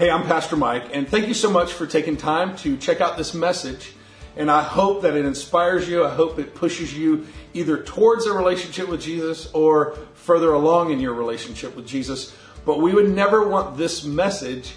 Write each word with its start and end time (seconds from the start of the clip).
Hey, 0.00 0.08
I'm 0.08 0.22
Pastor 0.22 0.56
Mike, 0.56 0.84
and 0.94 1.06
thank 1.06 1.28
you 1.28 1.34
so 1.34 1.50
much 1.50 1.74
for 1.74 1.86
taking 1.86 2.16
time 2.16 2.56
to 2.56 2.78
check 2.78 3.02
out 3.02 3.18
this 3.18 3.34
message. 3.34 3.92
And 4.34 4.50
I 4.50 4.62
hope 4.62 5.02
that 5.02 5.14
it 5.14 5.26
inspires 5.26 5.86
you. 5.86 6.06
I 6.06 6.08
hope 6.08 6.38
it 6.38 6.54
pushes 6.54 6.96
you 6.96 7.26
either 7.52 7.82
towards 7.82 8.24
a 8.24 8.32
relationship 8.32 8.88
with 8.88 9.02
Jesus 9.02 9.52
or 9.52 9.98
further 10.14 10.54
along 10.54 10.90
in 10.90 11.00
your 11.00 11.12
relationship 11.12 11.76
with 11.76 11.86
Jesus. 11.86 12.34
But 12.64 12.80
we 12.80 12.94
would 12.94 13.10
never 13.10 13.46
want 13.46 13.76
this 13.76 14.02
message 14.02 14.72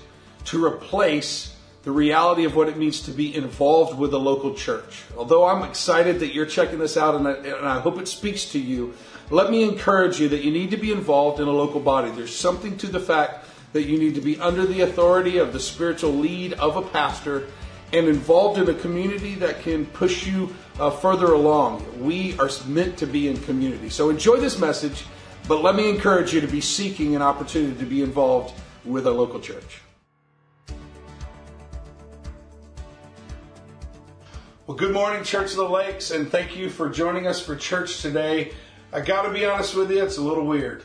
to 0.48 0.66
replace 0.66 1.56
the 1.84 1.92
reality 1.92 2.44
of 2.44 2.58
what 2.58 2.68
it 2.68 2.76
means 2.76 3.00
to 3.04 3.12
be 3.12 3.34
involved 3.34 3.98
with 3.98 4.14
a 4.14 4.18
local 4.18 4.54
church. 4.54 5.04
Although 5.18 5.46
I'm 5.46 5.64
excited 5.64 6.20
that 6.20 6.34
you're 6.34 6.46
checking 6.46 6.80
this 6.80 6.98
out 6.98 7.16
and 7.16 7.26
I, 7.30 7.32
and 7.36 7.66
I 7.66 7.80
hope 7.80 7.98
it 7.98 8.10
speaks 8.10 8.52
to 8.52 8.60
you, 8.60 8.94
let 9.30 9.50
me 9.50 9.64
encourage 9.64 10.20
you 10.20 10.28
that 10.28 10.44
you 10.44 10.52
need 10.52 10.72
to 10.72 10.78
be 10.78 10.92
involved 10.92 11.40
in 11.40 11.48
a 11.48 11.52
local 11.52 11.80
body. 11.80 12.12
There's 12.12 12.36
something 12.36 12.76
to 12.80 12.88
the 12.88 13.00
fact 13.00 13.46
that 13.74 13.84
you 13.84 13.98
need 13.98 14.16
to 14.16 14.22
be 14.22 14.40
under 14.40 14.66
the 14.66 14.82
authority 14.82 15.38
of 15.38 15.52
the 15.52 15.60
spiritual 15.60 16.14
lead 16.14 16.54
of 16.54 16.78
a 16.78 16.82
pastor 16.82 17.48
and 17.92 18.08
involved 18.08 18.60
in 18.60 18.70
a 18.70 18.74
community 18.74 19.36
that 19.36 19.62
can 19.62 19.86
push 19.88 20.26
you 20.26 20.54
uh, 20.80 20.90
further 20.90 21.34
along. 21.34 21.86
We 22.04 22.38
are 22.40 22.50
meant 22.68 22.98
to 22.98 23.06
be 23.06 23.28
in 23.28 23.38
community. 23.38 23.90
So 23.90 24.10
enjoy 24.10 24.38
this 24.38 24.58
message, 24.58 25.06
but 25.48 25.62
let 25.62 25.76
me 25.76 25.90
encourage 25.90 26.34
you 26.34 26.42
to 26.42 26.48
be 26.48 26.62
seeking 26.62 27.16
an 27.16 27.22
opportunity 27.22 27.78
to 27.78 27.86
be 27.86 28.02
involved 28.02 28.60
with 28.86 29.06
a 29.06 29.12
local 29.12 29.40
church. 29.40 29.82
Well, 34.66 34.78
good 34.78 34.94
morning, 34.94 35.24
Church 35.24 35.52
of 35.52 35.58
the 35.58 35.70
Lakes, 35.70 36.12
and 36.12 36.30
thank 36.30 36.56
you 36.56 36.70
for 36.70 36.90
joining 36.90 37.28
us 37.28 37.42
for 37.42 37.56
church 37.56 38.02
today. 38.02 38.54
I 38.94 39.02
got 39.02 39.24
to 39.24 39.30
be 39.30 39.46
honest 39.46 39.76
with 39.76 39.92
you, 39.92 40.02
it's 40.02 40.18
a 40.18 40.22
little 40.22 40.46
weird. 40.46 40.84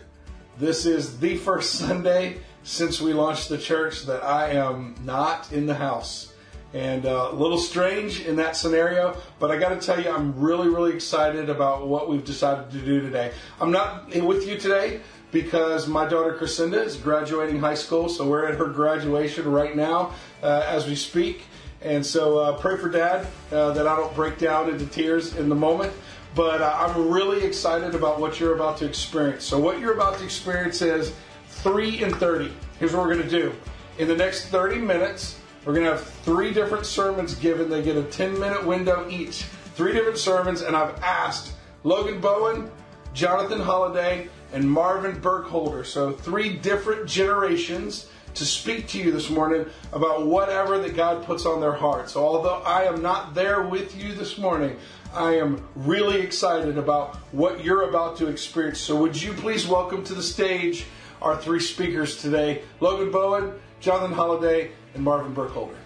This 0.59 0.84
is 0.84 1.20
the 1.20 1.36
first 1.36 1.75
Sunday 1.78 2.39
since 2.68 3.00
we 3.00 3.14
launched 3.14 3.48
the 3.48 3.56
church 3.56 4.02
that 4.02 4.22
I 4.22 4.50
am 4.50 4.94
not 5.02 5.50
in 5.52 5.64
the 5.64 5.74
house. 5.74 6.34
And 6.74 7.06
uh, 7.06 7.30
a 7.33 7.34
little 7.34 7.56
strange 7.56 8.20
in 8.20 8.36
that 8.36 8.56
scenario, 8.56 9.16
but 9.38 9.50
I 9.50 9.56
got 9.56 9.70
to 9.70 9.80
tell 9.80 9.98
you, 9.98 10.11
I'm 10.11 10.38
really, 10.38 10.69
really 10.69 10.92
excited 10.92 11.48
about 11.48 11.89
what 11.89 12.11
we've 12.11 12.24
decided 12.24 12.70
to 12.72 12.78
do 12.78 13.00
today. 13.00 13.33
I'm 13.58 13.70
not 13.70 14.14
with 14.14 14.46
you 14.46 14.58
today 14.58 15.00
because 15.33 15.89
my 15.89 16.06
daughter 16.06 16.36
Crescenda 16.39 16.84
is 16.84 16.96
graduating 16.96 17.58
high 17.58 17.74
school, 17.74 18.06
so 18.06 18.28
we're 18.28 18.46
at 18.46 18.58
her 18.58 18.66
graduation 18.66 19.50
right 19.50 19.74
now 19.74 20.12
uh, 20.42 20.62
as 20.66 20.86
we 20.86 20.94
speak. 20.94 21.44
And 21.80 22.05
so 22.05 22.36
uh, 22.36 22.58
pray 22.58 22.77
for 22.77 22.91
dad 22.91 23.27
uh, 23.50 23.72
that 23.72 23.86
I 23.86 23.96
don't 23.96 24.14
break 24.14 24.36
down 24.36 24.69
into 24.69 24.84
tears 24.84 25.36
in 25.36 25.48
the 25.48 25.55
moment. 25.55 25.94
But 26.34 26.61
uh, 26.61 26.77
I'm 26.78 27.11
really 27.11 27.44
excited 27.44 27.94
about 27.94 28.20
what 28.20 28.39
you're 28.39 28.55
about 28.55 28.77
to 28.78 28.84
experience. 28.84 29.44
So, 29.44 29.58
what 29.58 29.80
you're 29.80 29.94
about 29.94 30.19
to 30.19 30.24
experience 30.24 30.83
is 30.83 31.14
3 31.59 32.05
and 32.05 32.14
30. 32.14 32.53
Here's 32.78 32.92
what 32.92 33.05
we're 33.05 33.14
going 33.14 33.28
to 33.28 33.41
do. 33.41 33.53
In 33.98 34.06
the 34.06 34.17
next 34.17 34.47
30 34.47 34.78
minutes, 34.78 35.41
we're 35.64 35.75
going 35.75 35.87
to 35.87 35.92
have 35.92 36.05
three 36.05 36.53
different 36.53 36.87
sermons 36.87 37.34
given. 37.34 37.69
They 37.69 37.83
get 37.83 37.97
a 37.97 38.05
10 38.05 38.39
minute 38.39 38.64
window 38.64 39.09
each. 39.11 39.42
Three 39.75 39.92
different 39.92 40.19
sermons, 40.19 40.62
and 40.62 40.77
I've 40.77 41.03
asked 41.03 41.53
Logan 41.83 42.20
Bowen, 42.20 42.70
Jonathan 43.12 43.61
Holliday, 43.61 44.29
and 44.53 44.70
Marvin 44.70 45.19
Burkholder. 45.20 45.83
So, 45.83 46.12
three 46.12 46.56
different 46.56 47.06
generations 47.06 48.09
to 48.34 48.45
speak 48.45 48.86
to 48.89 48.98
you 48.98 49.11
this 49.11 49.29
morning 49.29 49.67
about 49.92 50.27
whatever 50.27 50.79
that 50.79 50.95
God 50.95 51.25
puts 51.25 51.45
on 51.45 51.61
their 51.61 51.73
hearts. 51.73 52.12
So, 52.12 52.25
although 52.25 52.62
I 52.62 52.84
am 52.84 53.03
not 53.03 53.34
there 53.34 53.62
with 53.62 54.01
you 54.01 54.14
this 54.14 54.39
morning, 54.39 54.77
I 55.12 55.36
am 55.36 55.67
really 55.75 56.20
excited 56.20 56.79
about 56.79 57.17
what 57.33 57.64
you're 57.64 57.89
about 57.89 58.17
to 58.19 58.29
experience. 58.29 58.79
So, 58.79 58.97
would 59.01 59.20
you 59.20 59.33
please 59.33 59.67
welcome 59.67 60.05
to 60.05 60.14
the 60.14 60.23
stage 60.23 60.86
our 61.20 61.36
three 61.36 61.61
speakers 61.61 62.20
today 62.20 62.62
Logan 62.80 63.11
Bowen, 63.11 63.52
Jonathan 63.80 64.14
Holiday, 64.14 64.72
and 64.94 65.02
Marvin 65.02 65.34
Burkholder. 65.34 65.77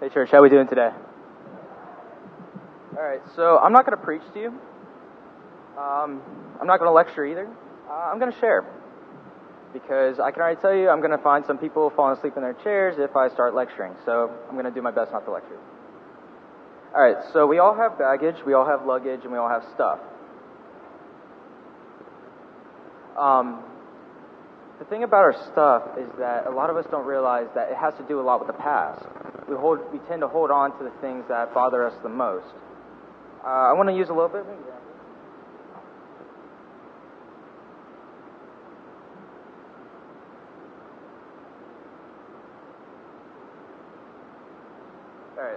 Hey, 0.00 0.08
church, 0.08 0.30
how 0.30 0.38
are 0.38 0.42
we 0.42 0.48
doing 0.48 0.66
today? 0.66 0.90
All 2.96 3.02
right, 3.02 3.22
so 3.36 3.58
I'm 3.58 3.72
not 3.72 3.86
going 3.86 3.96
to 3.96 4.04
preach 4.04 4.22
to 4.34 4.40
you. 4.40 4.48
Um, 5.78 6.20
I'm 6.60 6.66
not 6.66 6.78
going 6.78 6.88
to 6.88 6.92
lecture 6.92 7.24
either. 7.24 7.48
Uh, 7.88 7.92
I'm 7.92 8.18
going 8.18 8.32
to 8.32 8.38
share. 8.38 8.64
Because 9.72 10.20
I 10.20 10.30
can 10.30 10.42
already 10.42 10.60
tell 10.60 10.74
you, 10.74 10.88
I'm 10.90 10.98
going 10.98 11.12
to 11.12 11.22
find 11.22 11.46
some 11.46 11.56
people 11.56 11.90
falling 11.90 12.16
asleep 12.16 12.34
in 12.36 12.42
their 12.42 12.52
chairs 12.52 12.96
if 12.98 13.16
I 13.16 13.28
start 13.28 13.54
lecturing. 13.54 13.94
So 14.04 14.30
I'm 14.48 14.54
going 14.54 14.66
to 14.66 14.70
do 14.70 14.82
my 14.82 14.90
best 14.90 15.12
not 15.12 15.24
to 15.24 15.30
lecture. 15.30 15.58
All 16.94 17.00
right, 17.00 17.16
so 17.32 17.46
we 17.46 17.58
all 17.58 17.74
have 17.74 17.98
baggage, 17.98 18.36
we 18.44 18.52
all 18.52 18.66
have 18.66 18.84
luggage, 18.84 19.20
and 19.22 19.32
we 19.32 19.38
all 19.38 19.48
have 19.48 19.64
stuff. 19.74 19.98
Um, 23.18 23.64
the 24.78 24.84
thing 24.84 25.02
about 25.02 25.20
our 25.20 25.36
stuff 25.52 25.96
is 25.96 26.08
that 26.18 26.46
a 26.46 26.50
lot 26.50 26.68
of 26.68 26.76
us 26.76 26.84
don't 26.90 27.06
realize 27.06 27.46
that 27.54 27.70
it 27.70 27.76
has 27.76 27.94
to 27.94 28.02
do 28.06 28.20
a 28.20 28.24
lot 28.24 28.40
with 28.40 28.48
the 28.48 28.60
past. 28.60 29.04
We 29.48 29.56
hold, 29.56 29.80
we 29.92 30.00
tend 30.08 30.20
to 30.20 30.28
hold 30.28 30.50
on 30.50 30.76
to 30.76 30.84
the 30.84 30.92
things 31.00 31.24
that 31.28 31.54
bother 31.54 31.86
us 31.86 31.94
the 32.02 32.10
most. 32.10 32.52
Uh, 33.44 33.48
I 33.48 33.72
want 33.72 33.88
to 33.88 33.94
use 33.94 34.08
a 34.08 34.12
little 34.12 34.28
bit 34.28 34.44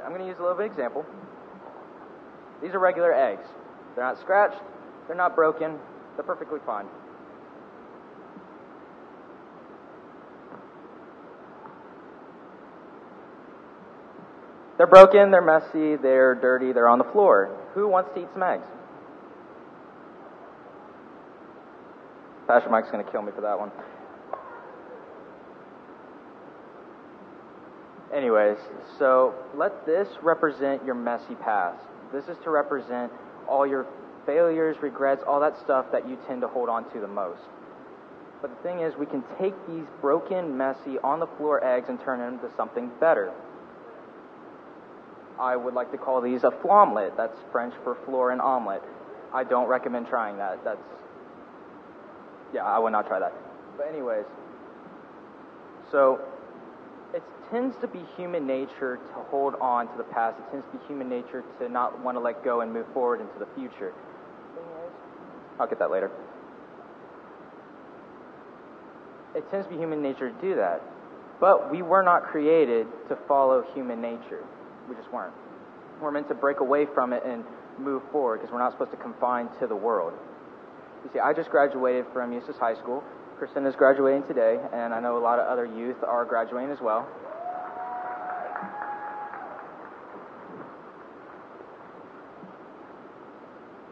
I'm 0.05 0.11
going 0.11 0.21
to 0.21 0.27
use 0.27 0.37
a 0.37 0.41
little 0.43 0.55
bit 0.55 0.67
of 0.67 0.71
example. 0.71 1.03
These 2.61 2.75
are 2.75 2.79
regular 2.79 3.11
eggs. 3.11 3.47
They're 3.95 4.03
not 4.03 4.19
scratched, 4.21 4.61
they're 5.07 5.15
not 5.15 5.35
broken, 5.35 5.79
they're 6.15 6.23
perfectly 6.23 6.59
fine. 6.63 6.85
They're 14.77 14.87
broken, 14.87 15.31
they're 15.31 15.41
messy, 15.41 15.95
they're 15.95 16.35
dirty, 16.35 16.71
they're 16.71 16.89
on 16.89 16.99
the 16.99 17.05
floor. 17.05 17.57
Who 17.73 17.87
wants 17.87 18.11
to 18.13 18.21
eat 18.21 18.27
some 18.33 18.43
eggs? 18.43 18.65
Pastor 22.47 22.69
Mike's 22.69 22.91
going 22.91 23.03
to 23.03 23.11
kill 23.11 23.23
me 23.23 23.31
for 23.33 23.41
that 23.41 23.57
one. 23.57 23.71
Anyways, 28.15 28.57
so 28.97 29.35
let 29.55 29.85
this 29.85 30.07
represent 30.21 30.85
your 30.85 30.95
messy 30.95 31.35
past. 31.35 31.83
This 32.13 32.23
is 32.25 32.37
to 32.45 32.49
represent 32.49 33.11
all 33.47 33.67
your 33.67 33.85
failures, 34.25 34.77
regrets, 34.81 35.21
all 35.27 35.41
that 35.41 35.59
stuff 35.59 35.87
that 35.91 36.07
you 36.07 36.17
tend 36.25 36.41
to 36.41 36.47
hold 36.47 36.69
on 36.69 36.89
to 36.93 37.01
the 37.01 37.07
most. 37.07 37.41
But 38.41 38.55
the 38.55 38.63
thing 38.63 38.79
is, 38.79 38.93
we 38.95 39.05
can 39.05 39.23
take 39.37 39.53
these 39.67 39.85
broken, 39.99 40.57
messy, 40.57 40.97
on 41.03 41.19
the 41.19 41.27
floor 41.37 41.63
eggs 41.63 41.87
and 41.89 41.99
turn 42.01 42.19
them 42.19 42.35
into 42.35 42.55
something 42.55 42.89
better. 43.01 43.33
I 45.39 45.57
would 45.57 45.73
like 45.73 45.91
to 45.91 45.97
call 45.97 46.21
these 46.21 46.43
a 46.43 46.51
flomlet. 46.51 47.17
That's 47.17 47.37
French 47.51 47.73
for 47.83 47.97
floor 48.05 48.31
and 48.31 48.39
omelet. 48.39 48.81
I 49.33 49.43
don't 49.43 49.67
recommend 49.67 50.07
trying 50.07 50.37
that. 50.37 50.63
That's 50.63 50.79
yeah, 52.53 52.63
I 52.63 52.79
would 52.79 52.91
not 52.91 53.07
try 53.07 53.19
that. 53.19 53.33
But 53.75 53.87
anyways, 53.87 54.23
so 55.91 56.21
tends 57.51 57.75
to 57.81 57.87
be 57.87 57.99
human 58.17 58.45
nature 58.47 58.97
to 58.97 59.13
hold 59.29 59.55
on 59.61 59.87
to 59.87 59.97
the 59.97 60.03
past. 60.03 60.37
It 60.39 60.51
tends 60.51 60.65
to 60.71 60.77
be 60.77 60.85
human 60.87 61.09
nature 61.09 61.43
to 61.59 61.69
not 61.69 62.03
want 62.03 62.15
to 62.15 62.21
let 62.21 62.43
go 62.43 62.61
and 62.61 62.71
move 62.73 62.85
forward 62.93 63.21
into 63.21 63.39
the 63.39 63.47
future. 63.55 63.93
I'll 65.59 65.67
get 65.67 65.79
that 65.79 65.91
later. 65.91 66.11
It 69.35 69.49
tends 69.51 69.67
to 69.67 69.73
be 69.73 69.77
human 69.77 70.01
nature 70.01 70.29
to 70.29 70.41
do 70.41 70.55
that. 70.55 70.81
But 71.39 71.71
we 71.71 71.81
were 71.81 72.03
not 72.03 72.23
created 72.23 72.87
to 73.09 73.17
follow 73.27 73.63
human 73.73 74.01
nature. 74.01 74.43
We 74.89 74.95
just 74.95 75.11
weren't. 75.11 75.33
We're 76.01 76.11
meant 76.11 76.27
to 76.29 76.35
break 76.35 76.59
away 76.59 76.85
from 76.93 77.13
it 77.13 77.23
and 77.25 77.43
move 77.77 78.03
forward 78.11 78.39
because 78.39 78.51
we're 78.51 78.59
not 78.59 78.71
supposed 78.71 78.91
to 78.91 78.97
confine 78.97 79.49
to 79.59 79.67
the 79.67 79.75
world. 79.75 80.13
You 81.03 81.09
see, 81.13 81.19
I 81.19 81.33
just 81.33 81.49
graduated 81.49 82.05
from 82.13 82.31
Eustis 82.31 82.57
High 82.57 82.75
School. 82.75 83.03
Kristen 83.37 83.65
is 83.65 83.75
graduating 83.75 84.23
today, 84.23 84.57
and 84.73 84.93
I 84.93 85.01
know 85.01 85.17
a 85.17 85.19
lot 85.19 85.39
of 85.39 85.47
other 85.47 85.65
youth 85.65 85.97
are 86.03 86.23
graduating 86.23 86.71
as 86.71 86.79
well. 86.79 87.07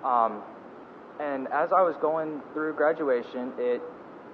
Um, 0.03 0.41
and 1.19 1.47
as 1.47 1.71
I 1.71 1.81
was 1.81 1.95
going 2.01 2.41
through 2.53 2.73
graduation, 2.73 3.53
it 3.57 3.81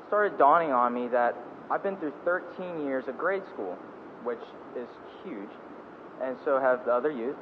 started 0.08 0.38
dawning 0.38 0.72
on 0.72 0.94
me 0.94 1.08
that 1.10 1.36
I've 1.70 1.84
been 1.84 1.98
through 1.98 2.14
13 2.26 2.86
years 2.86 3.08
of 3.08 3.18
grade 3.18 3.44
school, 3.54 3.78
which 4.24 4.42
is 4.76 4.88
huge 5.24 5.50
and 6.22 6.38
so 6.44 6.60
have 6.60 6.86
the 6.86 6.92
other 6.92 7.12
youth. 7.12 7.36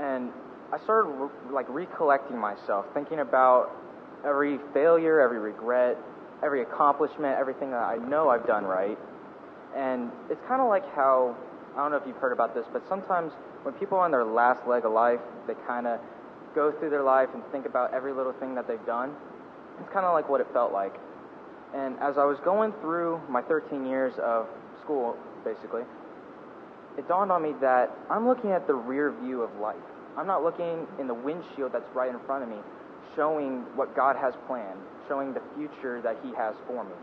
And 0.00 0.30
I 0.72 0.78
started 0.84 1.10
re- 1.10 1.52
like 1.52 1.66
recollecting 1.68 2.38
myself, 2.38 2.86
thinking 2.94 3.20
about 3.20 3.70
every 4.24 4.58
failure, 4.72 5.20
every 5.20 5.38
regret, 5.38 5.96
every 6.42 6.62
accomplishment, 6.62 7.36
everything 7.38 7.70
that 7.70 7.82
I 7.82 7.96
know 7.96 8.28
I've 8.28 8.46
done 8.46 8.64
right. 8.64 8.98
And 9.76 10.10
it's 10.30 10.40
kind 10.48 10.60
of 10.60 10.68
like 10.68 10.84
how 10.94 11.36
I 11.76 11.80
don't 11.80 11.90
know 11.90 11.98
if 11.98 12.06
you've 12.06 12.16
heard 12.16 12.32
about 12.32 12.54
this, 12.54 12.64
but 12.72 12.82
sometimes 12.88 13.32
when 13.62 13.74
people 13.74 13.98
are 13.98 14.04
on 14.04 14.10
their 14.10 14.24
last 14.24 14.66
leg 14.66 14.84
of 14.84 14.92
life, 14.92 15.20
they 15.46 15.54
kind 15.66 15.86
of 15.86 16.00
go 16.56 16.72
through 16.72 16.90
their 16.90 17.04
life 17.04 17.28
and 17.34 17.42
think 17.52 17.66
about 17.66 17.94
every 17.94 18.12
little 18.12 18.32
thing 18.32 18.54
that 18.56 18.66
they've 18.66 18.84
done. 18.86 19.14
It's 19.78 19.92
kind 19.92 20.06
of 20.06 20.14
like 20.14 20.28
what 20.28 20.40
it 20.40 20.48
felt 20.52 20.72
like. 20.72 20.94
And 21.74 21.96
as 22.00 22.16
I 22.16 22.24
was 22.24 22.38
going 22.44 22.72
through 22.80 23.20
my 23.28 23.42
13 23.42 23.86
years 23.86 24.14
of 24.24 24.46
school, 24.82 25.16
basically, 25.44 25.82
it 26.96 27.06
dawned 27.06 27.30
on 27.30 27.42
me 27.42 27.52
that 27.60 27.90
I'm 28.10 28.26
looking 28.26 28.50
at 28.52 28.66
the 28.66 28.74
rear 28.74 29.12
view 29.22 29.42
of 29.42 29.54
life. 29.60 29.76
I'm 30.16 30.26
not 30.26 30.42
looking 30.42 30.86
in 30.98 31.06
the 31.06 31.14
windshield 31.14 31.72
that's 31.72 31.94
right 31.94 32.10
in 32.10 32.18
front 32.24 32.42
of 32.42 32.48
me, 32.48 32.56
showing 33.14 33.66
what 33.76 33.94
God 33.94 34.16
has 34.16 34.32
planned, 34.46 34.80
showing 35.06 35.34
the 35.34 35.42
future 35.54 36.00
that 36.00 36.16
He 36.24 36.32
has 36.34 36.54
for 36.66 36.84
me. 36.84 36.96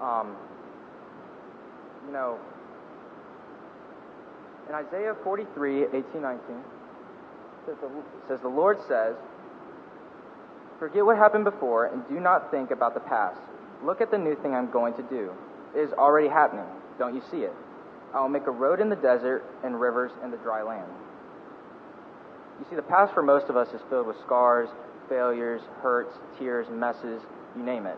Um, 0.00 0.34
you 2.06 2.12
know, 2.12 2.38
in 4.68 4.74
Isaiah 4.74 5.14
43, 5.22 5.84
18, 5.84 6.02
19, 6.20 6.40
says 7.66 7.76
the, 7.80 7.90
says, 8.28 8.40
The 8.42 8.48
Lord 8.48 8.78
says, 8.88 9.16
Forget 10.78 11.06
what 11.06 11.16
happened 11.16 11.44
before 11.44 11.86
and 11.86 12.02
do 12.08 12.18
not 12.18 12.50
think 12.50 12.70
about 12.70 12.94
the 12.94 13.00
past. 13.00 13.40
Look 13.84 14.00
at 14.00 14.10
the 14.10 14.18
new 14.18 14.34
thing 14.34 14.54
I'm 14.54 14.70
going 14.70 14.94
to 14.94 15.02
do. 15.04 15.32
It 15.76 15.80
is 15.80 15.92
already 15.92 16.28
happening. 16.28 16.66
Don't 16.98 17.14
you 17.14 17.22
see 17.30 17.38
it? 17.38 17.52
I 18.12 18.20
will 18.20 18.28
make 18.28 18.46
a 18.46 18.50
road 18.50 18.80
in 18.80 18.88
the 18.88 18.96
desert 18.96 19.44
and 19.64 19.80
rivers 19.80 20.12
in 20.24 20.30
the 20.30 20.36
dry 20.38 20.62
land. 20.62 20.90
You 22.58 22.66
see, 22.68 22.76
the 22.76 22.82
past 22.82 23.14
for 23.14 23.22
most 23.22 23.48
of 23.48 23.56
us 23.56 23.68
is 23.68 23.80
filled 23.88 24.06
with 24.06 24.16
scars, 24.20 24.68
failures, 25.08 25.62
hurts, 25.82 26.14
tears, 26.38 26.66
messes, 26.70 27.22
you 27.56 27.62
name 27.62 27.86
it. 27.86 27.96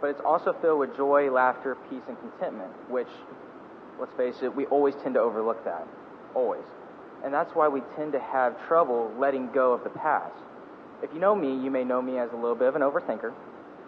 But 0.00 0.10
it's 0.10 0.20
also 0.24 0.54
filled 0.60 0.80
with 0.80 0.96
joy, 0.96 1.30
laughter, 1.30 1.76
peace, 1.90 2.02
and 2.08 2.16
contentment, 2.18 2.70
which, 2.90 3.08
let's 3.98 4.12
face 4.16 4.36
it, 4.42 4.54
we 4.54 4.66
always 4.66 4.94
tend 5.02 5.14
to 5.14 5.20
overlook 5.20 5.64
that. 5.64 5.86
Always. 6.34 6.64
And 7.24 7.32
that's 7.32 7.54
why 7.54 7.68
we 7.68 7.82
tend 7.96 8.12
to 8.12 8.20
have 8.20 8.54
trouble 8.66 9.12
letting 9.18 9.50
go 9.52 9.72
of 9.72 9.82
the 9.84 9.90
past. 9.90 10.34
If 11.02 11.12
you 11.12 11.20
know 11.20 11.34
me, 11.34 11.48
you 11.62 11.70
may 11.70 11.84
know 11.84 12.00
me 12.00 12.18
as 12.18 12.30
a 12.32 12.36
little 12.36 12.54
bit 12.54 12.68
of 12.68 12.76
an 12.76 12.82
overthinker. 12.82 13.32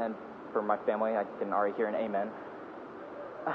And 0.00 0.14
for 0.52 0.62
my 0.62 0.76
family, 0.78 1.16
I 1.16 1.24
can 1.38 1.52
already 1.52 1.74
hear 1.76 1.86
an 1.86 1.94
amen. 1.94 2.30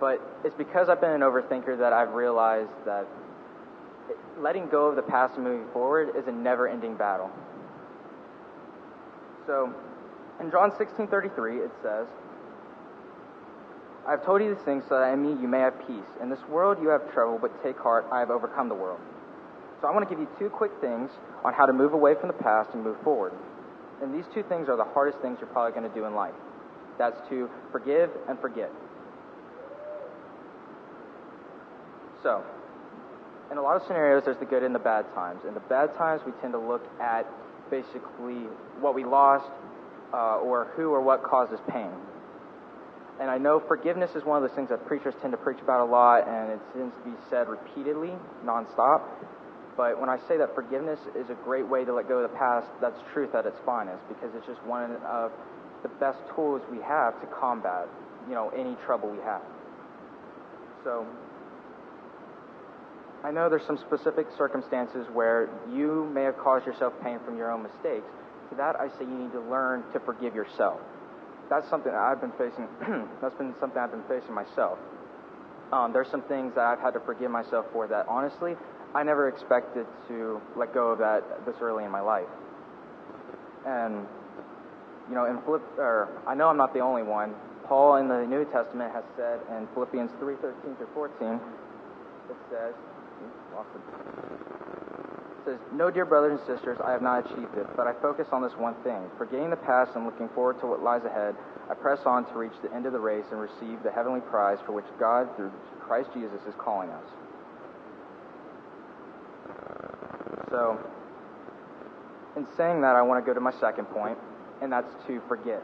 but 0.00 0.20
it's 0.44 0.56
because 0.56 0.88
I've 0.88 1.00
been 1.00 1.10
an 1.12 1.20
overthinker 1.20 1.78
that 1.78 1.92
I've 1.92 2.14
realized 2.14 2.70
that 2.84 3.06
letting 4.38 4.68
go 4.68 4.86
of 4.86 4.96
the 4.96 5.02
past 5.02 5.34
and 5.36 5.44
moving 5.44 5.68
forward 5.72 6.16
is 6.16 6.26
a 6.26 6.32
never 6.32 6.68
ending 6.68 6.96
battle. 6.96 7.30
So, 9.46 9.72
in 10.40 10.50
John 10.50 10.70
16:33 10.72 11.64
it 11.64 11.70
says, 11.82 12.06
I 14.06 14.10
have 14.10 14.24
told 14.24 14.42
you 14.42 14.54
these 14.54 14.64
things 14.64 14.82
so 14.88 14.98
that 14.98 15.12
in 15.12 15.22
me 15.22 15.40
you 15.40 15.46
may 15.46 15.60
have 15.60 15.78
peace. 15.86 16.10
In 16.20 16.28
this 16.28 16.42
world 16.48 16.78
you 16.82 16.88
have 16.88 17.12
trouble, 17.12 17.38
but 17.40 17.50
take 17.62 17.78
heart, 17.78 18.06
I 18.10 18.18
have 18.18 18.30
overcome 18.30 18.68
the 18.68 18.74
world. 18.74 19.00
So 19.80 19.88
I 19.88 19.92
want 19.92 20.08
to 20.08 20.14
give 20.14 20.20
you 20.20 20.28
two 20.38 20.48
quick 20.48 20.72
things 20.80 21.10
on 21.44 21.52
how 21.54 21.66
to 21.66 21.72
move 21.72 21.92
away 21.92 22.14
from 22.18 22.28
the 22.28 22.38
past 22.38 22.70
and 22.74 22.82
move 22.82 22.96
forward. 23.02 23.32
And 24.02 24.12
these 24.12 24.24
two 24.34 24.42
things 24.42 24.68
are 24.68 24.76
the 24.76 24.84
hardest 24.84 25.18
things 25.20 25.38
you're 25.40 25.50
probably 25.50 25.78
going 25.78 25.88
to 25.88 25.94
do 25.94 26.04
in 26.06 26.14
life. 26.14 26.34
That's 26.98 27.18
to 27.30 27.48
forgive 27.70 28.10
and 28.28 28.38
forget. 28.40 28.70
So, 32.22 32.44
in 33.50 33.58
a 33.58 33.62
lot 33.62 33.76
of 33.76 33.82
scenarios, 33.86 34.24
there's 34.24 34.38
the 34.38 34.46
good 34.46 34.62
and 34.62 34.74
the 34.74 34.80
bad 34.80 35.06
times. 35.14 35.42
In 35.46 35.54
the 35.54 35.60
bad 35.60 35.94
times, 35.96 36.22
we 36.24 36.32
tend 36.40 36.52
to 36.54 36.58
look 36.58 36.82
at 37.00 37.26
basically 37.70 38.46
what 38.80 38.94
we 38.94 39.04
lost 39.04 39.50
uh, 40.12 40.38
or 40.38 40.72
who 40.76 40.90
or 40.90 41.00
what 41.02 41.22
causes 41.22 41.58
pain. 41.68 41.90
And 43.20 43.30
I 43.30 43.38
know 43.38 43.62
forgiveness 43.68 44.10
is 44.16 44.24
one 44.24 44.42
of 44.42 44.48
those 44.48 44.56
things 44.56 44.70
that 44.70 44.86
preachers 44.86 45.14
tend 45.20 45.32
to 45.32 45.36
preach 45.36 45.60
about 45.62 45.80
a 45.80 45.90
lot, 45.90 46.26
and 46.26 46.52
it 46.52 46.60
tends 46.72 46.94
to 46.96 47.10
be 47.10 47.16
said 47.30 47.48
repeatedly, 47.48 48.12
nonstop. 48.44 49.02
But 49.76 50.00
when 50.00 50.08
I 50.08 50.18
say 50.28 50.36
that 50.38 50.54
forgiveness 50.54 50.98
is 51.14 51.30
a 51.30 51.36
great 51.44 51.68
way 51.68 51.84
to 51.84 51.94
let 51.94 52.08
go 52.08 52.18
of 52.18 52.30
the 52.30 52.36
past, 52.36 52.68
that's 52.80 52.98
truth 53.12 53.34
at 53.34 53.46
its 53.46 53.56
finest, 53.64 54.02
because 54.08 54.30
it's 54.34 54.46
just 54.46 54.62
one 54.64 54.96
of 55.06 55.30
the 55.82 55.88
best 56.00 56.18
tools 56.34 56.62
we 56.70 56.78
have 56.78 57.20
to 57.20 57.26
combat, 57.26 57.88
you 58.28 58.34
know, 58.34 58.50
any 58.50 58.76
trouble 58.86 59.08
we 59.08 59.18
have. 59.18 59.42
So 60.84 61.06
I 63.24 63.30
know 63.30 63.48
there's 63.48 63.66
some 63.66 63.78
specific 63.78 64.26
circumstances 64.36 65.06
where 65.12 65.48
you 65.72 66.10
may 66.12 66.24
have 66.24 66.36
caused 66.38 66.66
yourself 66.66 66.92
pain 67.02 67.18
from 67.24 67.36
your 67.36 67.50
own 67.52 67.62
mistakes. 67.62 68.10
To 68.50 68.56
that, 68.56 68.76
I 68.76 68.88
say 68.98 69.04
you 69.04 69.16
need 69.16 69.32
to 69.32 69.40
learn 69.40 69.84
to 69.92 70.00
forgive 70.00 70.34
yourself. 70.34 70.80
That's 71.52 71.68
something 71.68 71.92
I've 71.92 72.18
been 72.18 72.32
facing. 72.38 72.66
that's 73.20 73.34
been 73.34 73.54
something 73.60 73.78
I've 73.78 73.90
been 73.90 74.04
facing 74.08 74.32
myself. 74.32 74.78
Um, 75.70 75.92
there's 75.92 76.08
some 76.08 76.22
things 76.22 76.54
that 76.54 76.64
I've 76.64 76.80
had 76.80 76.94
to 76.94 77.00
forgive 77.00 77.30
myself 77.30 77.66
for 77.74 77.86
that, 77.88 78.06
honestly, 78.08 78.56
I 78.94 79.02
never 79.02 79.28
expected 79.28 79.86
to 80.08 80.40
let 80.56 80.72
go 80.72 80.92
of 80.92 80.98
that 81.00 81.44
this 81.44 81.56
early 81.60 81.84
in 81.84 81.90
my 81.90 82.00
life. 82.00 82.28
And 83.66 84.06
you 85.10 85.14
know, 85.14 85.26
in 85.26 85.42
Philipp, 85.42 85.60
or 85.76 86.08
I 86.26 86.34
know 86.34 86.48
I'm 86.48 86.56
not 86.56 86.72
the 86.72 86.80
only 86.80 87.02
one. 87.02 87.34
Paul 87.68 87.96
in 87.96 88.08
the 88.08 88.24
New 88.24 88.46
Testament 88.46 88.90
has 88.94 89.04
said 89.14 89.40
in 89.54 89.68
Philippians 89.74 90.10
3:13 90.20 90.78
through 90.78 90.88
14, 90.94 91.38
it 92.30 92.36
says, 92.48 92.72
it 92.72 94.81
says, 95.44 95.58
No, 95.72 95.90
dear 95.90 96.04
brothers 96.04 96.38
and 96.38 96.46
sisters, 96.46 96.78
I 96.84 96.92
have 96.92 97.02
not 97.02 97.26
achieved 97.26 97.56
it, 97.56 97.66
but 97.76 97.86
I 97.86 97.92
focus 98.00 98.28
on 98.32 98.42
this 98.42 98.52
one 98.56 98.74
thing. 98.82 99.00
Forgetting 99.18 99.50
the 99.50 99.56
past 99.56 99.92
and 99.94 100.04
looking 100.04 100.28
forward 100.34 100.60
to 100.60 100.66
what 100.66 100.82
lies 100.82 101.04
ahead, 101.04 101.34
I 101.70 101.74
press 101.74 102.00
on 102.04 102.26
to 102.26 102.34
reach 102.38 102.52
the 102.62 102.72
end 102.74 102.86
of 102.86 102.92
the 102.92 103.00
race 103.00 103.24
and 103.30 103.40
receive 103.40 103.82
the 103.82 103.90
heavenly 103.90 104.20
prize 104.20 104.58
for 104.66 104.72
which 104.72 104.86
God, 104.98 105.28
through 105.36 105.52
Christ 105.80 106.10
Jesus, 106.14 106.40
is 106.48 106.54
calling 106.58 106.90
us. 106.90 107.04
So, 110.50 110.78
in 112.36 112.46
saying 112.56 112.82
that, 112.82 112.96
I 112.96 113.02
want 113.02 113.24
to 113.24 113.26
go 113.26 113.34
to 113.34 113.40
my 113.40 113.52
second 113.58 113.86
point, 113.86 114.18
and 114.60 114.72
that's 114.72 114.92
to 115.06 115.20
forget. 115.28 115.62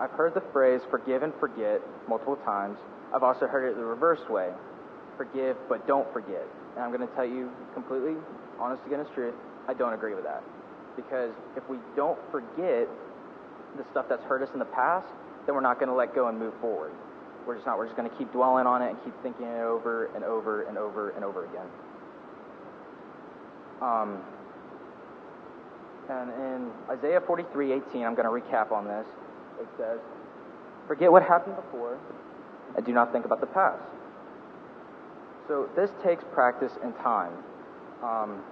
I've 0.00 0.10
heard 0.10 0.34
the 0.34 0.42
phrase 0.52 0.80
forgive 0.90 1.22
and 1.22 1.32
forget 1.38 1.80
multiple 2.08 2.36
times. 2.36 2.78
I've 3.14 3.22
also 3.22 3.46
heard 3.46 3.70
it 3.70 3.76
the 3.76 3.84
reverse 3.84 4.26
way 4.28 4.50
forgive 5.16 5.56
but 5.68 5.86
don't 5.86 6.10
forget. 6.12 6.46
And 6.74 6.84
I'm 6.84 6.92
going 6.92 7.06
to 7.06 7.14
tell 7.14 7.26
you 7.26 7.50
completely, 7.72 8.14
honest 8.58 8.82
to 8.84 8.88
goodness 8.88 9.08
truth, 9.14 9.34
I 9.68 9.74
don't 9.74 9.92
agree 9.92 10.14
with 10.14 10.24
that. 10.24 10.42
Because 10.96 11.32
if 11.56 11.68
we 11.68 11.78
don't 11.96 12.18
forget 12.30 12.88
the 13.76 13.84
stuff 13.90 14.06
that's 14.08 14.22
hurt 14.24 14.42
us 14.42 14.50
in 14.52 14.58
the 14.58 14.64
past, 14.64 15.08
then 15.46 15.54
we're 15.54 15.60
not 15.60 15.78
going 15.78 15.88
to 15.88 15.94
let 15.94 16.14
go 16.14 16.28
and 16.28 16.38
move 16.38 16.54
forward. 16.60 16.92
We're 17.46 17.56
just 17.56 17.66
not. 17.66 17.76
We're 17.76 17.86
just 17.86 17.96
going 17.96 18.08
to 18.08 18.16
keep 18.16 18.32
dwelling 18.32 18.66
on 18.66 18.80
it 18.80 18.90
and 18.90 19.04
keep 19.04 19.14
thinking 19.22 19.46
it 19.46 19.60
over 19.60 20.06
and 20.14 20.24
over 20.24 20.62
and 20.62 20.78
over 20.78 21.10
and 21.10 21.24
over 21.24 21.44
again. 21.44 21.66
Um, 23.82 24.22
and 26.08 26.30
in 26.30 26.70
Isaiah 26.90 27.20
43, 27.20 27.72
18, 27.72 28.04
I'm 28.04 28.14
going 28.14 28.24
to 28.24 28.30
recap 28.30 28.72
on 28.72 28.86
this. 28.86 29.06
It 29.60 29.68
says, 29.76 30.00
Forget 30.86 31.10
what 31.10 31.22
happened 31.22 31.56
before 31.56 31.98
and 32.76 32.84
do 32.84 32.92
not 32.92 33.12
think 33.12 33.24
about 33.24 33.40
the 33.40 33.46
past. 33.46 33.82
So 35.48 35.68
this 35.76 35.90
takes 36.02 36.24
practice 36.32 36.72
and 36.82 36.96
time. 36.96 37.32
Um, 38.02 38.42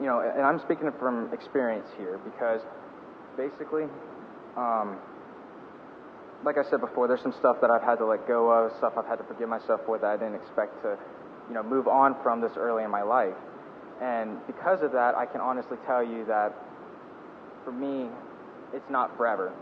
you 0.00 0.06
know, 0.06 0.20
and 0.20 0.42
I'm 0.42 0.60
speaking 0.60 0.90
from 0.98 1.32
experience 1.32 1.88
here 1.96 2.18
because 2.24 2.60
basically, 3.36 3.84
um, 4.56 4.98
like 6.44 6.58
I 6.58 6.68
said 6.68 6.80
before, 6.80 7.08
there's 7.08 7.22
some 7.22 7.32
stuff 7.38 7.60
that 7.60 7.70
I've 7.70 7.82
had 7.82 7.96
to 7.96 8.06
let 8.06 8.26
go 8.28 8.50
of, 8.50 8.76
stuff 8.76 8.94
I've 8.96 9.06
had 9.06 9.16
to 9.16 9.24
forgive 9.24 9.48
myself 9.48 9.80
for 9.86 9.98
that 9.98 10.06
I 10.06 10.16
didn't 10.16 10.34
expect 10.34 10.82
to, 10.82 10.98
you 11.48 11.54
know, 11.54 11.62
move 11.62 11.88
on 11.88 12.14
from 12.22 12.40
this 12.40 12.52
early 12.56 12.84
in 12.84 12.90
my 12.90 13.02
life. 13.02 13.36
And 14.02 14.38
because 14.46 14.82
of 14.82 14.92
that, 14.92 15.14
I 15.14 15.24
can 15.24 15.40
honestly 15.40 15.78
tell 15.86 16.04
you 16.04 16.26
that 16.26 16.52
for 17.64 17.72
me, 17.72 18.08
it's 18.74 18.90
not 18.90 19.16
forever. 19.16 19.52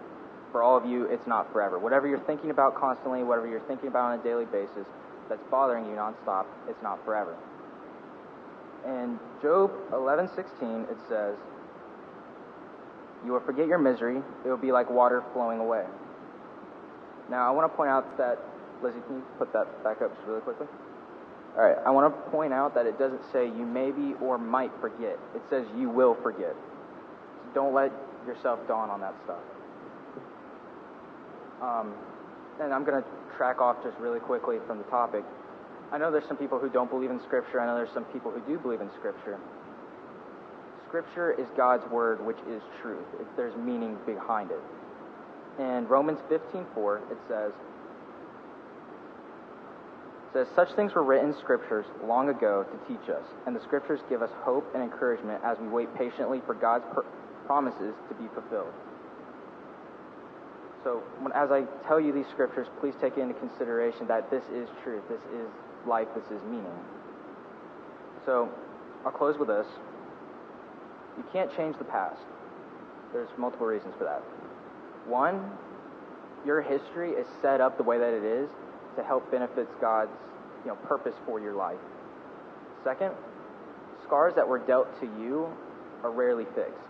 For 0.51 0.63
all 0.63 0.77
of 0.77 0.85
you, 0.85 1.05
it's 1.07 1.27
not 1.27 1.53
forever. 1.53 1.79
Whatever 1.79 2.09
you're 2.09 2.27
thinking 2.27 2.51
about 2.51 2.75
constantly, 2.75 3.23
whatever 3.23 3.49
you're 3.49 3.67
thinking 3.67 3.89
about 3.89 4.13
on 4.13 4.21
a 4.21 4.23
daily 4.23 4.45
basis, 4.45 4.87
that's 5.29 5.43
bothering 5.51 5.87
you 5.87 5.93
nonstop, 5.93 6.47
it's 6.69 6.83
not 6.83 7.05
forever. 7.05 7.37
In 8.87 9.19
Job 9.41 9.71
11:16, 9.93 10.87
it 10.91 10.99
says, 11.09 11.37
"You 13.25 13.33
will 13.33 13.41
forget 13.41 13.67
your 13.67 13.79
misery; 13.79 14.23
it 14.45 14.49
will 14.49 14.57
be 14.57 14.73
like 14.73 14.91
water 14.91 15.23
flowing 15.33 15.61
away." 15.61 15.87
Now, 17.31 17.49
I 17.49 17.51
want 17.51 17.71
to 17.71 17.77
point 17.77 17.91
out 17.91 18.17
that 18.19 18.39
Lizzie, 18.83 19.01
can 19.07 19.17
you 19.17 19.25
put 19.39 19.53
that 19.53 19.83
back 19.83 20.03
up 20.03 20.15
just 20.15 20.27
really 20.27 20.43
quickly? 20.43 20.67
All 21.57 21.65
right, 21.65 21.79
I 21.87 21.91
want 21.91 22.13
to 22.13 22.31
point 22.31 22.53
out 22.53 22.75
that 22.75 22.85
it 22.85 22.99
doesn't 22.99 23.23
say 23.33 23.47
you 23.47 23.65
maybe 23.65 24.15
or 24.21 24.39
might 24.39 24.73
forget. 24.81 25.19
It 25.35 25.43
says 25.49 25.65
you 25.77 25.89
will 25.89 26.17
forget. 26.23 26.55
So 27.45 27.55
don't 27.55 27.75
let 27.75 27.93
yourself 28.27 28.59
dawn 28.67 28.91
on 28.91 29.01
that 29.01 29.15
stuff. 29.25 29.39
Um, 31.63 31.95
and 32.61 32.75
I'm 32.75 32.85
going 32.85 33.03
to 33.03 33.09
track 33.37 33.61
off 33.61 33.83
just 33.83 33.97
really 33.99 34.21
quickly 34.21 34.59
from 34.67 34.79
the 34.79 34.85
topic. 34.85 35.25
I 35.93 35.99
know 35.99 36.11
there's 36.11 36.27
some 36.27 36.37
people 36.37 36.59
who 36.59 36.69
don't 36.69 36.91
believe 36.91 37.11
in 37.11 37.21
Scripture. 37.21 37.61
I 37.61 37.67
know 37.67 37.77
there's 37.77 37.93
some 37.95 38.05
people 38.07 38.31
who 38.31 38.41
do 38.41 38.59
believe 38.59 38.81
in 38.81 38.91
Scripture. 38.99 39.39
Scripture 40.89 41.33
is 41.33 41.47
God's 41.57 41.89
word, 41.91 42.25
which 42.25 42.39
is 42.49 42.63
truth. 42.83 43.07
It, 43.21 43.27
there's 43.37 43.57
meaning 43.57 43.99
behind 44.07 44.51
it. 44.51 44.61
In 45.59 45.87
Romans 45.89 46.19
15:4, 46.31 47.11
it 47.11 47.19
says, 47.29 47.53
says, 50.35 50.49
Such 50.55 50.75
things 50.75 50.95
were 50.95 51.05
written 51.05 51.35
scriptures 51.41 51.87
long 52.05 52.29
ago 52.29 52.65
to 52.65 52.93
teach 52.93 53.09
us, 53.09 53.25
and 53.47 53.55
the 53.55 53.61
scriptures 53.61 54.01
give 54.11 54.21
us 54.21 54.31
hope 54.43 54.69
and 54.75 54.83
encouragement 54.83 55.41
as 55.45 55.57
we 55.61 55.69
wait 55.69 55.95
patiently 55.95 56.43
for 56.45 56.55
God's 56.55 56.85
promises 57.47 57.95
to 58.09 58.15
be 58.15 58.29
fulfilled. 58.35 58.73
So, 60.85 61.03
when, 61.21 61.33
as 61.33 61.51
I 61.51 61.63
tell 61.89 61.99
you 61.99 62.13
these 62.13 62.29
scriptures, 62.31 62.69
please 62.79 62.93
take 63.01 63.17
into 63.17 63.33
consideration 63.35 64.07
that 64.09 64.31
this 64.31 64.45
is 64.53 64.69
truth, 64.85 65.03
this 65.09 65.23
is 65.33 65.49
life, 65.89 66.09
this 66.15 66.27
is 66.27 66.45
meaning. 66.45 66.79
So, 68.27 68.51
I'll 69.05 69.13
close 69.13 69.39
with 69.39 69.49
this. 69.49 69.67
You 71.17 71.25
can't 71.33 71.51
change 71.57 71.79
the 71.79 71.85
past. 71.85 72.21
There's 73.13 73.31
multiple 73.39 73.67
reasons 73.67 73.95
for 73.97 74.05
that. 74.05 74.23
One, 75.09 75.51
your 76.45 76.61
history 76.61 77.13
is 77.13 77.27
set 77.41 77.61
up 77.61 77.79
the 77.79 77.83
way 77.83 77.99
that 77.99 78.13
it 78.13 78.25
is 78.25 78.49
to 78.97 79.03
help 79.03 79.31
benefits 79.31 79.73
God's 79.81 80.11
you 80.65 80.71
know, 80.71 80.77
purpose 80.77 81.15
for 81.25 81.41
your 81.41 81.55
life. 81.55 81.81
Second, 82.85 83.13
scars 84.05 84.35
that 84.37 84.47
were 84.47 84.59
dealt 84.59 84.89
to 85.01 85.07
you 85.19 85.49
are 86.03 86.11
rarely 86.11 86.45
fixed. 86.55 86.81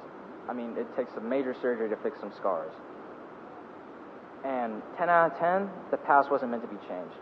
I 0.48 0.52
mean, 0.52 0.74
it 0.76 0.86
takes 0.96 1.14
some 1.14 1.28
major 1.28 1.54
surgery 1.62 1.88
to 1.88 1.96
fix 1.96 2.18
some 2.20 2.32
scars. 2.36 2.72
And 4.44 4.82
10 4.98 5.08
out 5.08 5.32
of 5.32 5.38
10, 5.38 5.70
the 5.90 5.96
past 5.96 6.30
wasn't 6.30 6.50
meant 6.50 6.62
to 6.62 6.68
be 6.68 6.76
changed. 6.86 7.16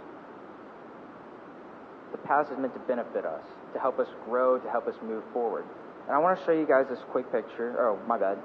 The 2.10 2.18
past 2.18 2.50
is 2.50 2.58
meant 2.58 2.74
to 2.74 2.80
benefit 2.80 3.24
us, 3.24 3.44
to 3.74 3.78
help 3.78 3.98
us 3.98 4.08
grow, 4.24 4.58
to 4.58 4.70
help 4.70 4.86
us 4.86 4.94
move 5.02 5.22
forward. 5.32 5.64
And 6.06 6.16
I 6.16 6.18
want 6.18 6.38
to 6.38 6.44
show 6.44 6.52
you 6.52 6.66
guys 6.66 6.86
this 6.90 6.98
quick 7.10 7.30
picture. 7.30 7.76
Oh, 7.78 7.98
my 8.06 8.18
bad. 8.18 8.38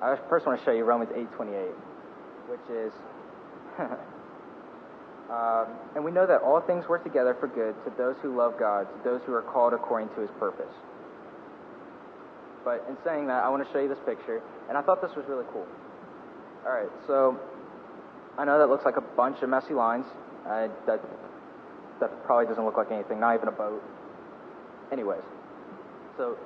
I 0.00 0.16
first 0.28 0.46
want 0.46 0.58
to 0.58 0.64
show 0.64 0.72
you 0.72 0.84
Romans 0.84 1.10
8:28, 1.10 1.72
which 2.48 2.70
is 2.70 2.92
Um, 5.30 5.66
and 5.96 6.04
we 6.04 6.10
know 6.10 6.26
that 6.26 6.42
all 6.42 6.60
things 6.60 6.86
work 6.86 7.02
together 7.02 7.34
for 7.40 7.48
good 7.48 7.74
to 7.84 7.92
those 7.96 8.14
who 8.20 8.36
love 8.36 8.58
God, 8.58 8.84
to 8.84 8.98
those 9.08 9.22
who 9.24 9.32
are 9.32 9.42
called 9.42 9.72
according 9.72 10.10
to 10.14 10.20
his 10.20 10.30
purpose. 10.38 10.72
But 12.64 12.84
in 12.88 12.96
saying 13.04 13.28
that, 13.28 13.42
I 13.42 13.48
want 13.48 13.66
to 13.66 13.72
show 13.72 13.80
you 13.80 13.88
this 13.88 14.02
picture, 14.04 14.42
and 14.68 14.76
I 14.76 14.82
thought 14.82 15.00
this 15.00 15.16
was 15.16 15.24
really 15.26 15.44
cool. 15.52 15.66
All 16.66 16.72
right, 16.72 16.90
so 17.06 17.40
I 18.38 18.44
know 18.44 18.58
that 18.58 18.68
looks 18.68 18.84
like 18.84 18.96
a 18.96 19.00
bunch 19.00 19.42
of 19.42 19.48
messy 19.48 19.74
lines. 19.74 20.06
That 20.44 21.00
that 22.00 22.24
probably 22.24 22.46
doesn't 22.46 22.64
look 22.64 22.76
like 22.76 22.90
anything, 22.90 23.20
not 23.20 23.34
even 23.36 23.48
a 23.48 23.52
boat. 23.52 23.82
Anyways, 24.92 25.22
so 26.16 26.36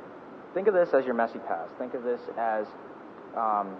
think 0.54 0.68
of 0.68 0.74
this 0.74 0.90
as 0.92 1.04
your 1.04 1.14
messy 1.14 1.38
past. 1.40 1.70
Think 1.78 1.94
of 1.94 2.04
this 2.04 2.20
as 2.38 2.66
um, 3.36 3.76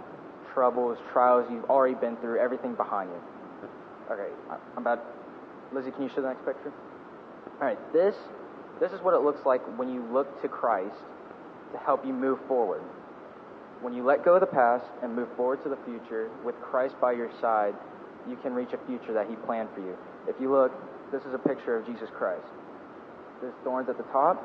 troubles, 0.54 0.98
trials 1.12 1.46
you've 1.50 1.68
already 1.70 1.94
been 1.94 2.16
through, 2.16 2.40
everything 2.40 2.74
behind 2.74 3.10
you. 3.10 3.68
Okay, 4.10 4.32
I'm 4.50 4.78
about. 4.78 5.04
Lizzie, 5.72 5.90
can 5.90 6.02
you 6.02 6.08
show 6.08 6.22
the 6.22 6.28
next 6.28 6.44
picture? 6.46 6.72
All 7.60 7.66
right, 7.66 7.78
this 7.92 8.14
this 8.80 8.92
is 8.92 9.00
what 9.02 9.14
it 9.14 9.20
looks 9.20 9.44
like 9.44 9.60
when 9.78 9.92
you 9.92 10.02
look 10.12 10.40
to 10.42 10.48
Christ 10.48 10.96
to 11.72 11.78
help 11.78 12.06
you 12.06 12.12
move 12.12 12.38
forward. 12.48 12.80
When 13.82 13.92
you 13.92 14.02
let 14.04 14.24
go 14.24 14.34
of 14.34 14.40
the 14.40 14.46
past 14.46 14.86
and 15.02 15.14
move 15.14 15.28
forward 15.36 15.62
to 15.62 15.68
the 15.68 15.78
future 15.84 16.30
with 16.44 16.54
Christ 16.60 16.94
by 17.00 17.12
your 17.12 17.30
side, 17.40 17.74
you 18.30 18.36
can 18.42 18.54
reach 18.54 18.72
a 18.72 18.86
future 18.86 19.12
that 19.12 19.28
He 19.28 19.36
planned 19.36 19.68
for 19.74 19.80
you. 19.80 19.96
If 20.26 20.36
you 20.40 20.50
look, 20.52 20.72
this 21.10 21.22
is 21.22 21.34
a 21.34 21.38
picture 21.38 21.76
of 21.76 21.86
Jesus 21.86 22.08
Christ. 22.16 22.46
There's 23.40 23.54
thorns 23.64 23.88
at 23.88 23.96
the 23.96 24.04
top. 24.04 24.42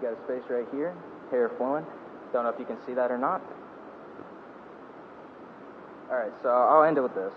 You 0.00 0.08
got 0.08 0.18
a 0.18 0.24
space 0.24 0.48
right 0.50 0.66
here, 0.72 0.94
hair 1.30 1.50
flowing. 1.56 1.84
Don't 2.32 2.44
know 2.44 2.50
if 2.50 2.58
you 2.58 2.66
can 2.66 2.76
see 2.86 2.94
that 2.94 3.10
or 3.10 3.18
not. 3.18 3.40
All 6.10 6.16
right, 6.16 6.32
so 6.42 6.50
I'll 6.50 6.84
end 6.84 6.98
it 6.98 7.00
with 7.00 7.14
this. 7.14 7.32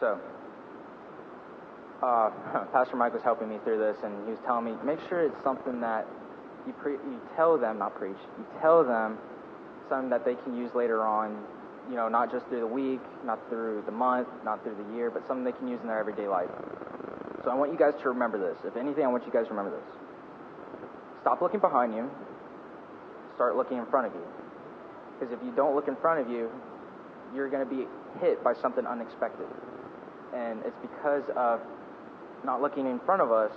So, 0.00 0.18
uh, 2.02 2.30
Pastor 2.72 2.96
Mike 2.96 3.14
was 3.14 3.22
helping 3.22 3.48
me 3.48 3.58
through 3.64 3.78
this, 3.78 3.96
and 4.04 4.12
he 4.24 4.32
was 4.32 4.40
telling 4.44 4.64
me, 4.66 4.74
make 4.84 4.98
sure 5.08 5.22
it's 5.22 5.42
something 5.42 5.80
that 5.80 6.06
you, 6.66 6.72
pre- 6.74 6.92
you 6.92 7.20
tell 7.36 7.56
them, 7.56 7.78
not 7.78 7.94
preach, 7.96 8.16
you 8.38 8.46
tell 8.60 8.84
them 8.84 9.18
something 9.88 10.10
that 10.10 10.24
they 10.24 10.34
can 10.34 10.56
use 10.56 10.70
later 10.74 11.02
on, 11.02 11.38
you 11.88 11.96
know, 11.96 12.08
not 12.08 12.32
just 12.32 12.46
through 12.46 12.60
the 12.60 12.66
week, 12.66 13.00
not 13.24 13.38
through 13.48 13.82
the 13.86 13.92
month, 13.92 14.28
not 14.44 14.62
through 14.62 14.76
the 14.76 14.94
year, 14.94 15.10
but 15.10 15.26
something 15.26 15.44
they 15.44 15.52
can 15.52 15.68
use 15.68 15.80
in 15.82 15.88
their 15.88 15.98
everyday 15.98 16.28
life. 16.28 16.50
So 17.44 17.50
I 17.50 17.54
want 17.54 17.72
you 17.72 17.78
guys 17.78 17.92
to 18.02 18.08
remember 18.08 18.38
this. 18.38 18.56
If 18.64 18.76
anything, 18.76 19.04
I 19.04 19.08
want 19.08 19.26
you 19.26 19.32
guys 19.32 19.44
to 19.48 19.54
remember 19.54 19.76
this. 19.76 19.88
Stop 21.20 21.42
looking 21.42 21.60
behind 21.60 21.94
you. 21.94 22.10
Start 23.34 23.56
looking 23.56 23.78
in 23.78 23.86
front 23.86 24.06
of 24.06 24.14
you. 24.14 24.24
Because 25.18 25.32
if 25.32 25.44
you 25.44 25.52
don't 25.52 25.74
look 25.74 25.88
in 25.88 25.96
front 25.96 26.20
of 26.20 26.30
you, 26.30 26.50
you're 27.34 27.50
going 27.50 27.66
to 27.66 27.70
be 27.70 27.84
hit 28.20 28.42
by 28.42 28.54
something 28.62 28.86
unexpected 28.86 29.46
and 30.34 30.60
it's 30.66 30.76
because 30.82 31.22
of 31.36 31.60
not 32.44 32.60
looking 32.60 32.86
in 32.86 32.98
front 33.06 33.22
of 33.22 33.30
us 33.30 33.52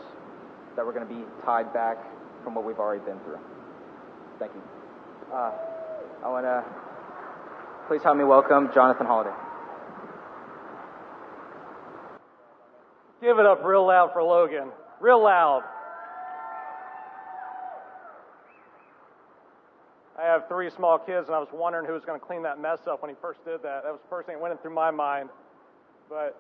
that 0.76 0.86
we're 0.86 0.94
going 0.94 1.08
to 1.08 1.14
be 1.14 1.26
tied 1.44 1.74
back 1.74 1.98
from 2.44 2.54
what 2.54 2.64
we've 2.64 2.80
already 2.80 3.04
been 3.04 3.20
through. 3.26 3.40
Thank 4.40 4.54
you. 4.54 4.62
Uh, 5.34 5.52
I 6.24 6.30
want 6.30 6.46
to 6.46 6.64
please 7.88 8.04
help 8.04 8.18
me 8.18 8.24
welcome 8.26 8.70
Jonathan 8.74 9.08
Holiday. 9.08 9.32
Give 13.22 13.40
it 13.40 13.46
up 13.46 13.64
real 13.64 13.88
loud 13.88 14.12
for 14.12 14.22
Logan. 14.22 14.72
Real 15.00 15.24
loud. 15.24 15.64
I 20.20 20.26
have 20.26 20.50
three 20.50 20.70
small 20.70 20.98
kids, 20.98 21.28
and 21.28 21.36
I 21.36 21.40
was 21.40 21.48
wondering 21.54 21.86
who 21.86 21.94
was 21.94 22.04
going 22.04 22.20
to 22.20 22.26
clean 22.26 22.44
that 22.44 22.60
mess 22.60 22.80
up 22.88 23.02
when 23.02 23.10
he 23.10 23.16
first 23.22 23.46
did 23.46 23.64
that. 23.64 23.84
That 23.84 23.92
was 23.94 24.02
the 24.02 24.10
first 24.10 24.28
thing 24.28 24.36
that 24.36 24.42
went 24.42 24.62
through 24.62 24.74
my 24.74 24.92
mind. 24.92 25.30
But 26.10 26.36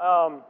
um, 0.00 0.42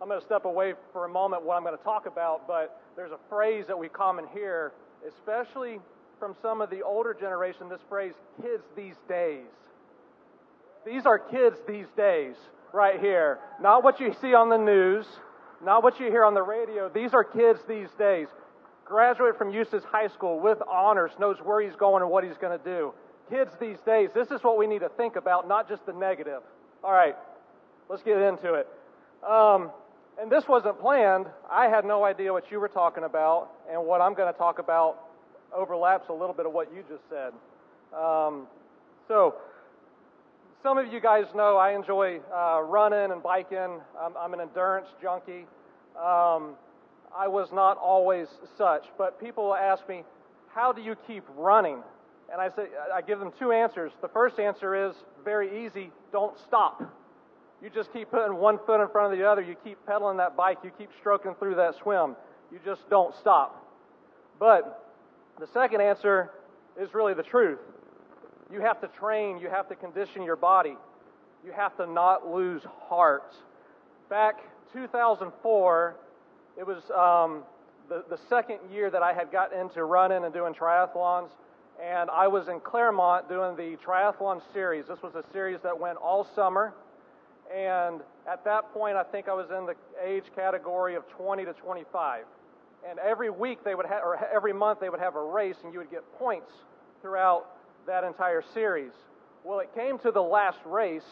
I'm 0.00 0.06
going 0.06 0.20
to 0.20 0.24
step 0.24 0.44
away 0.44 0.74
for 0.92 1.04
a 1.04 1.08
moment 1.08 1.42
what 1.42 1.56
I'm 1.56 1.64
going 1.64 1.76
to 1.76 1.82
talk 1.82 2.06
about, 2.06 2.46
but 2.46 2.80
there's 2.94 3.12
a 3.12 3.18
phrase 3.28 3.66
that 3.66 3.78
we 3.78 3.88
common 3.88 4.26
hear, 4.32 4.72
especially 5.08 5.80
from 6.18 6.34
some 6.42 6.60
of 6.60 6.70
the 6.70 6.82
older 6.82 7.14
generation, 7.14 7.68
this 7.68 7.80
phrase, 7.88 8.14
kids 8.42 8.64
these 8.76 8.96
days. 9.08 9.46
These 10.86 11.06
are 11.06 11.18
kids 11.18 11.58
these 11.66 11.86
days, 11.96 12.36
right 12.72 13.00
here. 13.00 13.38
Not 13.60 13.82
what 13.82 14.00
you 14.00 14.14
see 14.20 14.34
on 14.34 14.48
the 14.48 14.58
news, 14.58 15.06
not 15.64 15.82
what 15.82 15.98
you 15.98 16.06
hear 16.06 16.24
on 16.24 16.34
the 16.34 16.42
radio. 16.42 16.88
These 16.88 17.14
are 17.14 17.24
kids 17.24 17.60
these 17.66 17.88
days. 17.98 18.28
Graduate 18.84 19.38
from 19.38 19.50
Eustis 19.50 19.82
High 19.84 20.08
School 20.08 20.40
with 20.40 20.58
honors, 20.70 21.12
knows 21.18 21.38
where 21.42 21.62
he's 21.62 21.76
going 21.76 22.02
and 22.02 22.10
what 22.10 22.22
he's 22.22 22.36
going 22.36 22.58
to 22.58 22.64
do. 22.64 22.92
Kids 23.30 23.52
these 23.58 23.78
days, 23.86 24.10
this 24.14 24.30
is 24.30 24.42
what 24.42 24.58
we 24.58 24.66
need 24.66 24.80
to 24.80 24.90
think 24.90 25.16
about, 25.16 25.48
not 25.48 25.68
just 25.68 25.86
the 25.86 25.92
negative. 25.94 26.42
All 26.82 26.92
right, 26.92 27.16
let's 27.88 28.02
get 28.02 28.18
into 28.18 28.54
it. 28.54 28.68
Um, 29.26 29.70
and 30.20 30.30
this 30.30 30.46
wasn't 30.46 30.78
planned. 30.78 31.26
I 31.50 31.68
had 31.68 31.86
no 31.86 32.04
idea 32.04 32.32
what 32.32 32.50
you 32.50 32.60
were 32.60 32.68
talking 32.68 33.04
about, 33.04 33.48
and 33.70 33.82
what 33.84 34.02
I'm 34.02 34.12
going 34.12 34.30
to 34.30 34.38
talk 34.38 34.58
about 34.58 34.98
overlaps 35.54 36.08
a 36.08 36.12
little 36.12 36.34
bit 36.34 36.46
of 36.46 36.52
what 36.52 36.72
you 36.74 36.82
just 36.88 37.02
said. 37.08 37.32
Um, 37.96 38.46
so, 39.08 39.36
some 40.62 40.78
of 40.78 40.92
you 40.92 41.00
guys 41.00 41.24
know 41.34 41.56
I 41.56 41.74
enjoy 41.74 42.20
uh, 42.34 42.62
running 42.62 43.12
and 43.12 43.22
biking. 43.22 43.80
I'm, 44.00 44.16
I'm 44.18 44.32
an 44.34 44.40
endurance 44.40 44.88
junkie. 45.00 45.46
Um, 45.96 46.54
I 47.16 47.28
was 47.28 47.50
not 47.52 47.78
always 47.78 48.26
such, 48.58 48.84
but 48.98 49.20
people 49.20 49.54
ask 49.54 49.88
me, 49.88 50.02
"How 50.54 50.72
do 50.72 50.82
you 50.82 50.96
keep 51.06 51.22
running?" 51.36 51.82
And 52.32 52.40
I 52.40 52.48
say, 52.48 52.64
I 52.92 53.02
give 53.02 53.18
them 53.18 53.30
two 53.38 53.52
answers. 53.52 53.92
The 54.00 54.08
first 54.08 54.38
answer 54.40 54.88
is 54.88 54.94
very 55.24 55.66
easy: 55.66 55.90
don't 56.12 56.36
stop. 56.46 56.82
You 57.62 57.70
just 57.70 57.92
keep 57.92 58.10
putting 58.10 58.36
one 58.36 58.58
foot 58.66 58.80
in 58.80 58.88
front 58.88 59.12
of 59.12 59.18
the 59.18 59.24
other. 59.24 59.40
You 59.40 59.56
keep 59.62 59.78
pedaling 59.86 60.16
that 60.16 60.36
bike. 60.36 60.58
You 60.64 60.70
keep 60.76 60.90
stroking 61.00 61.34
through 61.38 61.54
that 61.56 61.74
swim. 61.82 62.16
You 62.50 62.58
just 62.64 62.88
don't 62.90 63.14
stop. 63.20 63.64
But 64.38 64.84
the 65.38 65.46
second 65.52 65.80
answer 65.80 66.30
is 66.80 66.94
really 66.94 67.14
the 67.14 67.22
truth. 67.22 67.58
You 68.52 68.60
have 68.60 68.80
to 68.82 68.88
train. 68.88 69.38
You 69.38 69.48
have 69.48 69.68
to 69.68 69.74
condition 69.74 70.22
your 70.22 70.36
body. 70.36 70.76
You 71.44 71.52
have 71.52 71.76
to 71.76 71.86
not 71.86 72.26
lose 72.26 72.62
heart. 72.88 73.34
Back 74.08 74.36
2004, 74.72 75.96
it 76.58 76.66
was 76.66 76.82
um, 76.90 77.42
the, 77.88 78.04
the 78.08 78.18
second 78.28 78.58
year 78.72 78.90
that 78.90 79.02
I 79.02 79.12
had 79.12 79.32
gotten 79.32 79.58
into 79.60 79.84
running 79.84 80.24
and 80.24 80.32
doing 80.32 80.54
triathlons. 80.54 81.30
And 81.82 82.08
I 82.10 82.28
was 82.28 82.48
in 82.48 82.60
Clermont 82.60 83.28
doing 83.28 83.56
the 83.56 83.76
triathlon 83.84 84.40
series. 84.52 84.86
This 84.86 85.02
was 85.02 85.14
a 85.16 85.24
series 85.32 85.58
that 85.62 85.78
went 85.78 85.98
all 85.98 86.26
summer. 86.34 86.72
And 87.54 88.00
at 88.30 88.44
that 88.44 88.72
point, 88.72 88.96
I 88.96 89.02
think 89.02 89.28
I 89.28 89.34
was 89.34 89.50
in 89.50 89.66
the 89.66 89.74
age 90.02 90.24
category 90.34 90.94
of 90.94 91.08
20 91.08 91.44
to 91.44 91.52
25. 91.52 92.24
And 92.88 92.98
every 92.98 93.30
week 93.30 93.64
they 93.64 93.74
would 93.74 93.86
have, 93.86 94.02
or 94.02 94.18
every 94.32 94.52
month 94.52 94.80
they 94.80 94.90
would 94.90 95.00
have 95.00 95.16
a 95.16 95.22
race, 95.22 95.56
and 95.64 95.72
you 95.72 95.78
would 95.78 95.90
get 95.90 96.02
points 96.18 96.50
throughout 97.00 97.46
that 97.86 98.04
entire 98.04 98.42
series. 98.52 98.92
Well, 99.42 99.60
it 99.60 99.74
came 99.74 99.98
to 100.00 100.10
the 100.10 100.22
last 100.22 100.58
race, 100.64 101.04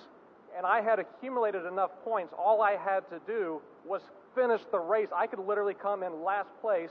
and 0.56 0.66
I 0.66 0.82
had 0.82 0.98
accumulated 0.98 1.64
enough 1.66 1.90
points. 2.04 2.32
All 2.36 2.62
I 2.62 2.76
had 2.76 3.08
to 3.10 3.20
do 3.26 3.60
was 3.86 4.02
finish 4.34 4.60
the 4.70 4.78
race. 4.78 5.08
I 5.14 5.26
could 5.26 5.38
literally 5.40 5.74
come 5.74 6.02
in 6.02 6.22
last 6.22 6.48
place. 6.60 6.90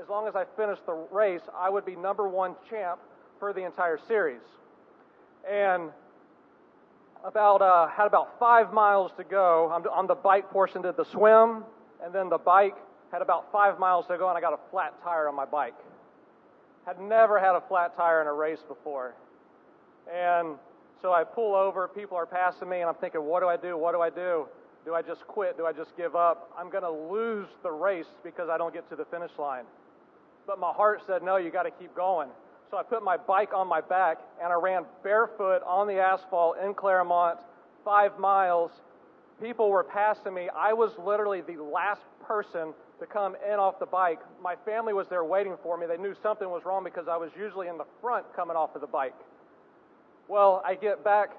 As 0.00 0.08
long 0.08 0.26
as 0.26 0.34
I 0.34 0.44
finished 0.56 0.84
the 0.86 1.06
race, 1.10 1.42
I 1.56 1.70
would 1.70 1.84
be 1.84 1.96
number 1.96 2.28
one 2.28 2.54
champ 2.68 3.00
for 3.38 3.52
the 3.52 3.64
entire 3.64 3.98
series. 4.08 4.40
And 5.50 5.90
about 7.24 7.62
uh, 7.62 7.88
had 7.88 8.06
about 8.06 8.38
five 8.38 8.72
miles 8.72 9.10
to 9.16 9.24
go. 9.24 9.70
I'm 9.72 9.82
on 9.86 10.06
the 10.06 10.14
bike 10.14 10.50
portion 10.50 10.82
did 10.82 10.96
the 10.96 11.04
swim, 11.06 11.64
and 12.04 12.14
then 12.14 12.28
the 12.28 12.38
bike 12.38 12.76
had 13.14 13.22
about 13.22 13.52
five 13.52 13.78
miles 13.78 14.08
to 14.08 14.18
go, 14.18 14.28
and 14.28 14.36
I 14.36 14.40
got 14.40 14.54
a 14.54 14.70
flat 14.72 14.92
tire 15.04 15.28
on 15.28 15.36
my 15.36 15.44
bike. 15.44 15.76
Had 16.84 17.00
never 17.00 17.38
had 17.38 17.54
a 17.54 17.60
flat 17.68 17.96
tire 17.96 18.20
in 18.20 18.26
a 18.26 18.32
race 18.32 18.58
before. 18.66 19.14
And 20.12 20.56
so 21.00 21.12
I 21.12 21.22
pull 21.22 21.54
over, 21.54 21.86
people 21.86 22.16
are 22.16 22.26
passing 22.26 22.68
me, 22.68 22.80
and 22.80 22.88
I'm 22.88 22.96
thinking, 22.96 23.22
what 23.22 23.38
do 23.38 23.46
I 23.46 23.56
do? 23.56 23.78
What 23.78 23.92
do 23.92 24.00
I 24.00 24.10
do? 24.10 24.46
Do 24.84 24.96
I 24.96 25.00
just 25.00 25.20
quit? 25.28 25.56
Do 25.56 25.64
I 25.64 25.72
just 25.72 25.96
give 25.96 26.16
up? 26.16 26.50
I'm 26.58 26.70
going 26.70 26.82
to 26.82 26.90
lose 26.90 27.46
the 27.62 27.70
race 27.70 28.08
because 28.24 28.48
I 28.48 28.58
don't 28.58 28.74
get 28.74 28.90
to 28.90 28.96
the 28.96 29.04
finish 29.04 29.30
line. 29.38 29.64
But 30.44 30.58
my 30.58 30.72
heart 30.72 31.02
said, 31.06 31.22
no, 31.22 31.36
you 31.36 31.50
got 31.50 31.62
to 31.62 31.70
keep 31.70 31.94
going. 31.94 32.30
So 32.68 32.78
I 32.78 32.82
put 32.82 33.04
my 33.04 33.16
bike 33.16 33.54
on 33.54 33.68
my 33.68 33.80
back 33.80 34.18
and 34.42 34.52
I 34.52 34.56
ran 34.56 34.86
barefoot 35.04 35.62
on 35.64 35.86
the 35.86 36.00
asphalt 36.00 36.56
in 36.58 36.74
Clermont, 36.74 37.38
five 37.84 38.18
miles. 38.18 38.72
People 39.40 39.70
were 39.70 39.84
passing 39.84 40.34
me. 40.34 40.48
I 40.54 40.72
was 40.72 40.90
literally 40.98 41.42
the 41.42 41.62
last 41.62 42.02
person 42.26 42.74
to 43.04 43.12
come 43.12 43.36
in 43.46 43.58
off 43.58 43.78
the 43.78 43.86
bike. 43.86 44.20
My 44.42 44.56
family 44.64 44.94
was 44.94 45.08
there 45.08 45.24
waiting 45.24 45.56
for 45.62 45.76
me. 45.76 45.86
They 45.86 45.98
knew 45.98 46.14
something 46.22 46.48
was 46.48 46.64
wrong 46.64 46.84
because 46.84 47.06
I 47.06 47.16
was 47.16 47.30
usually 47.38 47.68
in 47.68 47.76
the 47.76 47.84
front 48.00 48.24
coming 48.34 48.56
off 48.56 48.74
of 48.74 48.80
the 48.80 48.86
bike. 48.86 49.14
Well, 50.26 50.62
I 50.64 50.74
get 50.74 51.04
back, 51.04 51.30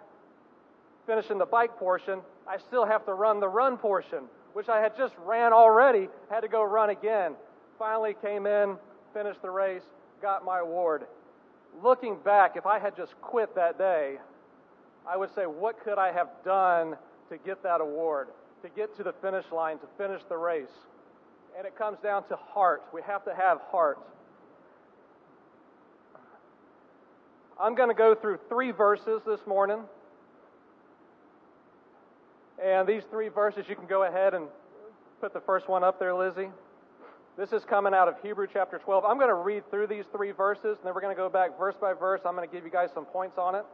finishing 1.08 1.40
the 1.40 1.46
bike 1.46 1.78
portion. 1.78 2.20
I 2.48 2.58
still 2.58 2.86
have 2.86 3.06
to 3.08 3.14
run 3.14 3.40
the 3.40 3.48
run 3.48 3.78
portion, 3.78 4.26
which 4.54 4.70
I 4.70 4.80
had 4.80 4.96
just 4.96 5.16
ran 5.26 5.54
already, 5.54 6.08
had 6.30 6.42
to 6.42 6.48
go 6.48 6.64
run 6.64 6.92
again. 6.92 7.34
Finally 7.80 8.16
came 8.22 8.46
in, 8.46 8.78
finished 9.14 9.42
the 9.42 9.50
race, 9.50 9.84
got 10.22 10.46
my 10.46 10.60
award. 10.60 11.08
Looking 11.84 12.18
back, 12.24 12.56
if 12.56 12.68
I 12.68 12.78
had 12.78 12.96
just 12.96 13.20
quit 13.22 13.56
that 13.56 13.80
day, 13.80 14.18
I 15.08 15.18
would 15.18 15.34
say, 15.34 15.46
what 15.48 15.84
could 15.84 15.98
I 15.98 16.12
have 16.12 16.30
done 16.44 16.96
to 17.30 17.38
get 17.38 17.64
that 17.64 17.82
award, 17.82 18.28
to 18.62 18.70
get 18.70 18.96
to 18.98 19.04
the 19.04 19.14
finish 19.14 19.46
line, 19.52 19.80
to 19.80 19.88
finish 19.98 20.22
the 20.30 20.38
race? 20.38 20.68
And 21.58 21.66
it 21.66 21.78
comes 21.78 21.98
down 22.04 22.28
to 22.28 22.36
heart. 22.36 22.84
We 22.94 23.02
have 23.04 23.24
to 23.26 23.34
have 23.34 23.60
heart. 23.72 23.98
I'm 27.60 27.76
going 27.76 27.88
to 27.90 27.96
go 27.96 28.14
through 28.14 28.40
three 28.50 28.72
verses 28.72 29.22
this 29.26 29.40
morning. 29.48 29.80
And 32.62 32.88
these 32.88 33.04
three 33.10 33.30
verses, 33.30 33.66
you 33.70 33.76
can 33.76 33.86
go 33.86 34.04
ahead 34.04 34.34
and 34.34 34.48
put 35.22 35.34
the 35.34 35.40
first 35.40 35.70
one 35.70 35.84
up 35.84 35.98
there, 35.98 36.14
Lizzie. 36.14 36.50
This 37.38 37.54
is 37.54 37.64
coming 37.64 37.94
out 37.94 38.08
of 38.08 38.16
Hebrew 38.22 38.48
chapter 38.52 38.78
12. 38.78 39.06
I'm 39.06 39.18
going 39.18 39.30
to 39.30 39.36
read 39.36 39.70
through 39.70 39.88
these 39.88 40.06
three 40.12 40.32
verses, 40.32 40.78
and 40.78 40.86
then 40.86 40.94
we're 40.94 41.02
going 41.02 41.16
to 41.16 41.22
go 41.22 41.30
back 41.30 41.58
verse 41.58 41.76
by 41.80 41.94
verse. 41.94 42.22
I'm 42.26 42.36
going 42.36 42.48
to 42.48 42.54
give 42.54 42.66
you 42.66 42.72
guys 42.72 42.90
some 42.94 43.06
points 43.06 43.38
on 43.38 43.56
it. 43.56 43.66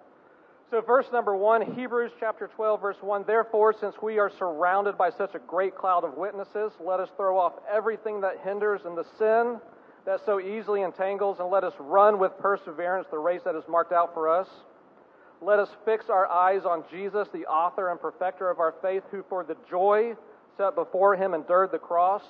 So, 0.71 0.79
verse 0.79 1.05
number 1.11 1.35
one, 1.35 1.73
Hebrews 1.73 2.13
chapter 2.17 2.47
12, 2.55 2.81
verse 2.81 2.95
1. 3.01 3.25
Therefore, 3.27 3.75
since 3.77 3.93
we 4.01 4.19
are 4.19 4.31
surrounded 4.39 4.97
by 4.97 5.09
such 5.09 5.35
a 5.35 5.39
great 5.39 5.75
cloud 5.75 6.05
of 6.05 6.15
witnesses, 6.15 6.71
let 6.79 7.01
us 7.01 7.09
throw 7.17 7.37
off 7.37 7.51
everything 7.69 8.21
that 8.21 8.39
hinders 8.41 8.79
and 8.85 8.97
the 8.97 9.03
sin 9.19 9.59
that 10.05 10.21
so 10.25 10.39
easily 10.39 10.81
entangles, 10.81 11.39
and 11.41 11.49
let 11.49 11.65
us 11.65 11.73
run 11.77 12.19
with 12.19 12.31
perseverance 12.39 13.05
the 13.11 13.19
race 13.19 13.41
that 13.43 13.53
is 13.53 13.65
marked 13.67 13.91
out 13.91 14.13
for 14.13 14.29
us. 14.29 14.47
Let 15.41 15.59
us 15.59 15.67
fix 15.83 16.05
our 16.09 16.25
eyes 16.31 16.61
on 16.63 16.85
Jesus, 16.89 17.27
the 17.33 17.45
author 17.47 17.89
and 17.89 17.99
perfecter 17.99 18.49
of 18.49 18.59
our 18.61 18.73
faith, 18.81 19.03
who 19.11 19.25
for 19.27 19.43
the 19.43 19.57
joy 19.69 20.15
set 20.57 20.75
before 20.75 21.17
him 21.17 21.33
endured 21.33 21.73
the 21.73 21.79
cross 21.79 22.23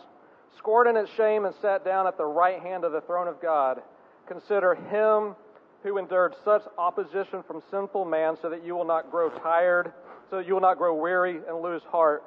scored 0.58 0.88
in 0.88 0.98
its 0.98 1.12
shame, 1.16 1.46
and 1.46 1.56
sat 1.62 1.86
down 1.86 2.08
at 2.08 2.18
the 2.18 2.26
right 2.26 2.62
hand 2.62 2.84
of 2.84 2.92
the 2.92 3.02
throne 3.02 3.28
of 3.28 3.42
God. 3.42 3.82
Consider 4.28 4.76
him 4.76 5.36
who 5.84 5.98
endured 5.98 6.36
such 6.46 6.64
opposition 6.78 7.44
from 7.44 7.62
sinful 7.72 8.06
man 8.06 8.38
so 8.42 8.50
that 8.50 8.66
you 8.66 8.76
will 8.76 8.86
not 8.86 9.10
grow 9.10 9.30
tired, 9.30 9.92
so 10.30 10.38
that 10.38 10.48
you 10.48 10.54
will 10.54 10.62
not 10.62 10.78
grow 10.78 10.96
weary 10.96 11.40
and 11.48 11.62
lose 11.62 11.82
heart. 11.84 12.24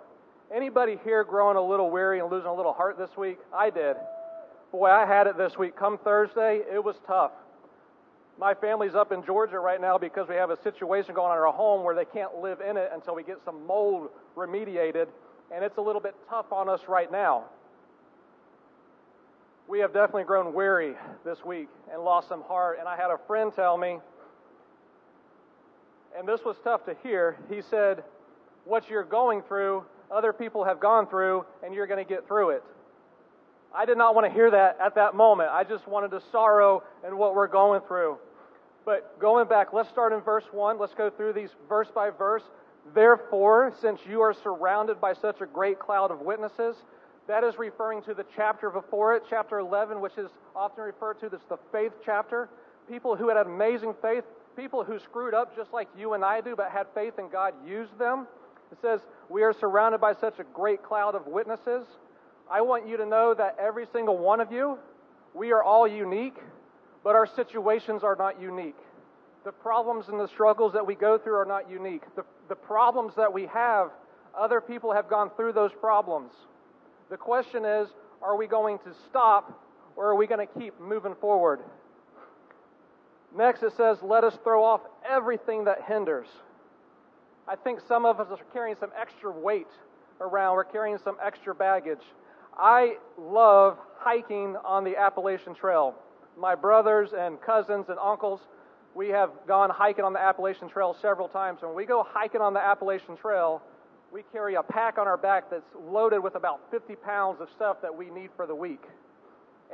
Anybody 0.54 0.98
here 1.04 1.24
growing 1.24 1.56
a 1.56 1.62
little 1.62 1.90
weary 1.90 2.20
and 2.20 2.30
losing 2.30 2.48
a 2.48 2.54
little 2.54 2.72
heart 2.72 2.98
this 2.98 3.16
week? 3.16 3.38
I 3.52 3.70
did. 3.70 3.96
Boy, 4.72 4.88
I 4.88 5.06
had 5.06 5.26
it 5.26 5.36
this 5.36 5.56
week. 5.56 5.76
Come 5.76 5.98
Thursday, 5.98 6.60
it 6.72 6.82
was 6.82 6.96
tough. 7.06 7.32
My 8.38 8.52
family's 8.54 8.96
up 8.96 9.12
in 9.12 9.24
Georgia 9.24 9.60
right 9.60 9.80
now 9.80 9.96
because 9.96 10.28
we 10.28 10.34
have 10.34 10.50
a 10.50 10.60
situation 10.62 11.14
going 11.14 11.30
on 11.30 11.36
in 11.36 11.42
our 11.42 11.52
home 11.52 11.84
where 11.84 11.94
they 11.94 12.04
can't 12.04 12.36
live 12.42 12.60
in 12.60 12.76
it 12.76 12.90
until 12.92 13.14
we 13.14 13.22
get 13.22 13.38
some 13.44 13.64
mold 13.66 14.10
remediated, 14.36 15.06
and 15.54 15.64
it's 15.64 15.78
a 15.78 15.80
little 15.80 16.00
bit 16.00 16.16
tough 16.28 16.52
on 16.52 16.68
us 16.68 16.80
right 16.88 17.10
now 17.12 17.44
we 19.68 19.78
have 19.80 19.92
definitely 19.92 20.24
grown 20.24 20.52
weary 20.52 20.94
this 21.24 21.44
week 21.44 21.68
and 21.92 22.02
lost 22.02 22.28
some 22.28 22.42
heart. 22.42 22.78
And 22.78 22.88
I 22.88 22.96
had 22.96 23.10
a 23.10 23.18
friend 23.26 23.52
tell 23.54 23.78
me, 23.78 23.98
and 26.16 26.28
this 26.28 26.40
was 26.44 26.56
tough 26.62 26.84
to 26.86 26.94
hear. 27.02 27.36
He 27.50 27.62
said, 27.62 28.04
What 28.64 28.88
you're 28.88 29.04
going 29.04 29.42
through, 29.42 29.84
other 30.10 30.32
people 30.32 30.64
have 30.64 30.80
gone 30.80 31.06
through, 31.06 31.44
and 31.64 31.74
you're 31.74 31.86
going 31.86 32.04
to 32.04 32.08
get 32.08 32.26
through 32.28 32.50
it. 32.50 32.62
I 33.74 33.86
did 33.86 33.98
not 33.98 34.14
want 34.14 34.26
to 34.26 34.32
hear 34.32 34.50
that 34.50 34.78
at 34.80 34.94
that 34.94 35.14
moment. 35.14 35.50
I 35.50 35.64
just 35.64 35.88
wanted 35.88 36.12
to 36.12 36.20
sorrow 36.30 36.84
in 37.06 37.16
what 37.16 37.34
we're 37.34 37.48
going 37.48 37.80
through. 37.88 38.18
But 38.84 39.18
going 39.18 39.48
back, 39.48 39.72
let's 39.72 39.88
start 39.88 40.12
in 40.12 40.20
verse 40.20 40.44
1. 40.52 40.78
Let's 40.78 40.94
go 40.94 41.10
through 41.10 41.32
these 41.32 41.50
verse 41.68 41.88
by 41.92 42.10
verse. 42.10 42.42
Therefore, 42.94 43.72
since 43.80 43.98
you 44.08 44.20
are 44.20 44.34
surrounded 44.34 45.00
by 45.00 45.14
such 45.14 45.40
a 45.40 45.46
great 45.46 45.80
cloud 45.80 46.10
of 46.10 46.20
witnesses, 46.20 46.76
that 47.26 47.44
is 47.44 47.58
referring 47.58 48.02
to 48.02 48.14
the 48.14 48.24
chapter 48.36 48.70
before 48.70 49.14
it, 49.14 49.22
chapter 49.28 49.58
11, 49.58 50.00
which 50.00 50.18
is 50.18 50.30
often 50.54 50.84
referred 50.84 51.20
to 51.20 51.26
as 51.26 51.40
the 51.48 51.58
faith 51.72 51.92
chapter. 52.04 52.48
People 52.88 53.16
who 53.16 53.28
had 53.28 53.38
amazing 53.38 53.94
faith, 54.02 54.24
people 54.56 54.84
who 54.84 54.98
screwed 54.98 55.32
up 55.32 55.56
just 55.56 55.72
like 55.72 55.88
you 55.96 56.12
and 56.12 56.24
I 56.24 56.40
do, 56.40 56.54
but 56.54 56.70
had 56.70 56.86
faith 56.94 57.14
and 57.18 57.30
God 57.30 57.54
used 57.66 57.98
them. 57.98 58.26
It 58.70 58.78
says, 58.82 59.00
We 59.30 59.42
are 59.42 59.54
surrounded 59.54 60.00
by 60.00 60.14
such 60.14 60.38
a 60.38 60.44
great 60.52 60.82
cloud 60.82 61.14
of 61.14 61.26
witnesses. 61.26 61.86
I 62.50 62.60
want 62.60 62.86
you 62.86 62.98
to 62.98 63.06
know 63.06 63.32
that 63.34 63.56
every 63.58 63.86
single 63.92 64.18
one 64.18 64.40
of 64.40 64.52
you, 64.52 64.78
we 65.32 65.52
are 65.52 65.62
all 65.62 65.88
unique, 65.88 66.36
but 67.02 67.14
our 67.14 67.26
situations 67.26 68.04
are 68.04 68.16
not 68.16 68.40
unique. 68.40 68.76
The 69.44 69.52
problems 69.52 70.08
and 70.08 70.20
the 70.20 70.28
struggles 70.28 70.74
that 70.74 70.86
we 70.86 70.94
go 70.94 71.16
through 71.16 71.36
are 71.36 71.46
not 71.46 71.70
unique. 71.70 72.02
The, 72.16 72.24
the 72.48 72.54
problems 72.54 73.14
that 73.16 73.32
we 73.32 73.46
have, 73.46 73.90
other 74.38 74.60
people 74.60 74.92
have 74.92 75.08
gone 75.08 75.30
through 75.36 75.52
those 75.52 75.72
problems. 75.80 76.32
The 77.10 77.16
question 77.16 77.64
is 77.64 77.88
are 78.22 78.36
we 78.36 78.46
going 78.46 78.78
to 78.78 78.94
stop 79.08 79.60
or 79.96 80.06
are 80.06 80.14
we 80.14 80.26
going 80.26 80.46
to 80.46 80.60
keep 80.60 80.80
moving 80.80 81.14
forward? 81.20 81.60
Next, 83.36 83.62
it 83.62 83.72
says, 83.76 83.98
let 84.02 84.22
us 84.24 84.38
throw 84.44 84.64
off 84.64 84.80
everything 85.08 85.64
that 85.64 85.82
hinders. 85.82 86.28
I 87.48 87.56
think 87.56 87.80
some 87.86 88.06
of 88.06 88.20
us 88.20 88.28
are 88.30 88.38
carrying 88.52 88.76
some 88.78 88.90
extra 88.98 89.30
weight 89.30 89.66
around, 90.20 90.54
we're 90.54 90.64
carrying 90.64 90.98
some 90.98 91.16
extra 91.22 91.54
baggage. 91.54 92.02
I 92.56 92.96
love 93.18 93.78
hiking 93.98 94.56
on 94.64 94.84
the 94.84 94.96
Appalachian 94.96 95.54
Trail. 95.54 95.94
My 96.38 96.54
brothers 96.54 97.10
and 97.16 97.40
cousins 97.40 97.86
and 97.88 97.98
uncles, 97.98 98.40
we 98.94 99.08
have 99.08 99.30
gone 99.46 99.70
hiking 99.70 100.04
on 100.04 100.12
the 100.12 100.20
Appalachian 100.20 100.68
Trail 100.68 100.96
several 101.02 101.28
times. 101.28 101.62
When 101.62 101.74
we 101.74 101.84
go 101.84 102.06
hiking 102.08 102.40
on 102.40 102.54
the 102.54 102.60
Appalachian 102.60 103.16
Trail, 103.16 103.60
we 104.14 104.22
carry 104.30 104.54
a 104.54 104.62
pack 104.62 104.96
on 104.96 105.08
our 105.08 105.16
back 105.16 105.50
that's 105.50 105.74
loaded 105.88 106.20
with 106.20 106.36
about 106.36 106.60
50 106.70 106.94
pounds 106.94 107.40
of 107.40 107.48
stuff 107.56 107.82
that 107.82 107.92
we 107.92 108.10
need 108.10 108.30
for 108.36 108.46
the 108.46 108.54
week. 108.54 108.82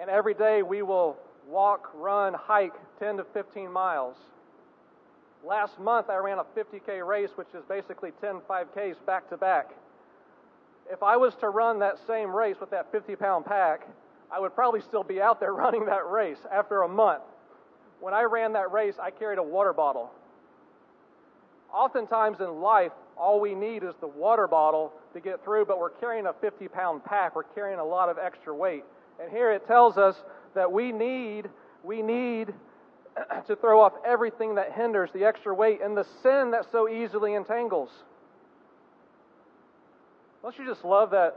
And 0.01 0.09
every 0.09 0.33
day 0.33 0.63
we 0.63 0.81
will 0.81 1.19
walk, 1.47 1.91
run, 1.95 2.33
hike 2.33 2.73
10 3.01 3.19
to 3.19 3.25
15 3.35 3.71
miles. 3.71 4.17
Last 5.47 5.79
month 5.79 6.09
I 6.09 6.17
ran 6.17 6.39
a 6.39 6.45
50K 6.59 7.07
race, 7.07 7.29
which 7.37 7.49
is 7.55 7.63
basically 7.69 8.13
10 8.23 8.41
5Ks 8.49 8.97
back 9.05 9.29
to 9.29 9.37
back. 9.37 9.73
If 10.91 11.03
I 11.03 11.19
was 11.19 11.35
to 11.41 11.51
run 11.51 11.81
that 11.81 11.99
same 12.07 12.35
race 12.35 12.57
with 12.61 12.71
that 12.71 12.91
50 12.91 13.17
pound 13.17 13.45
pack, 13.45 13.87
I 14.35 14.41
would 14.41 14.55
probably 14.55 14.81
still 14.81 15.05
be 15.05 15.21
out 15.21 15.39
there 15.39 15.53
running 15.55 15.85
that 15.85 16.11
race 16.11 16.41
after 16.51 16.81
a 16.81 16.89
month. 16.89 17.25
When 18.01 18.15
I 18.15 18.23
ran 18.23 18.55
that 18.55 18.73
race, 18.73 18.95
I 18.99 19.11
carried 19.11 19.39
a 19.39 19.43
water 19.43 19.75
bottle. 19.75 20.11
Oftentimes 21.75 22.41
in 22.41 22.63
life, 22.63 22.93
all 23.21 23.39
we 23.39 23.55
need 23.55 23.85
is 23.85 23.95
the 24.01 24.07
water 24.07 24.49
bottle 24.49 24.93
to 25.13 25.21
get 25.21 25.45
through, 25.45 25.67
but 25.67 25.79
we're 25.79 25.91
carrying 25.91 26.27
a 26.27 26.33
50 26.41 26.69
pound 26.69 27.05
pack. 27.05 27.37
We're 27.37 27.43
carrying 27.43 27.79
a 27.79 27.85
lot 27.85 28.09
of 28.09 28.17
extra 28.19 28.55
weight. 28.55 28.85
And 29.21 29.31
here 29.31 29.53
it 29.53 29.67
tells 29.67 29.99
us 29.99 30.17
that 30.55 30.73
we 30.73 30.91
need, 30.91 31.51
we 31.85 32.01
need 32.01 32.55
to 33.47 33.57
throw 33.57 33.81
off 33.81 33.93
everything 34.07 34.55
that 34.55 34.73
hinders 34.73 35.11
the 35.13 35.25
extra 35.25 35.55
weight 35.55 35.81
and 35.83 35.97
the 35.97 36.07
sin 36.23 36.53
that 36.53 36.67
so 36.73 36.89
easily 36.89 37.35
entangles. 37.35 37.91
Don't 40.43 40.59
you 40.59 40.67
just 40.67 40.85
love 40.85 41.11
that, 41.11 41.37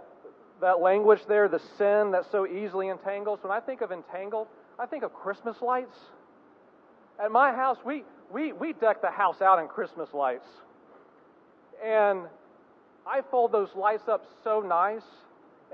that 0.61 0.79
language 0.79 1.19
there, 1.27 1.49
the 1.49 1.61
sin 1.77 2.11
that 2.11 2.23
so 2.31 2.47
easily 2.47 2.87
entangles? 2.87 3.39
When 3.41 3.51
I 3.51 3.59
think 3.59 3.81
of 3.81 3.91
entangled, 3.91 4.47
I 4.79 4.85
think 4.85 5.03
of 5.03 5.13
Christmas 5.13 5.57
lights. 5.61 5.97
At 7.21 7.31
my 7.31 7.51
house, 7.51 7.77
we, 7.85 8.05
we, 8.31 8.53
we 8.53 8.71
deck 8.71 9.01
the 9.01 9.11
house 9.11 9.41
out 9.41 9.59
in 9.59 9.67
Christmas 9.67 10.07
lights. 10.13 10.47
And 11.83 12.21
I 13.05 13.21
fold 13.29 13.51
those 13.51 13.69
lights 13.75 14.07
up 14.07 14.25
so 14.43 14.61
nice 14.61 15.03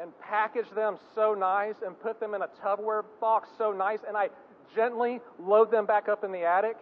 and 0.01 0.11
package 0.19 0.69
them 0.75 0.97
so 1.13 1.33
nice 1.33 1.75
and 1.85 1.99
put 1.99 2.19
them 2.19 2.33
in 2.33 2.41
a 2.41 2.47
Tupperware 2.63 3.03
box 3.19 3.49
so 3.57 3.71
nice, 3.71 3.99
and 4.07 4.15
I 4.15 4.29
gently 4.75 5.19
load 5.39 5.71
them 5.71 5.85
back 5.85 6.07
up 6.07 6.23
in 6.23 6.31
the 6.31 6.43
attic. 6.43 6.77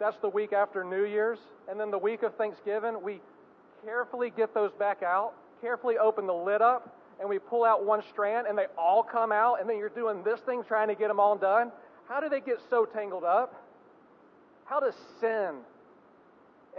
That's 0.00 0.16
the 0.18 0.28
week 0.28 0.52
after 0.52 0.82
New 0.84 1.04
Year's. 1.04 1.38
And 1.68 1.78
then 1.78 1.90
the 1.90 1.98
week 1.98 2.22
of 2.22 2.34
Thanksgiving, 2.34 3.02
we 3.02 3.20
carefully 3.84 4.32
get 4.36 4.54
those 4.54 4.72
back 4.72 5.02
out, 5.02 5.34
carefully 5.60 5.98
open 5.98 6.26
the 6.26 6.34
lid 6.34 6.62
up, 6.62 6.96
and 7.20 7.28
we 7.28 7.38
pull 7.38 7.64
out 7.64 7.84
one 7.84 8.02
strand 8.10 8.46
and 8.48 8.58
they 8.58 8.66
all 8.76 9.02
come 9.02 9.30
out 9.30 9.60
and 9.60 9.68
then 9.68 9.78
you're 9.78 9.88
doing 9.88 10.24
this 10.24 10.40
thing 10.40 10.64
trying 10.66 10.88
to 10.88 10.94
get 10.94 11.08
them 11.08 11.20
all 11.20 11.36
done? 11.36 11.70
How 12.08 12.20
do 12.20 12.28
they 12.28 12.40
get 12.40 12.58
so 12.68 12.84
tangled 12.84 13.22
up? 13.22 13.54
How 14.64 14.80
does 14.80 14.94
sin 15.20 15.56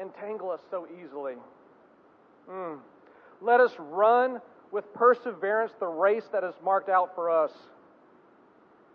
entangle 0.01 0.51
us 0.51 0.61
so 0.69 0.87
easily? 1.01 1.35
Mm. 2.49 2.79
Let 3.41 3.59
us 3.59 3.71
run 3.77 4.39
with 4.71 4.91
perseverance 4.93 5.71
the 5.79 5.87
race 5.87 6.23
that 6.31 6.43
is 6.43 6.55
marked 6.63 6.89
out 6.89 7.13
for 7.15 7.29
us. 7.29 7.51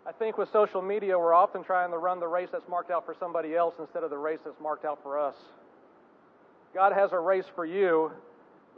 I 0.07 0.11
think 0.11 0.37
with 0.37 0.51
social 0.51 0.81
media, 0.81 1.17
we're 1.17 1.33
often 1.33 1.63
trying 1.63 1.91
to 1.91 1.97
run 1.97 2.19
the 2.19 2.27
race 2.27 2.49
that's 2.51 2.67
marked 2.67 2.89
out 2.89 3.05
for 3.05 3.15
somebody 3.19 3.55
else 3.55 3.75
instead 3.79 4.03
of 4.03 4.09
the 4.09 4.17
race 4.17 4.39
that's 4.43 4.59
marked 4.59 4.85
out 4.85 4.99
for 5.03 5.19
us. 5.19 5.35
God 6.73 6.93
has 6.93 7.11
a 7.11 7.19
race 7.19 7.45
for 7.55 7.65
you. 7.65 8.11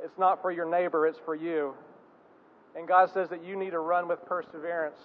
It's 0.04 0.18
not 0.18 0.42
for 0.42 0.52
your 0.52 0.70
neighbor, 0.70 1.08
it's 1.08 1.20
for 1.26 1.36
you. 1.36 1.74
And 2.76 2.88
God 2.88 3.10
says 3.14 3.30
that 3.30 3.44
you 3.44 3.56
need 3.56 3.72
to 3.72 3.80
run 3.80 4.08
with 4.08 4.26
perseverance. 4.26 4.98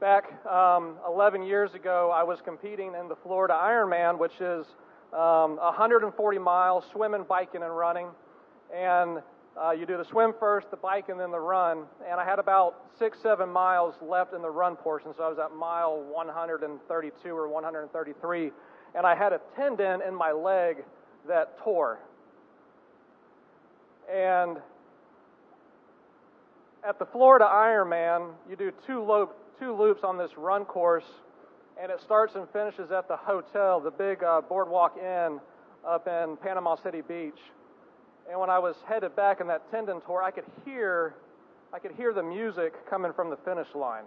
Back 0.00 0.44
um, 0.46 0.96
11 1.06 1.42
years 1.42 1.74
ago, 1.74 2.12
I 2.14 2.22
was 2.22 2.40
competing 2.44 2.94
in 2.98 3.08
the 3.08 3.16
Florida 3.16 3.54
Ironman, 3.54 4.18
which 4.18 4.40
is 4.40 4.66
um, 5.14 5.56
140 5.56 6.38
miles 6.38 6.84
swimming, 6.90 7.24
biking, 7.28 7.62
and 7.62 7.76
running. 7.76 8.08
And 8.74 9.22
uh, 9.62 9.70
you 9.70 9.86
do 9.86 9.96
the 9.96 10.04
swim 10.04 10.34
first, 10.40 10.70
the 10.70 10.76
bike, 10.76 11.08
and 11.08 11.20
then 11.20 11.30
the 11.30 11.38
run. 11.38 11.84
And 12.10 12.20
I 12.20 12.24
had 12.24 12.40
about 12.40 12.74
six, 12.98 13.18
seven 13.22 13.48
miles 13.48 13.94
left 14.02 14.34
in 14.34 14.42
the 14.42 14.50
run 14.50 14.74
portion, 14.74 15.14
so 15.16 15.22
I 15.22 15.28
was 15.28 15.38
at 15.38 15.54
mile 15.54 16.02
132 16.02 17.28
or 17.28 17.48
133. 17.48 18.50
And 18.96 19.06
I 19.06 19.14
had 19.14 19.32
a 19.32 19.40
tendon 19.56 20.02
in 20.06 20.14
my 20.14 20.32
leg 20.32 20.84
that 21.28 21.58
tore. 21.58 22.00
And 24.12 24.58
at 26.86 26.98
the 26.98 27.06
Florida 27.06 27.48
Ironman, 27.50 28.32
you 28.48 28.56
do 28.56 28.72
two, 28.86 29.02
lo- 29.02 29.32
two 29.60 29.72
loops 29.72 30.02
on 30.04 30.18
this 30.18 30.30
run 30.36 30.64
course, 30.64 31.04
and 31.80 31.90
it 31.90 32.00
starts 32.00 32.34
and 32.34 32.48
finishes 32.50 32.90
at 32.90 33.08
the 33.08 33.16
hotel, 33.16 33.80
the 33.80 33.90
big 33.90 34.22
uh, 34.22 34.40
Boardwalk 34.40 34.96
Inn 34.96 35.40
up 35.86 36.06
in 36.06 36.36
Panama 36.36 36.76
City 36.76 37.00
Beach. 37.00 37.38
And 38.30 38.40
when 38.40 38.48
I 38.48 38.58
was 38.58 38.76
headed 38.86 39.14
back 39.16 39.40
in 39.40 39.46
that 39.48 39.70
tendon 39.70 40.00
tour, 40.06 40.22
I 40.22 40.30
could 40.30 40.44
hear, 40.64 41.14
I 41.72 41.78
could 41.78 41.92
hear 41.92 42.12
the 42.12 42.22
music 42.22 42.72
coming 42.88 43.12
from 43.12 43.28
the 43.28 43.36
finish 43.44 43.68
line. 43.74 44.04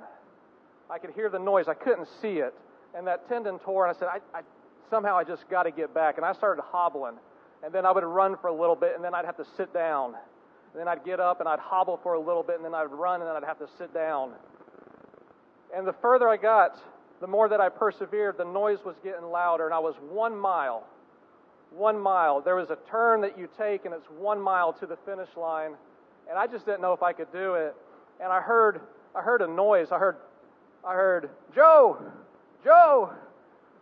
I 0.89 0.97
could 0.97 1.11
hear 1.11 1.29
the 1.29 1.39
noise. 1.39 1.67
I 1.67 1.73
couldn't 1.73 2.07
see 2.21 2.37
it. 2.39 2.53
And 2.95 3.05
that 3.05 3.27
tendon 3.27 3.59
tore, 3.59 3.85
and 3.85 3.95
I 3.95 3.99
said, 3.99 4.07
I, 4.07 4.39
I 4.39 4.41
somehow 4.89 5.17
I 5.17 5.23
just 5.23 5.47
got 5.49 5.63
to 5.63 5.71
get 5.71 5.93
back. 5.93 6.17
And 6.17 6.25
I 6.25 6.33
started 6.33 6.61
hobbling. 6.61 7.15
And 7.63 7.73
then 7.73 7.85
I 7.85 7.91
would 7.91 8.03
run 8.03 8.37
for 8.41 8.47
a 8.47 8.53
little 8.53 8.75
bit, 8.75 8.93
and 8.95 9.03
then 9.03 9.13
I'd 9.13 9.25
have 9.25 9.37
to 9.37 9.45
sit 9.57 9.73
down. 9.73 10.15
And 10.73 10.79
then 10.79 10.87
I'd 10.87 11.03
get 11.03 11.19
up 11.19 11.39
and 11.39 11.49
I'd 11.49 11.59
hobble 11.59 11.99
for 12.01 12.13
a 12.13 12.19
little 12.19 12.43
bit, 12.43 12.55
and 12.55 12.65
then 12.65 12.73
I'd 12.73 12.91
run, 12.91 13.21
and 13.21 13.29
then 13.29 13.35
I'd 13.35 13.43
have 13.43 13.59
to 13.59 13.67
sit 13.77 13.93
down. 13.93 14.31
And 15.75 15.85
the 15.85 15.93
further 16.01 16.29
I 16.29 16.37
got, 16.37 16.79
the 17.19 17.27
more 17.27 17.49
that 17.49 17.59
I 17.59 17.69
persevered, 17.69 18.37
the 18.37 18.45
noise 18.45 18.79
was 18.85 18.95
getting 19.03 19.25
louder, 19.25 19.65
and 19.65 19.73
I 19.73 19.79
was 19.79 19.95
one 20.09 20.37
mile 20.37 20.85
one 21.71 21.99
mile. 21.99 22.41
There 22.41 22.55
was 22.55 22.69
a 22.69 22.77
turn 22.89 23.21
that 23.21 23.37
you 23.37 23.47
take, 23.57 23.85
and 23.85 23.93
it's 23.93 24.09
one 24.17 24.41
mile 24.41 24.73
to 24.73 24.85
the 24.85 24.97
finish 25.05 25.29
line. 25.35 25.73
And 26.29 26.37
I 26.37 26.47
just 26.47 26.65
didn't 26.65 26.81
know 26.81 26.93
if 26.93 27.03
I 27.03 27.13
could 27.13 27.31
do 27.31 27.55
it. 27.55 27.75
And 28.19 28.31
I 28.31 28.41
heard, 28.41 28.81
I 29.15 29.21
heard 29.21 29.41
a 29.41 29.47
noise. 29.47 29.91
I 29.91 29.97
heard, 29.97 30.17
I 30.85 30.93
heard, 30.93 31.29
Joe, 31.53 31.97
Joe. 32.63 33.11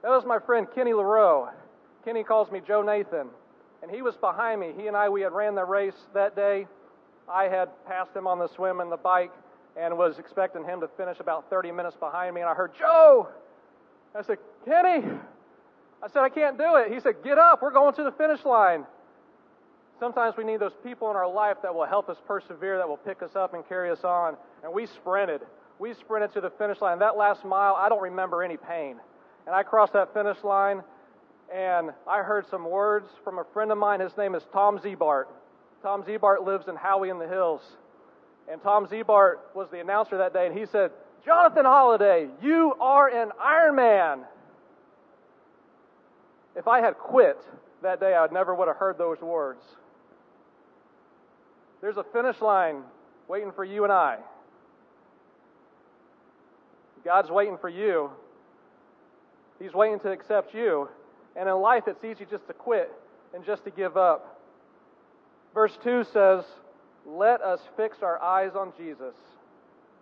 That 0.01 0.09
was 0.09 0.25
my 0.25 0.39
friend 0.39 0.67
Kenny 0.73 0.91
LaRoe. 0.91 1.49
Kenny 2.03 2.23
calls 2.23 2.51
me 2.51 2.61
Joe 2.65 2.83
Nathan, 2.83 3.27
and 3.81 3.89
he 3.89 4.01
was 4.01 4.15
behind 4.15 4.61
me. 4.61 4.73
He 4.77 4.87
and 4.87 4.95
I, 4.95 5.09
we 5.09 5.21
had 5.21 5.31
ran 5.31 5.55
the 5.55 5.65
race 5.65 5.95
that 6.13 6.35
day. 6.35 6.67
I 7.27 7.45
had 7.45 7.69
passed 7.87 8.15
him 8.15 8.27
on 8.27 8.37
the 8.37 8.47
swim 8.47 8.79
and 8.79 8.91
the 8.91 8.97
bike, 8.97 9.31
and 9.79 9.97
was 9.97 10.19
expecting 10.19 10.63
him 10.63 10.79
to 10.81 10.87
finish 10.97 11.19
about 11.19 11.49
30 11.49 11.71
minutes 11.71 11.97
behind 11.99 12.33
me. 12.35 12.41
And 12.41 12.49
I 12.49 12.53
heard 12.53 12.71
Joe. 12.77 13.29
I 14.15 14.21
said, 14.21 14.37
Kenny, 14.63 15.05
I 16.01 16.07
said, 16.07 16.21
I 16.21 16.29
can't 16.29 16.57
do 16.57 16.75
it. 16.75 16.93
He 16.93 16.99
said, 16.99 17.15
Get 17.23 17.37
up. 17.37 17.61
We're 17.61 17.71
going 17.71 17.93
to 17.95 18.03
the 18.03 18.11
finish 18.11 18.45
line. 18.45 18.85
Sometimes 19.99 20.35
we 20.37 20.43
need 20.43 20.59
those 20.59 20.75
people 20.83 21.09
in 21.09 21.15
our 21.15 21.29
life 21.29 21.57
that 21.63 21.73
will 21.73 21.85
help 21.85 22.09
us 22.09 22.17
persevere, 22.27 22.77
that 22.77 22.87
will 22.87 22.97
pick 22.97 23.21
us 23.21 23.35
up 23.35 23.53
and 23.53 23.67
carry 23.67 23.89
us 23.89 24.03
on. 24.03 24.35
And 24.63 24.73
we 24.73 24.85
sprinted. 24.87 25.41
We 25.79 25.93
sprinted 25.93 26.33
to 26.33 26.41
the 26.41 26.49
finish 26.49 26.81
line. 26.81 26.99
That 26.99 27.17
last 27.17 27.45
mile, 27.45 27.75
I 27.75 27.89
don't 27.89 28.01
remember 28.01 28.43
any 28.43 28.57
pain. 28.57 28.97
And 29.45 29.55
I 29.55 29.63
crossed 29.63 29.93
that 29.93 30.13
finish 30.13 30.37
line, 30.43 30.81
and 31.53 31.91
I 32.07 32.23
heard 32.23 32.45
some 32.49 32.69
words 32.69 33.07
from 33.23 33.37
a 33.37 33.43
friend 33.53 33.71
of 33.71 33.77
mine. 33.77 33.99
His 33.99 34.17
name 34.17 34.35
is 34.35 34.43
Tom 34.51 34.79
Zebart. 34.79 35.25
Tom 35.81 36.03
Zebart 36.03 36.45
lives 36.45 36.67
in 36.67 36.75
Howey 36.75 37.11
in 37.11 37.19
the 37.19 37.27
Hills. 37.27 37.61
And 38.51 38.61
Tom 38.61 38.85
Zebart 38.87 39.37
was 39.53 39.69
the 39.71 39.79
announcer 39.79 40.17
that 40.19 40.33
day, 40.33 40.47
and 40.47 40.57
he 40.57 40.65
said, 40.65 40.91
Jonathan 41.25 41.65
Holliday, 41.65 42.27
you 42.41 42.75
are 42.79 43.09
an 43.09 43.31
Ironman. 43.43 44.23
If 46.55 46.67
I 46.67 46.79
had 46.79 46.97
quit 46.97 47.37
that 47.81 47.99
day, 47.99 48.13
I 48.13 48.21
would 48.21 48.31
never 48.31 48.53
would 48.53 48.67
have 48.67 48.77
heard 48.77 48.97
those 48.97 49.19
words. 49.21 49.63
There's 51.81 51.97
a 51.97 52.03
finish 52.03 52.39
line 52.41 52.83
waiting 53.27 53.51
for 53.51 53.63
you 53.63 53.83
and 53.83 53.91
I. 53.91 54.17
God's 57.03 57.29
waiting 57.29 57.57
for 57.57 57.69
you. 57.69 58.09
He's 59.59 59.73
waiting 59.73 59.99
to 60.01 60.11
accept 60.11 60.53
you. 60.53 60.89
And 61.35 61.49
in 61.49 61.55
life, 61.55 61.83
it's 61.87 62.03
easy 62.03 62.25
just 62.29 62.47
to 62.47 62.53
quit 62.53 62.91
and 63.33 63.45
just 63.45 63.63
to 63.65 63.71
give 63.71 63.97
up. 63.97 64.39
Verse 65.53 65.77
2 65.83 66.05
says, 66.11 66.43
Let 67.05 67.41
us 67.41 67.59
fix 67.77 67.97
our 68.01 68.21
eyes 68.21 68.51
on 68.55 68.73
Jesus. 68.77 69.13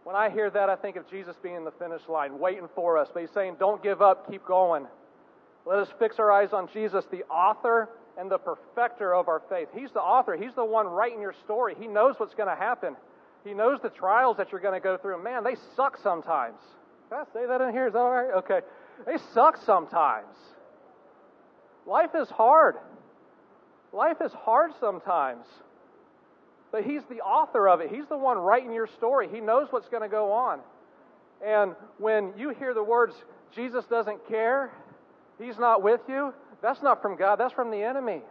When 0.03 0.15
I 0.15 0.29
hear 0.29 0.49
that, 0.49 0.69
I 0.69 0.75
think 0.75 0.95
of 0.95 1.09
Jesus 1.09 1.35
being 1.41 1.55
in 1.55 1.63
the 1.63 1.71
finish 1.71 2.01
line, 2.09 2.39
waiting 2.39 2.67
for 2.75 2.97
us. 2.97 3.09
But 3.13 3.21
he's 3.21 3.31
saying, 3.31 3.57
Don't 3.59 3.81
give 3.81 4.01
up, 4.01 4.29
keep 4.29 4.45
going. 4.45 4.85
Let 5.65 5.79
us 5.79 5.87
fix 5.97 6.19
our 6.19 6.31
eyes 6.31 6.51
on 6.51 6.67
Jesus, 6.73 7.05
the 7.09 7.23
author 7.25 7.89
and 8.17 8.29
the 8.29 8.37
perfecter 8.37 9.15
of 9.15 9.27
our 9.27 9.41
faith. 9.49 9.69
He's 9.73 9.91
the 9.91 10.01
author, 10.01 10.35
He's 10.35 10.53
the 10.55 10.65
one 10.65 10.87
writing 10.87 11.21
your 11.21 11.33
story. 11.43 11.75
He 11.79 11.87
knows 11.87 12.15
what's 12.17 12.35
going 12.35 12.49
to 12.49 12.55
happen, 12.55 12.95
He 13.43 13.53
knows 13.53 13.79
the 13.81 13.89
trials 13.89 14.37
that 14.37 14.51
you're 14.51 14.61
going 14.61 14.79
to 14.79 14.83
go 14.83 14.97
through. 14.97 15.23
Man, 15.23 15.43
they 15.43 15.55
suck 15.75 15.97
sometimes. 16.01 16.59
Can 17.09 17.19
I 17.19 17.23
say 17.33 17.45
that 17.45 17.61
in 17.61 17.71
here? 17.71 17.87
Is 17.87 17.93
that 17.93 17.99
all 17.99 18.11
right? 18.11 18.33
Okay. 18.37 18.59
They 19.05 19.17
suck 19.33 19.57
sometimes. 19.65 20.35
Life 21.85 22.11
is 22.15 22.29
hard. 22.29 22.75
Life 23.91 24.17
is 24.23 24.31
hard 24.31 24.71
sometimes. 24.79 25.45
But 26.73 26.83
He's 26.83 27.03
the 27.09 27.21
author 27.21 27.69
of 27.69 27.79
it. 27.79 27.91
He's 27.91 28.07
the 28.07 28.17
one 28.17 28.37
writing 28.37 28.73
your 28.73 28.87
story. 28.87 29.29
He 29.31 29.39
knows 29.39 29.67
what's 29.69 29.87
going 29.87 30.01
to 30.01 30.09
go 30.09 30.33
on. 30.33 30.59
And 31.45 31.75
when 31.99 32.33
you 32.35 32.49
hear 32.49 32.73
the 32.73 32.83
words, 32.83 33.13
Jesus 33.55 33.85
doesn't 33.85 34.27
care, 34.27 34.71
He's 35.39 35.57
not 35.57 35.83
with 35.83 36.01
you. 36.09 36.33
That's 36.61 36.81
not 36.81 37.01
from 37.01 37.15
God, 37.15 37.37
that's 37.39 37.53
from 37.53 37.69
the 37.69 37.83
enemy. 37.83 38.21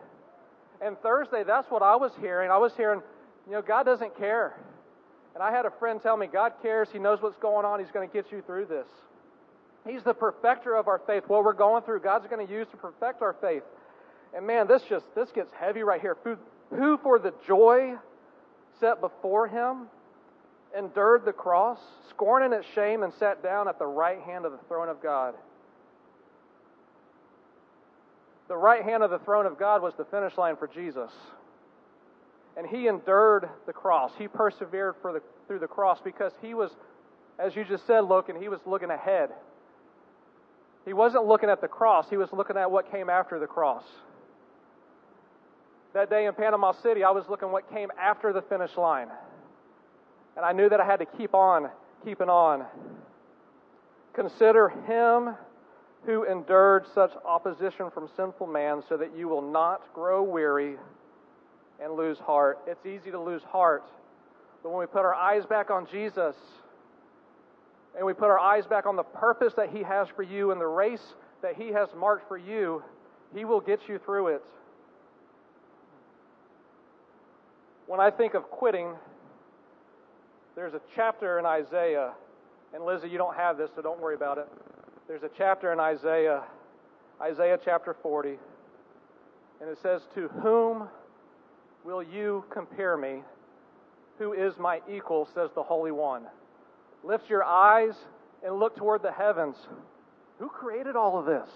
And 0.85 0.99
Thursday, 0.99 1.45
that's 1.47 1.71
what 1.71 1.83
I 1.83 1.95
was 1.95 2.11
hearing. 2.21 2.51
I 2.51 2.59
was 2.59 2.73
hearing, 2.77 3.01
you 3.47 3.53
know, 3.53 3.63
God 3.63 3.85
doesn't 3.85 4.19
care. 4.19 4.57
And 5.35 5.43
I 5.43 5.53
had 5.53 5.65
a 5.65 5.71
friend 5.79 6.03
tell 6.03 6.17
me, 6.17 6.27
God 6.27 6.55
cares. 6.63 6.89
He 6.93 6.99
knows 6.99 7.23
what's 7.23 7.37
going 7.37 7.65
on. 7.65 7.79
He's 7.79 7.93
going 7.93 8.09
to 8.09 8.13
get 8.13 8.33
you 8.33 8.43
through 8.43 8.67
this. 8.67 8.89
He's 9.87 10.03
the 10.03 10.15
perfecter 10.15 10.75
of 10.75 10.89
our 10.89 11.01
faith. 11.07 11.25
What 11.29 11.45
we're 11.45 11.53
going 11.53 11.85
through, 11.85 12.01
God's 12.01 12.27
going 12.27 12.45
to 12.45 12.53
use 12.53 12.67
to 12.73 12.77
perfect 12.77 13.23
our 13.23 13.37
faith. 13.41 13.63
And 14.35 14.47
man, 14.47 14.67
this 14.67 14.83
just 14.89 15.05
this 15.15 15.31
gets 15.31 15.51
heavy 15.59 15.83
right 15.83 16.01
here. 16.01 16.17
Who, 16.25 16.37
who 16.71 16.99
for 16.99 17.19
the 17.19 17.33
joy 17.47 17.95
set 18.83 19.01
before 19.01 19.47
him 19.47 19.87
endured 20.77 21.25
the 21.25 21.33
cross, 21.33 21.79
scorning 22.11 22.53
its 22.53 22.66
shame, 22.75 23.03
and 23.03 23.12
sat 23.14 23.42
down 23.42 23.68
at 23.68 23.79
the 23.79 23.87
right 23.87 24.21
hand 24.21 24.45
of 24.45 24.53
the 24.53 24.59
throne 24.68 24.88
of 24.88 25.03
God. 25.03 25.35
the 28.49 28.57
right 28.59 28.85
hand 28.85 29.03
of 29.03 29.11
the 29.11 29.18
throne 29.21 29.47
of 29.47 29.59
God 29.59 29.81
was 29.81 29.95
the 29.97 30.05
finish 30.05 30.37
line 30.37 30.57
for 30.57 30.66
Jesus. 30.66 31.11
And 32.55 32.66
he 32.66 32.87
endured 32.87 33.49
the 33.66 33.73
cross. 33.73 34.12
He 34.18 34.29
persevered 34.29 34.97
the, 35.03 35.23
through 35.47 35.61
the 35.61 35.66
cross 35.66 36.01
because 36.05 36.33
he 36.42 36.53
was, 36.53 36.71
as 37.38 37.57
you 37.57 37.64
just 37.64 37.87
said, 37.87 38.01
looking, 38.01 38.38
he 38.38 38.51
was 38.51 38.61
looking 38.66 38.90
ahead. 38.90 39.31
He 40.85 40.92
wasn't 40.92 41.25
looking 41.25 41.49
at 41.49 41.62
the 41.62 41.68
cross, 41.68 42.11
he 42.11 42.18
was 42.18 42.29
looking 42.31 42.59
at 42.59 42.71
what 42.71 42.90
came 42.92 43.09
after 43.09 43.38
the 43.38 43.47
cross. 43.47 43.85
That 45.95 46.09
day 46.09 46.25
in 46.25 46.33
Panama 46.33 46.73
City, 46.73 47.05
I 47.05 47.11
was 47.11 47.29
looking 47.29 47.53
what 47.53 47.71
came 47.71 47.91
after 48.01 48.33
the 48.33 48.41
finish 48.41 48.77
line. 48.79 49.09
And 50.37 50.45
I 50.45 50.53
knew 50.53 50.69
that 50.71 50.81
I 50.81 50.87
had 50.87 51.01
to 51.01 51.05
keep 51.05 51.35
on, 51.35 51.69
keeping 52.03 52.31
on. 52.31 52.65
Consider 54.15 54.71
him 54.87 55.35
who 56.07 56.25
endured 56.25 56.87
such 56.95 57.13
opposition 57.27 57.91
from 57.91 58.09
sinful 58.17 58.47
man, 58.47 58.83
so 58.89 58.97
that 58.97 59.17
you 59.17 59.29
will 59.29 59.43
not 59.43 59.83
grow 59.95 60.23
weary 60.23 60.77
and 61.81 61.93
lose 61.93 62.19
heart. 62.19 62.59
It's 62.67 62.85
easy 62.87 63.11
to 63.11 63.21
lose 63.21 63.43
heart, 63.43 63.85
but 64.63 64.71
when 64.71 64.81
we 64.81 64.87
put 64.87 65.03
our 65.03 65.15
eyes 65.15 65.45
back 65.47 65.71
on 65.71 65.87
Jesus, 65.93 66.35
and 67.97 68.07
we 68.07 68.15
put 68.15 68.31
our 68.31 68.39
eyes 68.39 68.67
back 68.67 68.87
on 68.87 68.97
the 68.97 69.03
purpose 69.03 69.53
that 69.55 69.71
He 69.71 69.83
has 69.83 70.09
for 70.17 70.23
you 70.23 70.51
and 70.51 70.61
the 70.61 70.67
race 70.67 71.15
that 71.43 71.55
He 71.55 71.69
has 71.69 71.89
marked 71.97 72.27
for 72.27 72.39
you, 72.39 72.83
He 73.35 73.45
will 73.45 73.61
get 73.61 73.81
you 73.89 73.99
through 73.99 74.29
it. 74.29 74.43
When 77.93 78.01
I 78.01 78.11
think 78.11 78.33
of 78.33 78.45
quitting, 78.45 78.95
There's 80.57 80.73
a 80.73 80.81
chapter 80.97 81.39
in 81.39 81.45
Isaiah, 81.45 82.13
and 82.73 82.87
Lizzie, 82.87 83.11
you 83.11 83.19
don't 83.19 83.37
have 83.37 83.59
this, 83.59 83.69
so 83.77 83.83
don't 83.83 84.01
worry 84.01 84.15
about 84.15 84.39
it. 84.39 84.49
There's 85.07 85.25
a 85.25 85.29
chapter 85.37 85.75
in 85.75 85.79
Isaiah, 85.79 86.43
Isaiah 87.21 87.59
chapter 87.63 87.95
40, 88.03 88.39
and 89.61 89.69
it 89.69 89.77
says, 89.83 90.01
To 90.15 90.29
whom 90.29 90.89
will 91.85 92.03
you 92.03 92.47
compare 92.49 92.97
me? 92.97 93.25
Who 94.19 94.33
is 94.33 94.57
my 94.59 94.81
equal, 94.91 95.29
says 95.35 95.51
the 95.55 95.63
Holy 95.63 95.93
One. 95.93 96.23
Lift 97.05 97.29
your 97.29 97.45
eyes 97.45 97.93
and 98.43 98.59
look 98.59 98.75
toward 98.75 99.03
the 99.03 99.13
heavens. 99.13 99.57
Who 100.39 100.49
created 100.49 100.97
all 100.97 101.19
of 101.19 101.27
this? 101.27 101.51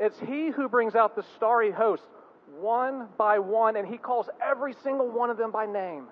It's 0.00 0.18
He 0.18 0.50
who 0.50 0.68
brings 0.68 0.96
out 0.96 1.14
the 1.14 1.24
starry 1.36 1.70
host 1.70 2.02
one 2.60 3.08
by 3.18 3.38
one, 3.38 3.76
and 3.76 3.86
He 3.86 3.96
calls 3.96 4.28
every 4.42 4.74
single 4.82 5.08
one 5.08 5.30
of 5.30 5.36
them 5.36 5.50
by 5.50 5.66
name. 5.66 6.06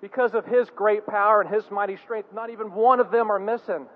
Because 0.00 0.34
of 0.34 0.44
His 0.44 0.68
great 0.70 1.06
power 1.06 1.40
and 1.40 1.52
His 1.52 1.64
mighty 1.70 1.96
strength, 1.96 2.32
not 2.34 2.50
even 2.50 2.72
one 2.72 3.00
of 3.00 3.10
them 3.10 3.30
are 3.30 3.38
missing. 3.38 3.86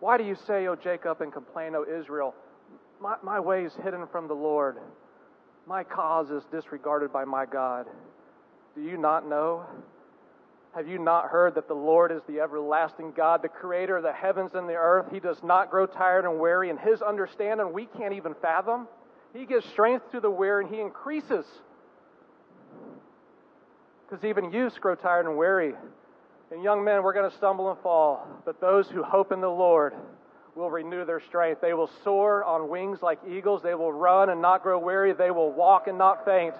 Why 0.00 0.18
do 0.18 0.24
you 0.24 0.36
say, 0.46 0.66
O 0.66 0.74
Jacob, 0.74 1.20
and 1.20 1.32
complain, 1.32 1.74
O 1.74 1.84
Israel? 1.84 2.34
My, 3.00 3.16
my 3.22 3.40
way 3.40 3.64
is 3.64 3.72
hidden 3.82 4.06
from 4.10 4.28
the 4.28 4.34
Lord. 4.34 4.78
My 5.66 5.84
cause 5.84 6.30
is 6.30 6.42
disregarded 6.50 7.12
by 7.12 7.24
my 7.24 7.46
God. 7.46 7.86
Do 8.74 8.82
you 8.82 8.96
not 8.96 9.28
know? 9.28 9.64
Have 10.74 10.88
you 10.88 10.98
not 10.98 11.26
heard 11.26 11.54
that 11.56 11.68
the 11.68 11.74
Lord 11.74 12.10
is 12.10 12.22
the 12.26 12.40
everlasting 12.40 13.12
God, 13.14 13.42
the 13.42 13.48
creator 13.48 13.98
of 13.98 14.02
the 14.02 14.12
heavens 14.12 14.52
and 14.54 14.68
the 14.68 14.74
earth? 14.74 15.06
He 15.12 15.20
does 15.20 15.42
not 15.42 15.70
grow 15.70 15.86
tired 15.86 16.24
and 16.24 16.40
weary, 16.40 16.70
and 16.70 16.78
his 16.78 17.02
understanding 17.02 17.72
we 17.72 17.86
can't 17.86 18.14
even 18.14 18.34
fathom. 18.40 18.88
He 19.34 19.46
gives 19.46 19.66
strength 19.66 20.10
to 20.12 20.20
the 20.20 20.30
weary, 20.30 20.64
and 20.64 20.74
he 20.74 20.80
increases. 20.80 21.46
Because 24.08 24.24
even 24.24 24.52
youths 24.52 24.78
grow 24.78 24.94
tired 24.94 25.26
and 25.26 25.36
weary. 25.36 25.74
And 26.50 26.62
young 26.62 26.84
men, 26.84 27.02
we're 27.02 27.14
going 27.14 27.30
to 27.30 27.36
stumble 27.36 27.70
and 27.70 27.80
fall. 27.80 28.26
But 28.44 28.60
those 28.60 28.88
who 28.88 29.02
hope 29.02 29.32
in 29.32 29.40
the 29.40 29.48
Lord 29.48 29.94
will 30.54 30.70
renew 30.70 31.06
their 31.06 31.20
strength. 31.20 31.62
They 31.62 31.72
will 31.72 31.90
soar 32.04 32.44
on 32.44 32.68
wings 32.68 33.00
like 33.00 33.18
eagles. 33.26 33.62
They 33.62 33.74
will 33.74 33.92
run 33.92 34.28
and 34.28 34.42
not 34.42 34.62
grow 34.62 34.78
weary. 34.78 35.14
They 35.14 35.30
will 35.30 35.50
walk 35.50 35.86
and 35.86 35.96
not 35.96 36.26
faint. 36.26 36.54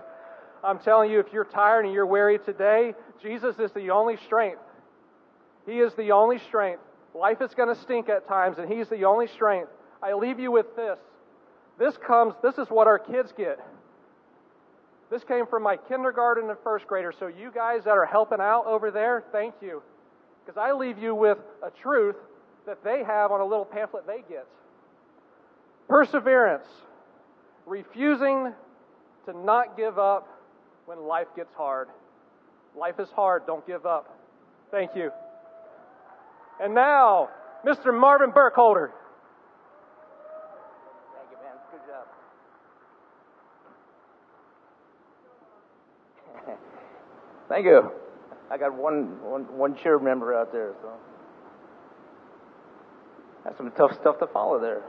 I'm 0.64 0.78
telling 0.78 1.10
you, 1.10 1.20
if 1.20 1.32
you're 1.32 1.44
tired 1.44 1.84
and 1.84 1.92
you're 1.92 2.06
weary 2.06 2.38
today, 2.38 2.94
Jesus 3.22 3.58
is 3.58 3.70
the 3.72 3.90
only 3.90 4.16
strength. 4.24 4.62
He 5.66 5.80
is 5.80 5.92
the 5.94 6.12
only 6.12 6.38
strength. 6.38 6.80
Life 7.14 7.42
is 7.42 7.52
going 7.54 7.74
to 7.74 7.80
stink 7.82 8.08
at 8.08 8.26
times, 8.26 8.56
and 8.58 8.72
He's 8.72 8.88
the 8.88 9.04
only 9.04 9.26
strength. 9.26 9.70
I 10.02 10.14
leave 10.14 10.38
you 10.40 10.50
with 10.50 10.74
this. 10.74 10.98
This 11.78 11.96
comes, 11.96 12.34
this 12.42 12.58
is 12.58 12.68
what 12.68 12.86
our 12.86 12.98
kids 12.98 13.32
get. 13.36 13.58
This 15.10 15.24
came 15.24 15.46
from 15.46 15.62
my 15.62 15.76
kindergarten 15.76 16.48
and 16.48 16.58
first 16.64 16.86
grader. 16.86 17.12
So, 17.18 17.26
you 17.26 17.50
guys 17.54 17.84
that 17.84 17.90
are 17.90 18.06
helping 18.06 18.40
out 18.40 18.66
over 18.66 18.90
there, 18.90 19.24
thank 19.32 19.54
you. 19.60 19.82
Because 20.44 20.58
I 20.58 20.72
leave 20.72 20.98
you 20.98 21.14
with 21.14 21.38
a 21.62 21.70
truth 21.70 22.16
that 22.66 22.82
they 22.84 23.04
have 23.04 23.30
on 23.30 23.40
a 23.40 23.44
little 23.44 23.64
pamphlet 23.64 24.06
they 24.06 24.22
get. 24.28 24.46
Perseverance, 25.88 26.66
refusing 27.66 28.52
to 29.26 29.32
not 29.32 29.76
give 29.76 29.98
up 29.98 30.28
when 30.86 31.00
life 31.06 31.28
gets 31.36 31.52
hard. 31.54 31.88
Life 32.76 32.98
is 32.98 33.10
hard, 33.10 33.46
don't 33.46 33.66
give 33.66 33.84
up. 33.84 34.18
Thank 34.70 34.96
you. 34.96 35.10
And 36.60 36.74
now, 36.74 37.28
Mr. 37.66 37.92
Marvin 37.98 38.30
Burkholder. 38.30 38.92
Thank 41.14 41.30
you, 41.30 41.36
man. 41.44 41.56
Good 41.70 41.80
job. 41.86 42.06
Thank 47.52 47.66
you. 47.66 47.92
I 48.50 48.56
got 48.56 48.72
one, 48.72 49.20
one, 49.22 49.42
one 49.58 49.76
cheer 49.82 49.98
member 49.98 50.34
out 50.34 50.52
there, 50.52 50.72
so 50.80 50.90
that's 53.44 53.58
some 53.58 53.70
tough 53.72 53.92
stuff 54.00 54.18
to 54.20 54.26
follow 54.26 54.58
there. 54.58 54.82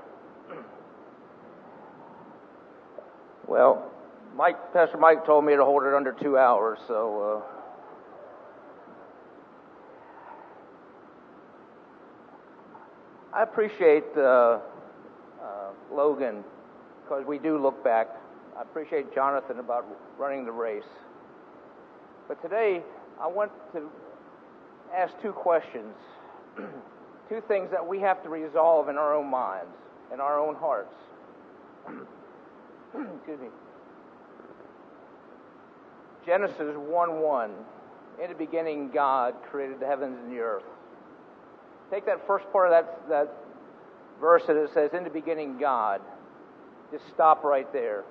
Well, 3.45 3.91
Mike, 4.37 4.55
Pastor 4.71 4.95
Mike 4.97 5.25
told 5.25 5.43
me 5.43 5.53
to 5.57 5.65
hold 5.65 5.83
it 5.83 5.93
under 5.93 6.13
two 6.13 6.37
hours, 6.37 6.79
so. 6.87 7.43
Uh, 13.33 13.37
I 13.37 13.43
appreciate 13.43 14.05
uh, 14.15 14.21
uh, 14.21 14.59
Logan 15.91 16.45
because 17.03 17.25
we 17.27 17.37
do 17.37 17.61
look 17.61 17.83
back. 17.83 18.07
I 18.57 18.61
appreciate 18.61 19.13
Jonathan 19.13 19.59
about 19.59 19.85
running 20.17 20.45
the 20.45 20.53
race. 20.53 20.83
But 22.33 22.49
today, 22.49 22.81
I 23.21 23.27
want 23.27 23.51
to 23.73 23.91
ask 24.95 25.13
two 25.21 25.33
questions, 25.33 25.93
two 27.29 27.43
things 27.47 27.69
that 27.69 27.85
we 27.87 27.99
have 27.99 28.23
to 28.23 28.29
resolve 28.29 28.89
in 28.89 28.97
our 28.97 29.13
own 29.13 29.29
minds, 29.29 29.75
in 30.11 30.19
our 30.19 30.39
own 30.39 30.55
hearts. 30.55 30.95
Excuse 32.95 33.39
me. 33.39 33.49
Genesis 36.25 36.75
1 36.75 37.21
1. 37.21 37.51
In 38.23 38.29
the 38.29 38.35
beginning, 38.35 38.89
God 38.91 39.35
created 39.51 39.79
the 39.79 39.85
heavens 39.85 40.17
and 40.23 40.35
the 40.35 40.39
earth. 40.39 40.63
Take 41.91 42.07
that 42.07 42.25
first 42.25 42.51
part 42.51 42.71
of 42.71 42.71
that, 42.71 43.09
that 43.09 43.33
verse 44.19 44.41
that 44.47 44.55
it 44.55 44.71
says, 44.73 44.89
In 44.93 45.03
the 45.03 45.11
beginning, 45.11 45.59
God. 45.59 46.01
Just 46.91 47.03
stop 47.13 47.43
right 47.43 47.71
there. 47.71 48.03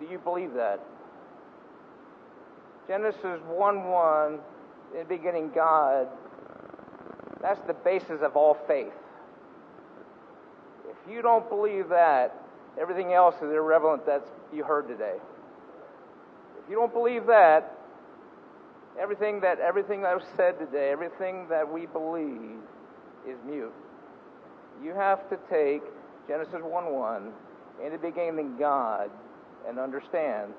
Do 0.00 0.06
you 0.06 0.18
believe 0.18 0.54
that? 0.54 0.80
Genesis 2.90 3.40
1 3.46 3.84
1, 3.84 4.32
in 4.32 4.98
the 4.98 5.04
beginning, 5.04 5.52
God. 5.54 6.08
That's 7.40 7.60
the 7.68 7.72
basis 7.72 8.20
of 8.20 8.34
all 8.34 8.58
faith. 8.66 8.92
If 10.88 10.96
you 11.08 11.22
don't 11.22 11.48
believe 11.48 11.88
that, 11.90 12.34
everything 12.80 13.12
else 13.12 13.36
is 13.36 13.42
irrelevant 13.42 14.06
that 14.06 14.26
you 14.52 14.64
heard 14.64 14.88
today 14.88 15.14
If 16.58 16.68
you 16.68 16.74
don't 16.74 16.92
believe 16.92 17.26
that, 17.26 17.78
everything 19.00 19.40
that 19.42 19.60
everything 19.60 20.00
was 20.00 20.24
said 20.36 20.58
today, 20.58 20.90
everything 20.90 21.46
that 21.48 21.72
we 21.72 21.86
believe 21.86 22.58
is 23.24 23.36
mute. 23.46 23.72
You 24.82 24.94
have 24.94 25.30
to 25.30 25.38
take 25.48 25.82
Genesis 26.26 26.60
1 26.60 26.92
1, 26.92 27.32
in 27.86 27.92
the 27.92 27.98
beginning 27.98 28.56
God, 28.58 29.10
and 29.68 29.78
understand 29.78 30.54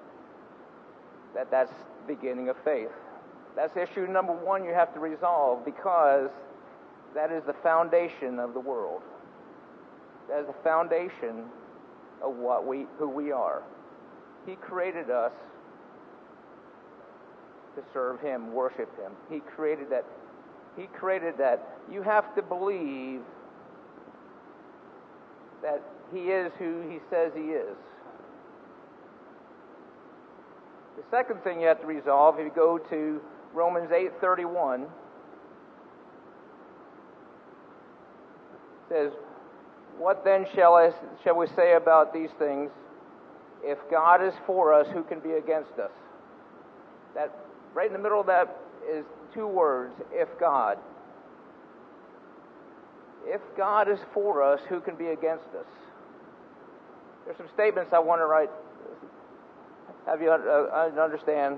that 1.35 1.51
that's 1.51 1.73
beginning 2.07 2.49
of 2.49 2.55
faith. 2.63 2.89
That's 3.55 3.75
issue 3.75 4.07
number 4.07 4.33
one 4.33 4.63
you 4.63 4.73
have 4.73 4.93
to 4.93 4.99
resolve 4.99 5.65
because 5.65 6.29
that 7.13 7.31
is 7.31 7.43
the 7.45 7.55
foundation 7.61 8.39
of 8.39 8.53
the 8.53 8.59
world. 8.59 9.01
That 10.29 10.41
is 10.41 10.47
the 10.47 10.63
foundation 10.63 11.45
of 12.23 12.35
what 12.35 12.65
we, 12.65 12.85
who 12.97 13.09
we 13.09 13.31
are. 13.31 13.63
He 14.45 14.55
created 14.55 15.09
us 15.09 15.33
to 17.75 17.83
serve 17.93 18.19
Him, 18.21 18.53
worship 18.53 18.89
Him. 18.99 19.11
He 19.29 19.39
created 19.39 19.89
that. 19.89 20.05
He 20.77 20.87
created 20.87 21.37
that. 21.37 21.77
You 21.91 22.01
have 22.01 22.33
to 22.35 22.41
believe 22.41 23.21
that 25.61 25.81
He 26.13 26.29
is 26.29 26.51
who 26.57 26.81
He 26.89 26.99
says 27.09 27.31
He 27.35 27.51
is. 27.51 27.75
The 31.01 31.17
second 31.17 31.43
thing 31.43 31.61
you 31.61 31.67
have 31.67 31.81
to 31.81 31.87
resolve, 31.87 32.39
if 32.39 32.45
you 32.45 32.51
go 32.55 32.77
to 32.77 33.21
Romans 33.53 33.91
8:31, 33.91 34.87
says, 38.87 39.11
"What 39.97 40.23
then 40.23 40.45
shall 40.53 40.75
I, 40.75 40.93
shall 41.23 41.35
we 41.35 41.47
say 41.47 41.73
about 41.73 42.13
these 42.13 42.31
things? 42.33 42.71
If 43.63 43.77
God 43.89 44.21
is 44.21 44.33
for 44.45 44.73
us, 44.73 44.87
who 44.89 45.03
can 45.03 45.19
be 45.19 45.33
against 45.33 45.79
us?" 45.79 45.91
That 47.13 47.31
Right 47.73 47.87
in 47.87 47.93
the 47.93 47.99
middle 47.99 48.19
of 48.19 48.27
that 48.27 48.57
is 48.89 49.05
two 49.33 49.47
words 49.47 49.93
if 50.11 50.27
God. 50.39 50.77
If 53.25 53.41
God 53.55 53.87
is 53.87 53.99
for 54.13 54.43
us, 54.43 54.59
who 54.67 54.81
can 54.81 54.95
be 54.95 55.07
against 55.07 55.47
us? 55.57 55.65
There's 57.23 57.37
some 57.37 57.49
statements 57.53 57.93
I 57.93 57.99
want 57.99 58.19
to 58.21 58.25
write, 58.25 58.49
have 60.05 60.21
you 60.21 60.31
uh, 60.31 60.91
understand. 60.99 61.57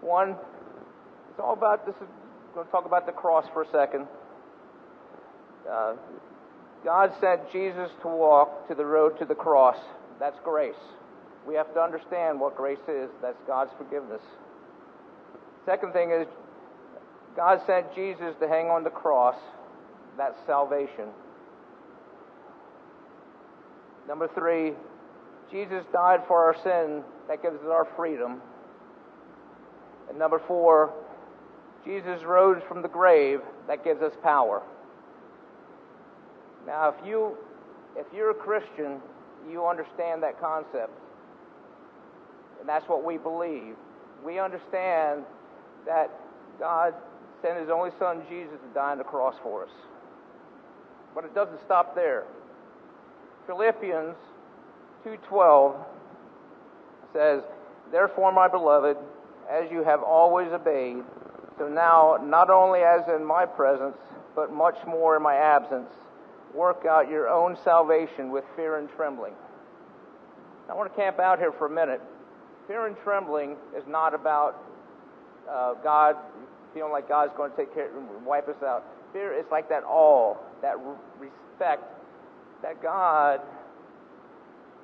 One, 0.00 0.30
it's 1.30 1.40
all 1.40 1.52
about 1.52 1.86
this. 1.86 1.94
Is, 1.96 2.08
I'm 2.48 2.54
going 2.54 2.66
to 2.66 2.72
talk 2.72 2.86
about 2.86 3.06
the 3.06 3.12
cross 3.12 3.44
for 3.52 3.62
a 3.62 3.70
second. 3.70 4.06
Uh, 5.70 5.94
God 6.84 7.12
sent 7.20 7.50
Jesus 7.52 7.90
to 8.02 8.08
walk 8.08 8.68
to 8.68 8.74
the 8.74 8.84
road 8.84 9.18
to 9.18 9.24
the 9.24 9.34
cross. 9.34 9.76
That's 10.18 10.38
grace. 10.42 10.74
We 11.46 11.54
have 11.54 11.72
to 11.74 11.80
understand 11.80 12.40
what 12.40 12.56
grace 12.56 12.78
is. 12.88 13.10
That's 13.22 13.40
God's 13.46 13.70
forgiveness. 13.76 14.22
Second 15.66 15.92
thing 15.92 16.10
is, 16.10 16.26
God 17.36 17.60
sent 17.66 17.94
Jesus 17.94 18.34
to 18.40 18.48
hang 18.48 18.66
on 18.66 18.82
the 18.82 18.90
cross. 18.90 19.36
That's 20.16 20.36
salvation. 20.46 21.08
Number 24.08 24.28
three, 24.34 24.72
Jesus 25.50 25.84
died 25.92 26.20
for 26.26 26.44
our 26.44 26.56
sin. 26.62 27.02
That 27.28 27.42
gives 27.42 27.56
us 27.56 27.68
our 27.70 27.86
freedom. 27.96 28.40
And 30.08 30.18
number 30.18 30.40
four, 30.46 30.92
Jesus 31.84 32.22
rose 32.24 32.62
from 32.68 32.82
the 32.82 32.88
grave. 32.88 33.40
That 33.68 33.84
gives 33.84 34.02
us 34.02 34.12
power. 34.22 34.62
Now, 36.66 36.88
if 36.88 37.06
you 37.06 37.36
if 37.96 38.06
you're 38.14 38.30
a 38.30 38.34
Christian, 38.34 39.00
you 39.50 39.66
understand 39.66 40.22
that 40.22 40.40
concept. 40.40 40.92
And 42.60 42.68
that's 42.68 42.88
what 42.88 43.04
we 43.04 43.16
believe. 43.16 43.74
We 44.24 44.38
understand 44.38 45.24
that 45.86 46.10
God 46.58 46.94
sent 47.42 47.58
his 47.58 47.70
only 47.70 47.90
son 47.98 48.22
Jesus 48.28 48.58
to 48.60 48.74
die 48.74 48.92
on 48.92 48.98
the 48.98 49.04
cross 49.04 49.34
for 49.42 49.64
us. 49.64 49.70
But 51.14 51.24
it 51.24 51.34
doesn't 51.34 51.60
stop 51.64 51.94
there. 51.94 52.24
Philippians 53.46 54.14
2:12 55.04 55.74
says, 57.12 57.42
"Therefore, 57.90 58.32
my 58.32 58.48
beloved, 58.48 58.96
as 59.48 59.70
you 59.70 59.82
have 59.82 60.02
always 60.02 60.52
obeyed, 60.52 61.04
so 61.58 61.68
now 61.68 62.18
not 62.22 62.50
only 62.50 62.82
as 62.82 63.08
in 63.08 63.24
my 63.24 63.46
presence, 63.46 63.96
but 64.34 64.52
much 64.52 64.76
more 64.86 65.16
in 65.16 65.22
my 65.22 65.36
absence, 65.36 65.92
work 66.54 66.86
out 66.86 67.08
your 67.08 67.28
own 67.28 67.56
salvation 67.56 68.30
with 68.30 68.44
fear 68.56 68.76
and 68.76 68.88
trembling." 68.90 69.34
I 70.68 70.74
want 70.74 70.94
to 70.94 71.00
camp 71.00 71.18
out 71.18 71.38
here 71.38 71.52
for 71.52 71.66
a 71.66 71.70
minute. 71.70 72.00
Fear 72.68 72.86
and 72.86 72.96
trembling 73.02 73.56
is 73.76 73.86
not 73.88 74.14
about 74.14 74.62
uh, 75.48 75.74
God 75.82 76.16
feeling 76.72 76.92
like 76.92 77.08
God's 77.08 77.32
going 77.36 77.50
to 77.50 77.56
take 77.56 77.74
care 77.74 77.86
and 77.86 78.24
wipe 78.24 78.48
us 78.48 78.62
out. 78.62 78.84
Fear 79.12 79.32
is 79.32 79.46
like 79.50 79.68
that 79.68 79.82
awe, 79.84 80.36
that 80.62 80.76
respect 81.18 81.82
that 82.62 82.82
God 82.82 83.40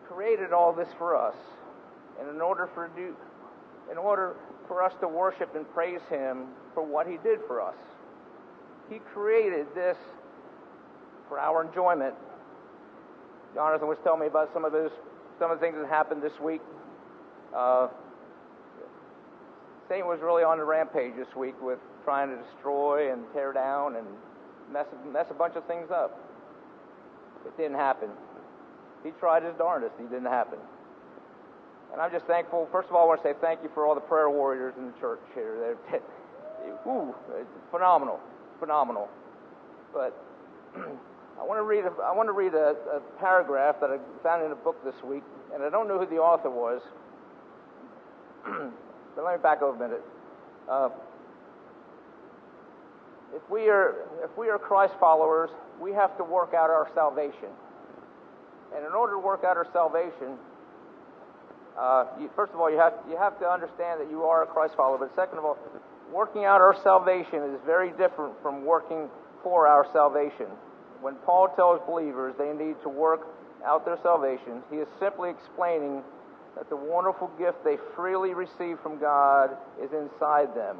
created 0.08 0.52
all 0.52 0.72
this 0.72 0.88
for 0.98 1.16
us. 1.16 1.34
And 2.20 2.28
in 2.28 2.40
order 2.40 2.68
for 2.74 2.88
do, 2.96 3.14
in 3.90 3.98
order 3.98 4.36
for 4.66 4.82
us 4.82 4.92
to 5.00 5.08
worship 5.08 5.54
and 5.54 5.68
praise 5.74 6.00
him 6.08 6.46
for 6.74 6.84
what 6.84 7.06
he 7.06 7.18
did 7.22 7.40
for 7.46 7.60
us. 7.60 7.76
He 8.90 8.98
created 9.12 9.66
this 9.74 9.96
for 11.28 11.38
our 11.38 11.64
enjoyment. 11.64 12.14
Jonathan 13.54 13.88
was 13.88 13.98
telling 14.04 14.20
me 14.20 14.26
about 14.26 14.50
some 14.52 14.64
of 14.64 14.72
those 14.72 14.90
some 15.38 15.50
of 15.50 15.60
the 15.60 15.66
things 15.66 15.76
that 15.78 15.88
happened 15.88 16.22
this 16.22 16.38
week. 16.40 16.62
Uh, 17.54 17.88
Satan 19.88 20.06
was 20.06 20.20
really 20.20 20.42
on 20.42 20.58
the 20.58 20.64
rampage 20.64 21.14
this 21.16 21.34
week 21.36 21.54
with 21.60 21.78
trying 22.04 22.30
to 22.30 22.36
destroy 22.42 23.12
and 23.12 23.22
tear 23.32 23.52
down 23.52 23.96
and 23.96 24.06
mess, 24.72 24.86
mess 25.12 25.26
a 25.30 25.34
bunch 25.34 25.54
of 25.56 25.64
things 25.66 25.90
up. 25.90 26.18
It 27.44 27.56
didn't 27.56 27.76
happen. 27.76 28.08
He 29.06 29.12
tried 29.20 29.44
his 29.44 29.54
darndest. 29.54 29.94
He 29.98 30.04
didn't 30.04 30.26
happen. 30.26 30.58
And 31.92 32.02
I'm 32.02 32.10
just 32.10 32.26
thankful. 32.26 32.68
First 32.72 32.88
of 32.88 32.96
all, 32.96 33.04
I 33.04 33.06
want 33.06 33.22
to 33.22 33.28
say 33.28 33.34
thank 33.40 33.62
you 33.62 33.70
for 33.72 33.86
all 33.86 33.94
the 33.94 34.00
prayer 34.00 34.28
warriors 34.28 34.74
in 34.76 34.86
the 34.86 34.98
church 34.98 35.20
here. 35.32 35.78
They're, 35.88 36.00
ooh, 36.92 37.14
phenomenal, 37.70 38.18
phenomenal. 38.58 39.08
But 39.94 40.12
I 40.76 41.44
want 41.44 41.58
to 41.58 41.62
read. 41.62 41.84
A, 41.84 41.92
I 42.02 42.12
want 42.12 42.28
to 42.28 42.32
read 42.32 42.54
a, 42.54 42.74
a 42.90 43.00
paragraph 43.20 43.76
that 43.80 43.90
I 43.90 43.98
found 44.24 44.44
in 44.44 44.50
a 44.50 44.56
book 44.56 44.82
this 44.84 45.00
week, 45.04 45.22
and 45.54 45.62
I 45.62 45.70
don't 45.70 45.86
know 45.86 46.00
who 46.00 46.06
the 46.06 46.18
author 46.18 46.50
was. 46.50 46.82
but 48.44 49.24
let 49.24 49.36
me 49.36 49.42
back 49.42 49.62
up 49.62 49.76
a 49.76 49.78
minute. 49.78 50.02
Uh, 50.68 50.88
if 53.34 53.48
we 53.48 53.68
are 53.68 53.94
if 54.24 54.36
we 54.36 54.48
are 54.48 54.58
Christ 54.58 54.94
followers, 54.98 55.50
we 55.80 55.92
have 55.92 56.16
to 56.16 56.24
work 56.24 56.54
out 56.54 56.70
our 56.70 56.88
salvation. 56.94 57.50
And 58.74 58.84
in 58.84 58.92
order 58.92 59.14
to 59.14 59.18
work 59.18 59.44
out 59.44 59.56
our 59.56 59.66
salvation, 59.72 60.36
uh, 61.78 62.06
you, 62.20 62.30
first 62.34 62.52
of 62.52 62.60
all, 62.60 62.70
you 62.70 62.78
have 62.78 62.94
you 63.08 63.16
have 63.16 63.38
to 63.38 63.46
understand 63.46 64.00
that 64.00 64.10
you 64.10 64.22
are 64.24 64.42
a 64.42 64.46
Christ 64.46 64.74
follower. 64.76 64.98
But 64.98 65.14
second 65.14 65.38
of 65.38 65.44
all, 65.44 65.58
working 66.12 66.44
out 66.44 66.60
our 66.60 66.74
salvation 66.82 67.42
is 67.42 67.60
very 67.66 67.90
different 67.90 68.34
from 68.42 68.64
working 68.64 69.08
for 69.42 69.66
our 69.66 69.86
salvation. 69.92 70.46
When 71.00 71.14
Paul 71.26 71.48
tells 71.54 71.80
believers 71.86 72.34
they 72.38 72.52
need 72.52 72.76
to 72.82 72.88
work 72.88 73.28
out 73.64 73.84
their 73.84 73.98
salvation, 74.02 74.62
he 74.70 74.78
is 74.78 74.88
simply 74.98 75.30
explaining 75.30 76.02
that 76.56 76.70
the 76.70 76.76
wonderful 76.76 77.30
gift 77.38 77.62
they 77.64 77.76
freely 77.94 78.32
receive 78.32 78.80
from 78.82 78.98
God 78.98 79.56
is 79.82 79.90
inside 79.92 80.56
them. 80.56 80.76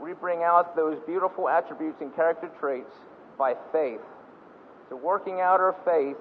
We 0.00 0.12
bring 0.14 0.42
out 0.42 0.76
those 0.76 0.98
beautiful 1.06 1.48
attributes 1.48 2.00
and 2.00 2.14
character 2.14 2.48
traits 2.60 2.92
by 3.36 3.54
faith. 3.72 4.00
So 4.88 4.96
working 4.96 5.40
out 5.40 5.58
our 5.58 5.74
faith 5.84 6.16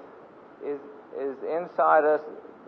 is, 0.65 0.79
is 1.19 1.37
inside 1.43 2.05
us. 2.05 2.21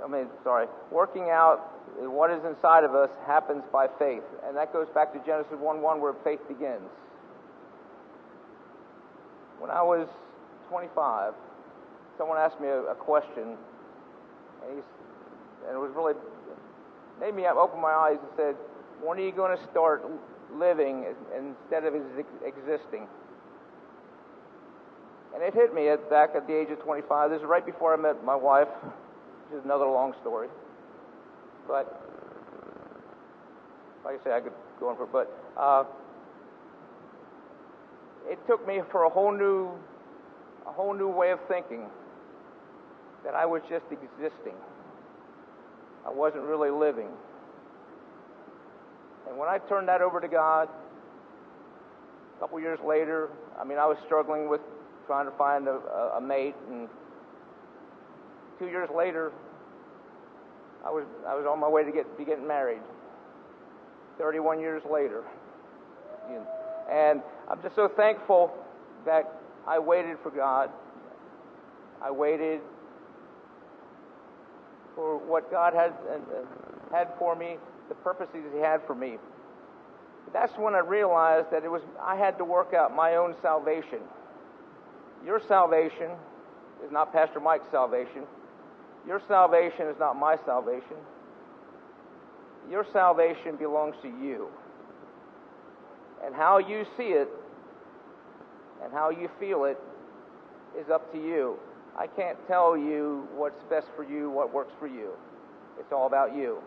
I 0.04 0.08
mean, 0.08 0.28
sorry, 0.44 0.68
working 0.92 1.30
out 1.30 1.74
what 2.00 2.32
is 2.32 2.44
inside 2.44 2.84
of 2.84 2.96
us 2.96 3.10
happens 3.26 3.64
by 3.72 3.88
faith. 4.00 4.24
And 4.46 4.58
that 4.58 4.74
goes 4.74 4.88
back 4.94 5.14
to 5.14 5.20
Genesis 5.26 5.58
1 5.58 5.82
1, 5.82 6.02
where 6.02 6.14
faith 6.24 6.40
begins. 6.48 6.90
When 9.60 9.72
I 9.72 9.82
was 9.82 10.08
25, 10.70 11.34
someone 12.18 12.38
asked 12.38 12.60
me 12.60 12.68
a, 12.68 12.82
a 12.84 12.96
question, 12.96 13.56
and, 14.68 14.84
and 15.68 15.76
it 15.76 15.80
was 15.80 15.92
really 15.96 16.16
made 17.20 17.36
me 17.36 17.46
open 17.48 17.80
my 17.80 17.94
eyes 17.94 18.18
and 18.20 18.30
said, 18.36 18.56
When 19.02 19.18
are 19.18 19.22
you 19.22 19.32
going 19.32 19.56
to 19.56 19.64
start 19.72 20.04
living 20.52 21.06
instead 21.38 21.86
of 21.86 21.94
existing? 21.96 23.08
And 25.34 25.42
it 25.42 25.54
hit 25.54 25.74
me 25.74 25.90
at, 25.90 26.10
back 26.10 26.32
at 26.36 26.48
the 26.48 26.54
age 26.56 26.70
of 26.70 26.80
25. 26.84 27.32
This 27.32 27.40
is 27.40 27.46
right 27.46 27.66
before 27.66 27.94
I 27.94 27.98
met 27.98 28.24
my 28.24 28.36
wife, 28.36 28.68
which 29.50 29.60
is 29.60 29.66
another 29.66 29.86
long 29.86 30.14
story. 30.22 30.48
But, 31.68 32.02
like 34.06 34.20
I 34.22 34.24
say, 34.24 34.32
I 34.32 34.42
could 34.42 34.54
go 34.80 34.90
on 34.90 34.98
for, 34.98 35.08
but 35.08 35.32
uh, 35.58 35.86
it 38.30 38.38
took 38.48 38.66
me 38.68 38.82
for 38.92 39.06
a 39.06 39.10
whole 39.10 39.32
new, 39.32 39.72
a 40.68 40.72
whole 40.72 40.94
new 40.94 41.10
way 41.10 41.32
of 41.32 41.40
thinking 41.48 41.88
that 43.24 43.34
I 43.34 43.46
was 43.46 43.62
just 43.70 43.86
existing. 43.92 44.56
I 46.06 46.12
wasn't 46.12 46.44
really 46.44 46.70
living. 46.70 47.08
And 49.28 49.38
when 49.38 49.48
I 49.48 49.58
turned 49.58 49.88
that 49.88 50.02
over 50.02 50.20
to 50.20 50.28
God, 50.28 50.68
a 52.36 52.40
couple 52.40 52.60
years 52.60 52.80
later, 52.86 53.30
I 53.60 53.64
mean, 53.64 53.78
I 53.78 53.86
was 53.86 53.98
struggling 54.06 54.50
with 54.50 54.62
trying 55.06 55.26
to 55.26 55.32
find 55.38 55.68
a, 55.68 55.80
a, 56.16 56.22
mate, 56.22 56.56
and 56.70 56.88
two 58.60 58.68
years 58.68 58.90
later, 58.96 59.32
I 60.86 60.92
was 60.92 61.06
I 61.28 61.36
was 61.36 61.46
on 61.46 61.60
my 61.60 61.68
way 61.68 61.84
to 61.84 61.92
get 61.92 62.18
be 62.18 62.26
getting 62.26 62.48
married. 62.48 62.82
Thirty-one 64.18 64.60
years 64.60 64.84
later, 64.92 65.24
and 66.90 67.22
I'm 67.50 67.62
just 67.62 67.76
so 67.76 67.88
thankful 67.88 68.54
that 69.06 69.40
I 69.68 69.80
waited 69.80 70.18
for 70.22 70.30
God. 70.30 70.70
I 72.02 72.12
waited 72.12 72.62
for 74.96 75.18
what 75.18 75.50
God 75.50 75.74
had 75.74 75.94
uh, 76.10 76.96
had 76.96 77.10
for 77.18 77.36
me, 77.36 77.58
the 77.90 77.96
purposes 77.96 78.44
He 78.54 78.60
had 78.60 78.82
for 78.86 78.96
me. 78.96 79.18
But 80.26 80.34
that's 80.34 80.58
when 80.58 80.76
I 80.76 80.80
realized 80.80 81.48
that 81.52 81.64
it 81.64 81.72
was 81.72 81.82
I 82.02 82.16
had 82.16 82.38
to 82.38 82.46
work 82.46 82.74
out 82.74 82.96
my 82.96 83.16
own 83.16 83.36
salvation. 83.42 84.00
Your 85.26 85.42
salvation 85.48 86.12
is 86.86 86.92
not 86.92 87.14
Pastor 87.14 87.40
Mike's 87.40 87.70
salvation. 87.72 88.24
Your 89.08 89.22
salvation 89.28 89.88
is 89.88 89.96
not 90.00 90.18
my 90.18 90.38
salvation. 90.46 90.98
Your 92.70 92.86
salvation 92.92 93.56
belongs 93.58 93.96
to 94.02 94.08
you. 94.08 94.48
And 96.26 96.34
how 96.34 96.58
you 96.58 96.86
see 96.98 97.10
it 97.10 97.30
and 98.84 98.92
how 98.92 99.10
you 99.10 99.30
feel 99.40 99.66
it 99.66 99.78
is 100.80 100.90
up 100.90 101.12
to 101.14 101.18
you. 101.18 101.58
I 101.98 102.08
can't 102.08 102.38
tell 102.48 102.78
you 102.78 103.28
what's 103.36 103.62
best 103.70 103.88
for 103.96 104.04
you, 104.04 104.30
what 104.30 104.54
works 104.54 104.74
for 104.80 104.88
you. 104.88 105.12
It's 105.80 105.92
all 105.92 106.08
about 106.08 106.36
you 106.36 106.60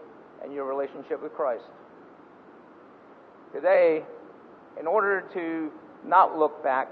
and 0.43 0.53
your 0.53 0.65
relationship 0.65 1.23
with 1.23 1.35
Christ. 1.35 1.65
Today, 3.55 4.03
in 4.79 4.87
order 4.87 5.25
to 5.35 5.71
not 6.07 6.39
look 6.39 6.63
back, 6.63 6.89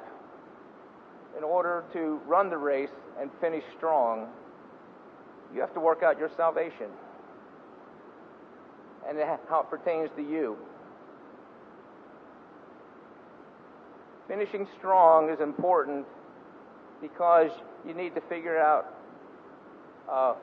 in 1.37 1.45
order 1.45 1.85
to 1.93 2.21
run 2.27 2.51
the 2.51 2.57
race 2.57 2.91
and 3.21 3.31
finish 3.41 3.65
strong, 3.77 4.29
you 5.55 5.61
have 5.61 5.75
to 5.75 5.81
work 5.81 6.03
out 6.03 6.19
your 6.19 6.31
salvation 6.37 6.89
and 9.09 9.19
how 9.49 9.61
it 9.61 9.71
pertains 9.71 10.11
to 10.17 10.23
you. 10.23 10.57
Finishing 14.27 14.67
strong 14.79 15.31
is 15.31 15.41
important 15.41 16.07
because 17.03 17.51
you 17.87 17.93
need 17.93 18.15
to 18.15 18.21
figure 18.23 18.59
out 18.59 18.95
uh, 20.11 20.35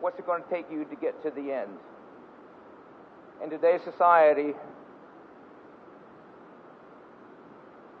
what's 0.00 0.18
it 0.18 0.26
going 0.26 0.42
to 0.42 0.50
take 0.50 0.66
you 0.70 0.84
to 0.84 0.96
get 0.96 1.22
to 1.22 1.30
the 1.30 1.52
end. 1.52 1.70
In 3.42 3.50
today's 3.50 3.80
society, 3.84 4.54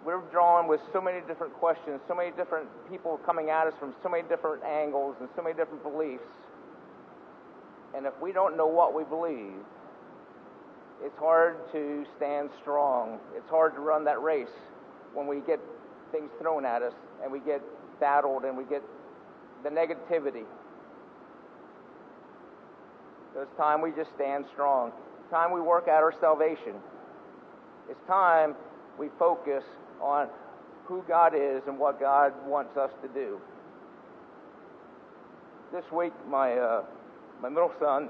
we're 0.06 0.22
drawn 0.30 0.68
with 0.68 0.80
so 0.92 1.00
many 1.00 1.20
different 1.26 1.52
questions, 1.54 2.00
so 2.06 2.14
many 2.14 2.30
different 2.30 2.68
people 2.88 3.18
coming 3.26 3.50
at 3.50 3.66
us 3.66 3.74
from 3.80 3.92
so 4.04 4.08
many 4.08 4.22
different 4.28 4.62
angles 4.64 5.16
and 5.20 5.28
so 5.34 5.42
many 5.42 5.56
different 5.56 5.82
beliefs. 5.82 6.22
And 7.96 8.06
if 8.06 8.14
we 8.22 8.32
don't 8.32 8.56
know 8.56 8.68
what 8.68 8.94
we 8.94 9.02
believe, 9.04 9.54
It's 11.02 11.18
hard 11.18 11.56
to 11.72 12.04
stand 12.16 12.50
strong. 12.62 13.18
It's 13.36 13.48
hard 13.50 13.74
to 13.74 13.80
run 13.80 14.04
that 14.04 14.22
race 14.22 14.48
when 15.14 15.26
we 15.26 15.40
get 15.40 15.60
things 16.12 16.30
thrown 16.40 16.64
at 16.64 16.82
us 16.82 16.94
and 17.22 17.30
we 17.30 17.40
get 17.40 17.62
battled 18.00 18.44
and 18.44 18.56
we 18.56 18.64
get 18.64 18.82
the 19.62 19.68
negativity. 19.68 20.44
It's 23.36 23.56
time 23.58 23.82
we 23.82 23.90
just 23.90 24.10
stand 24.14 24.46
strong. 24.52 24.92
It's 25.20 25.30
time 25.30 25.52
we 25.52 25.60
work 25.60 25.88
out 25.88 26.02
our 26.02 26.14
salvation. 26.20 26.74
It's 27.90 28.00
time 28.06 28.54
we 28.98 29.08
focus 29.18 29.64
on 30.00 30.28
who 30.86 31.02
God 31.08 31.32
is 31.34 31.62
and 31.66 31.78
what 31.78 32.00
God 32.00 32.32
wants 32.46 32.76
us 32.76 32.90
to 33.02 33.08
do. 33.08 33.40
This 35.72 35.84
week, 35.92 36.12
my 36.28 36.52
uh, 36.52 36.84
my 37.42 37.48
middle 37.48 37.72
son, 37.80 38.08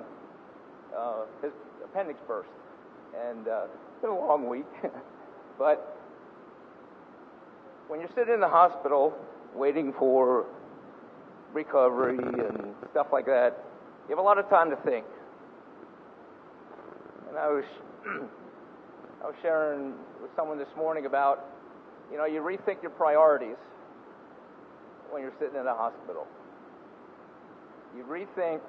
uh, 0.97 1.25
his 1.43 1.53
appendix 1.85 2.19
burst, 2.29 2.49
and 3.29 3.49
uh, 3.49 3.65
it's 3.65 4.03
been 4.03 4.11
a 4.11 4.19
long 4.19 4.49
week. 4.49 4.67
but 5.59 5.97
when 7.89 8.01
you're 8.01 8.11
sitting 8.15 8.35
in 8.35 8.41
the 8.41 8.49
hospital 8.49 9.15
waiting 9.55 9.93
for 9.99 10.47
recovery 11.55 12.19
and 12.19 12.75
stuff 12.91 13.07
like 13.13 13.27
that, 13.27 13.65
you 14.09 14.15
have 14.15 14.19
a 14.19 14.27
lot 14.27 14.39
of 14.39 14.49
time 14.51 14.71
to 14.71 14.77
think. 14.77 15.07
And 17.29 17.39
I 17.39 17.49
was 17.49 17.65
I 19.23 19.27
was 19.27 19.35
sharing 19.43 19.95
with 20.23 20.31
someone 20.37 20.59
this 20.59 20.69
morning 20.77 21.07
about, 21.07 21.47
you 22.11 22.19
know, 22.19 22.25
you 22.25 22.41
rethink 22.41 22.83
your 22.83 22.91
priorities 22.93 23.57
when 25.11 25.23
you're 25.23 25.33
sitting 25.39 25.57
in 25.57 25.67
a 25.67 25.75
hospital. 25.75 26.27
You 27.97 28.05
rethink. 28.05 28.61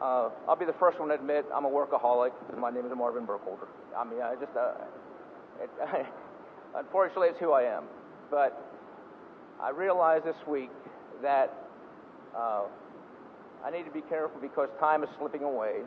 Uh, 0.00 0.30
I'll 0.48 0.56
be 0.56 0.64
the 0.64 0.74
first 0.80 0.98
one 0.98 1.08
to 1.08 1.14
admit 1.14 1.44
I'm 1.54 1.64
a 1.64 1.70
workaholic. 1.70 2.32
My 2.58 2.70
name 2.70 2.86
is 2.86 2.92
Marvin 2.96 3.24
Burkholder. 3.24 3.68
I 3.96 4.04
mean, 4.04 4.20
I 4.20 4.34
just, 4.34 4.56
uh, 4.56 4.72
it, 5.60 5.70
unfortunately, 6.76 7.28
it's 7.28 7.38
who 7.38 7.52
I 7.52 7.62
am. 7.62 7.84
But 8.30 8.58
I 9.60 9.70
realized 9.70 10.24
this 10.24 10.36
week 10.48 10.70
that 11.20 11.54
uh, 12.36 12.62
I 13.64 13.70
need 13.70 13.84
to 13.84 13.92
be 13.92 14.00
careful 14.00 14.40
because 14.40 14.68
time 14.80 15.04
is 15.04 15.08
slipping 15.18 15.42
away. 15.44 15.82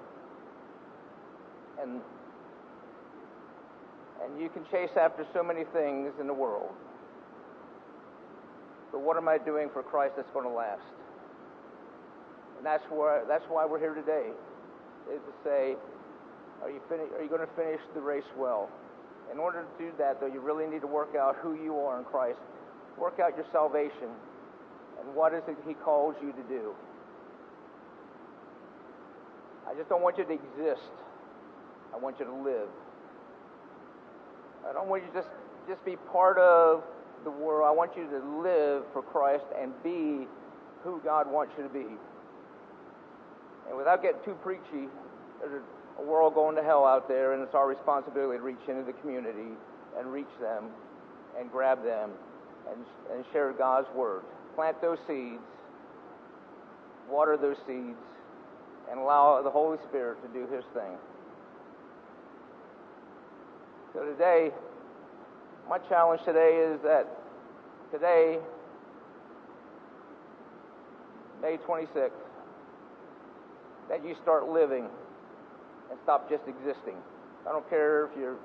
And 1.82 1.99
and 4.26 4.41
you 4.41 4.49
can 4.49 4.65
chase 4.71 4.89
after 4.97 5.26
so 5.34 5.43
many 5.43 5.63
things 5.71 6.11
in 6.19 6.28
the 6.28 6.34
world. 6.34 6.73
But 8.91 9.01
what 9.01 9.17
am 9.17 9.28
I 9.28 9.38
doing 9.38 9.69
for 9.71 9.84
Christ 9.84 10.13
that's 10.15 10.30
going 10.32 10.45
to 10.45 10.53
last? 10.53 10.82
And 12.57 12.65
that's 12.65 12.84
why 12.89 13.21
that's 13.28 13.45
why 13.49 13.65
we're 13.65 13.80
here 13.80 13.93
today, 13.93 14.30
is 15.13 15.21
to 15.21 15.34
say, 15.43 15.76
are 16.63 16.69
you 16.69 16.82
are 16.89 17.21
you 17.21 17.30
going 17.30 17.45
to 17.45 17.53
finish 17.55 17.82
the 17.93 18.01
race 18.01 18.28
well? 18.38 18.69
In 19.32 19.39
order 19.39 19.63
to 19.63 19.84
do 19.84 19.91
that, 19.97 20.19
though, 20.21 20.28
you 20.28 20.39
really 20.39 20.67
need 20.67 20.82
to 20.82 20.88
work 20.88 21.15
out 21.15 21.36
who 21.41 21.55
you 21.55 21.78
are 21.80 21.99
in 21.99 22.05
Christ. 22.05 22.39
Work 22.97 23.19
out 23.19 23.36
your 23.36 23.45
salvation 23.51 24.09
and 24.99 25.13
what 25.13 25.34
is 25.34 25.43
it 25.47 25.57
He 25.67 25.73
calls 25.73 26.15
you 26.21 26.32
to 26.32 26.43
do. 26.43 26.73
I 29.67 29.73
just 29.73 29.89
don't 29.89 30.01
want 30.01 30.17
you 30.17 30.23
to 30.23 30.32
exist. 30.32 30.93
I 31.93 31.97
want 31.97 32.19
you 32.19 32.26
to 32.26 32.34
live. 32.34 32.69
I 34.68 34.74
don't 34.74 34.88
want 34.88 35.03
you 35.03 35.09
to 35.09 35.16
just, 35.16 35.30
just 35.68 35.84
be 35.86 35.95
part 36.11 36.38
of 36.38 36.84
the 37.24 37.32
world. 37.32 37.68
I 37.68 37.72
want 37.72 37.91
you 37.95 38.07
to 38.09 38.41
live 38.41 38.84
for 38.93 39.01
Christ 39.01 39.45
and 39.59 39.72
be 39.84 40.28
who 40.84 41.01
God 41.03 41.30
wants 41.30 41.53
you 41.57 41.63
to 41.63 41.70
be. 41.70 41.86
And 43.68 43.78
without 43.78 44.01
getting 44.01 44.22
too 44.24 44.38
preachy, 44.43 44.89
there's 45.39 45.63
a 45.99 46.03
world 46.03 46.34
going 46.36 46.55
to 46.55 46.63
hell 46.63 46.86
out 46.86 47.07
there, 47.07 47.34
and 47.34 47.41
it's 47.41 47.55
our 47.55 47.68
responsibility 47.68 48.38
to 48.38 48.43
reach 48.43 48.61
into 48.68 48.84
the 48.84 48.93
community 48.93 49.57
and 49.97 50.11
reach 50.11 50.34
them 50.39 50.66
and 51.39 51.51
grab 51.51 51.84
them 51.84 52.11
and, 52.70 52.86
and 53.13 53.26
share 53.32 53.51
God's 53.53 53.88
word. 53.95 54.22
Plant 54.55 54.82
those 54.82 54.97
seeds, 55.07 55.41
water 57.09 57.38
those 57.38 57.57
seeds, 57.68 57.97
and 58.89 58.99
allow 58.99 59.41
the 59.41 59.49
Holy 59.49 59.78
Spirit 59.89 60.18
to 60.22 60.28
do 60.30 60.47
His 60.53 60.63
thing. 60.74 60.97
So 63.96 64.04
today, 64.04 64.52
my 65.70 65.78
challenge 65.78 66.20
today 66.26 66.68
is 66.70 66.82
that 66.84 67.08
today, 67.93 68.39
May 71.41 71.56
26th, 71.66 72.10
that 73.88 74.06
you 74.06 74.14
start 74.22 74.50
living 74.50 74.89
and 75.89 76.00
stop 76.04 76.30
just 76.30 76.43
existing. 76.46 76.96
I 77.48 77.54
don't 77.54 77.70
care 77.70 78.08
if 78.08 78.12
you're, 78.20 78.36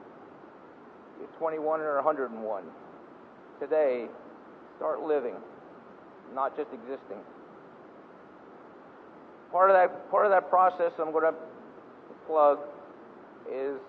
you're 1.19 1.29
21 1.41 1.81
or 1.81 1.97
101. 1.97 2.63
Today, 3.59 4.07
start 4.77 5.03
living, 5.03 5.35
not 6.33 6.57
just 6.57 6.71
existing. 6.73 7.19
Part 9.51 9.71
of 9.71 9.75
that 9.75 10.13
part 10.13 10.27
of 10.27 10.31
that 10.31 10.49
process 10.49 10.93
I'm 11.01 11.11
going 11.11 11.25
to 11.25 11.35
plug 12.29 12.61
is 13.53 13.81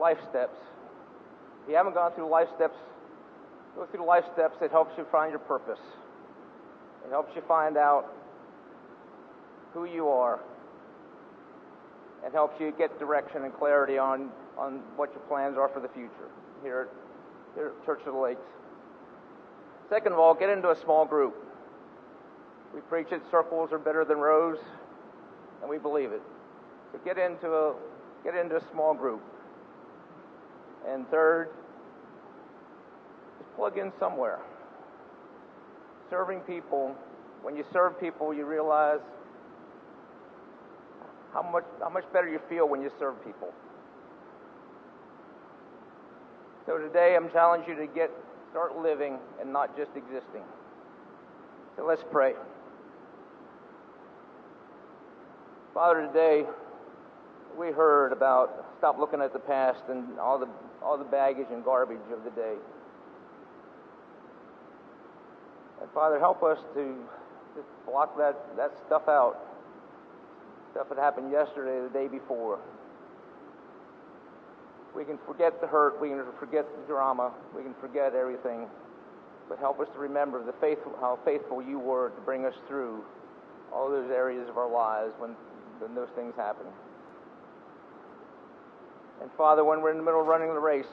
life 0.00 0.16
steps. 0.30 0.56
If 1.64 1.70
you 1.70 1.76
haven't 1.76 1.94
gone 1.94 2.12
through 2.12 2.28
life 2.28 2.48
steps, 2.54 2.76
go 3.74 3.86
through 3.86 4.06
life 4.06 4.24
steps. 4.34 4.56
It 4.60 4.70
helps 4.70 4.92
you 4.98 5.06
find 5.10 5.30
your 5.30 5.40
purpose. 5.40 5.80
It 7.06 7.10
helps 7.10 7.34
you 7.34 7.42
find 7.48 7.78
out 7.78 8.12
who 9.72 9.86
you 9.86 10.08
are. 10.08 10.40
It 12.24 12.32
helps 12.32 12.60
you 12.60 12.72
get 12.76 12.98
direction 12.98 13.44
and 13.44 13.54
clarity 13.54 13.96
on, 13.96 14.30
on 14.58 14.80
what 14.96 15.10
your 15.12 15.22
plans 15.22 15.56
are 15.56 15.68
for 15.70 15.80
the 15.80 15.88
future 15.88 16.28
here 16.62 16.88
at, 16.88 17.54
here 17.54 17.72
at 17.78 17.86
Church 17.86 18.00
of 18.06 18.12
the 18.12 18.18
Lakes. 18.20 18.40
Second 19.88 20.12
of 20.12 20.18
all, 20.18 20.34
get 20.34 20.50
into 20.50 20.70
a 20.70 20.76
small 20.82 21.06
group. 21.06 21.34
We 22.74 22.80
preach 22.82 23.08
it, 23.10 23.22
circles 23.30 23.72
are 23.72 23.78
better 23.78 24.04
than 24.04 24.18
rows, 24.18 24.58
and 25.62 25.70
we 25.70 25.78
believe 25.78 26.12
it. 26.12 26.22
So 26.92 27.00
get 27.04 27.16
into 27.18 27.48
a, 27.48 27.74
get 28.22 28.34
into 28.34 28.56
a 28.56 28.62
small 28.70 28.92
group. 28.92 29.22
And 30.88 31.08
third, 31.10 31.48
just 33.38 33.54
plug 33.56 33.78
in 33.78 33.92
somewhere. 33.98 34.38
Serving 36.10 36.40
people, 36.40 36.94
when 37.42 37.56
you 37.56 37.64
serve 37.72 37.98
people, 37.98 38.34
you 38.34 38.44
realize 38.44 39.00
how 41.32 41.42
much, 41.42 41.64
how 41.80 41.90
much 41.90 42.04
better 42.12 42.28
you 42.28 42.40
feel 42.48 42.68
when 42.68 42.80
you 42.80 42.90
serve 42.98 43.22
people. 43.24 43.52
So 46.66 46.78
today 46.78 47.16
I'm 47.16 47.30
challenging 47.30 47.76
you 47.76 47.86
to 47.86 47.92
get, 47.92 48.10
start 48.50 48.78
living 48.78 49.18
and 49.40 49.52
not 49.52 49.76
just 49.76 49.90
existing. 49.96 50.42
So 51.76 51.84
let's 51.84 52.04
pray. 52.10 52.34
Father, 55.74 56.06
today 56.06 56.44
we 57.58 57.70
heard 57.70 58.12
about 58.12 58.66
stop 58.78 58.98
looking 58.98 59.20
at 59.20 59.32
the 59.32 59.38
past 59.38 59.82
and 59.88 60.18
all 60.18 60.38
the 60.38 60.48
all 60.82 60.98
the 60.98 61.04
baggage 61.04 61.46
and 61.50 61.64
garbage 61.64 61.98
of 62.12 62.24
the 62.24 62.30
day. 62.30 62.54
And 65.80 65.90
Father, 65.92 66.18
help 66.18 66.42
us 66.42 66.58
to 66.74 66.96
just 67.54 67.66
block 67.86 68.16
that, 68.18 68.36
that 68.56 68.72
stuff 68.86 69.08
out. 69.08 69.36
Stuff 70.72 70.88
that 70.88 70.98
happened 70.98 71.30
yesterday, 71.30 71.80
the 71.80 71.92
day 71.92 72.08
before. 72.08 72.58
We 74.94 75.04
can 75.04 75.18
forget 75.26 75.60
the 75.60 75.66
hurt, 75.66 76.00
we 76.00 76.08
can 76.08 76.24
forget 76.38 76.64
the 76.64 76.86
drama, 76.86 77.32
we 77.56 77.62
can 77.62 77.74
forget 77.80 78.14
everything. 78.14 78.66
But 79.48 79.58
help 79.58 79.80
us 79.80 79.88
to 79.92 79.98
remember 79.98 80.44
the 80.44 80.54
faithful, 80.60 80.94
how 81.00 81.18
faithful 81.24 81.60
you 81.62 81.78
were 81.78 82.10
to 82.10 82.20
bring 82.22 82.46
us 82.46 82.54
through 82.68 83.04
all 83.72 83.90
those 83.90 84.10
areas 84.10 84.48
of 84.48 84.56
our 84.56 84.70
lives 84.70 85.12
when, 85.18 85.30
when 85.80 85.94
those 85.94 86.08
things 86.14 86.32
happen. 86.36 86.66
And 89.24 89.32
Father, 89.38 89.64
when 89.64 89.80
we're 89.80 89.90
in 89.90 89.96
the 89.96 90.02
middle 90.02 90.20
of 90.20 90.26
running 90.26 90.52
the 90.52 90.60
race, 90.60 90.84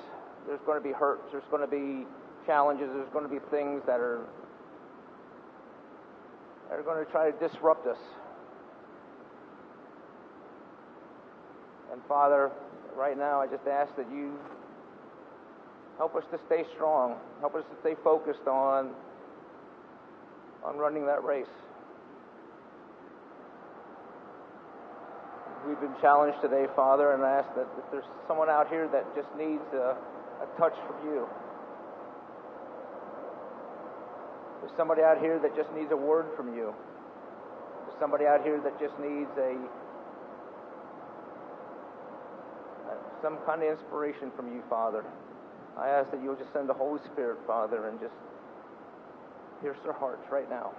there's 0.48 0.62
going 0.66 0.82
to 0.82 0.88
be 0.88 0.94
hurts, 0.94 1.24
there's 1.34 1.44
going 1.52 1.60
to 1.62 1.68
be 1.68 2.08
challenges, 2.46 2.88
there's 2.94 3.10
going 3.10 3.28
to 3.28 3.30
be 3.30 3.40
things 3.52 3.84
that 3.86 4.00
are 4.00 4.22
that 6.70 6.80
are 6.80 6.82
going 6.82 7.06
to 7.06 7.12
try 7.12 7.30
to 7.30 7.38
disrupt 7.46 7.88
us. 7.88 7.98
And 11.92 12.02
Father, 12.08 12.52
right 12.96 13.18
now 13.18 13.42
I 13.42 13.48
just 13.48 13.68
ask 13.68 13.94
that 13.98 14.10
you 14.10 14.40
help 15.98 16.16
us 16.16 16.24
to 16.32 16.40
stay 16.46 16.64
strong, 16.74 17.18
help 17.42 17.56
us 17.56 17.66
to 17.70 17.78
stay 17.82 17.96
focused 18.02 18.48
on 18.48 18.92
on 20.64 20.78
running 20.78 21.06
that 21.06 21.22
race. 21.26 21.52
We've 25.68 25.80
been 25.80 25.96
challenged 26.02 26.42
today, 26.42 26.66
Father, 26.76 27.14
and 27.14 27.24
I 27.24 27.40
ask 27.40 27.50
that 27.56 27.68
if 27.78 27.86
there's 27.92 28.10
someone 28.28 28.50
out 28.50 28.70
here 28.70 28.88
that 28.90 29.06
just 29.16 29.30
needs 29.38 29.66
a, 29.74 29.98
a 30.42 30.48
touch 30.58 30.74
from 30.88 30.98
you, 31.06 31.28
there's 34.62 34.74
somebody 34.78 35.02
out 35.02 35.20
here 35.20 35.40
that 35.40 35.56
just 35.56 35.70
needs 35.74 35.92
a 35.92 35.98
word 35.98 36.26
from 36.36 36.56
you, 36.56 36.74
there's 37.86 38.00
somebody 38.00 38.26
out 38.26 38.44
here 38.44 38.60
that 38.62 38.80
just 38.80 38.98
needs 39.00 39.30
a 39.38 39.58
some 43.22 43.38
kind 43.46 43.62
of 43.62 43.70
inspiration 43.70 44.32
from 44.36 44.52
you, 44.52 44.64
Father. 44.68 45.06
I 45.78 45.90
ask 45.90 46.10
that 46.12 46.22
you'll 46.24 46.36
just 46.36 46.52
send 46.54 46.68
the 46.68 46.74
Holy 46.74 47.00
Spirit, 47.14 47.38
Father, 47.46 47.88
and 47.88 48.00
just 48.00 48.14
pierce 49.62 49.78
their 49.84 49.94
hearts 49.94 50.26
right 50.32 50.50
now. 50.50 50.74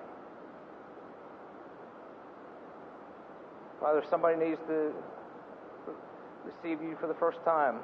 Father, 3.83 4.05
somebody 4.09 4.39
needs 4.39 4.61
to 4.69 4.93
receive 6.47 6.81
you 6.81 6.97
for 7.01 7.09
the 7.09 7.15
first 7.15 7.39
time. 7.45 7.81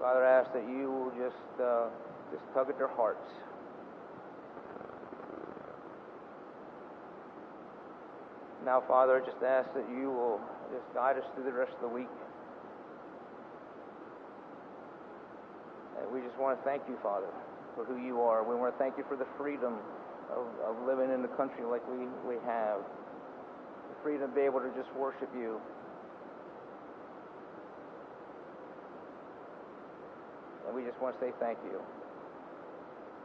Father, 0.00 0.24
I 0.24 0.40
ask 0.40 0.50
that 0.54 0.66
you 0.66 0.90
will 0.90 1.10
just 1.10 1.60
uh, 1.60 1.88
just 2.32 2.42
tug 2.54 2.70
at 2.70 2.78
their 2.78 2.88
hearts. 2.88 3.28
Now, 8.64 8.82
Father, 8.88 9.22
I 9.22 9.26
just 9.26 9.42
ask 9.44 9.68
that 9.74 9.84
you 9.90 10.08
will 10.08 10.40
just 10.72 10.86
guide 10.94 11.18
us 11.18 11.24
through 11.34 11.44
the 11.44 11.52
rest 11.52 11.72
of 11.74 11.82
the 11.82 11.94
week. 11.94 12.08
And 16.00 16.10
we 16.10 16.26
just 16.26 16.38
want 16.38 16.58
to 16.58 16.64
thank 16.64 16.84
you, 16.88 16.96
Father, 17.02 17.28
for 17.74 17.84
who 17.84 18.02
you 18.02 18.22
are. 18.22 18.42
We 18.42 18.54
want 18.54 18.72
to 18.72 18.78
thank 18.78 18.96
you 18.96 19.04
for 19.10 19.16
the 19.16 19.26
freedom 19.36 19.74
of, 20.32 20.46
of 20.64 20.74
living 20.86 21.12
in 21.12 21.22
the 21.22 21.32
country 21.36 21.64
like 21.64 21.82
we, 21.88 22.06
we 22.26 22.36
have. 22.46 22.80
The 22.80 23.96
freedom 24.02 24.30
to 24.30 24.34
be 24.34 24.42
able 24.42 24.60
to 24.60 24.70
just 24.76 24.92
worship 24.94 25.30
you. 25.34 25.60
And 30.66 30.76
we 30.76 30.84
just 30.84 31.00
want 31.00 31.18
to 31.18 31.20
say 31.20 31.32
thank 31.40 31.58
you. 31.64 31.80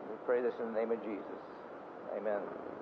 We 0.09 0.15
pray 0.25 0.41
this 0.41 0.53
in 0.59 0.73
the 0.73 0.79
name 0.79 0.91
of 0.91 0.99
Jesus. 1.03 1.39
Amen. 2.17 2.72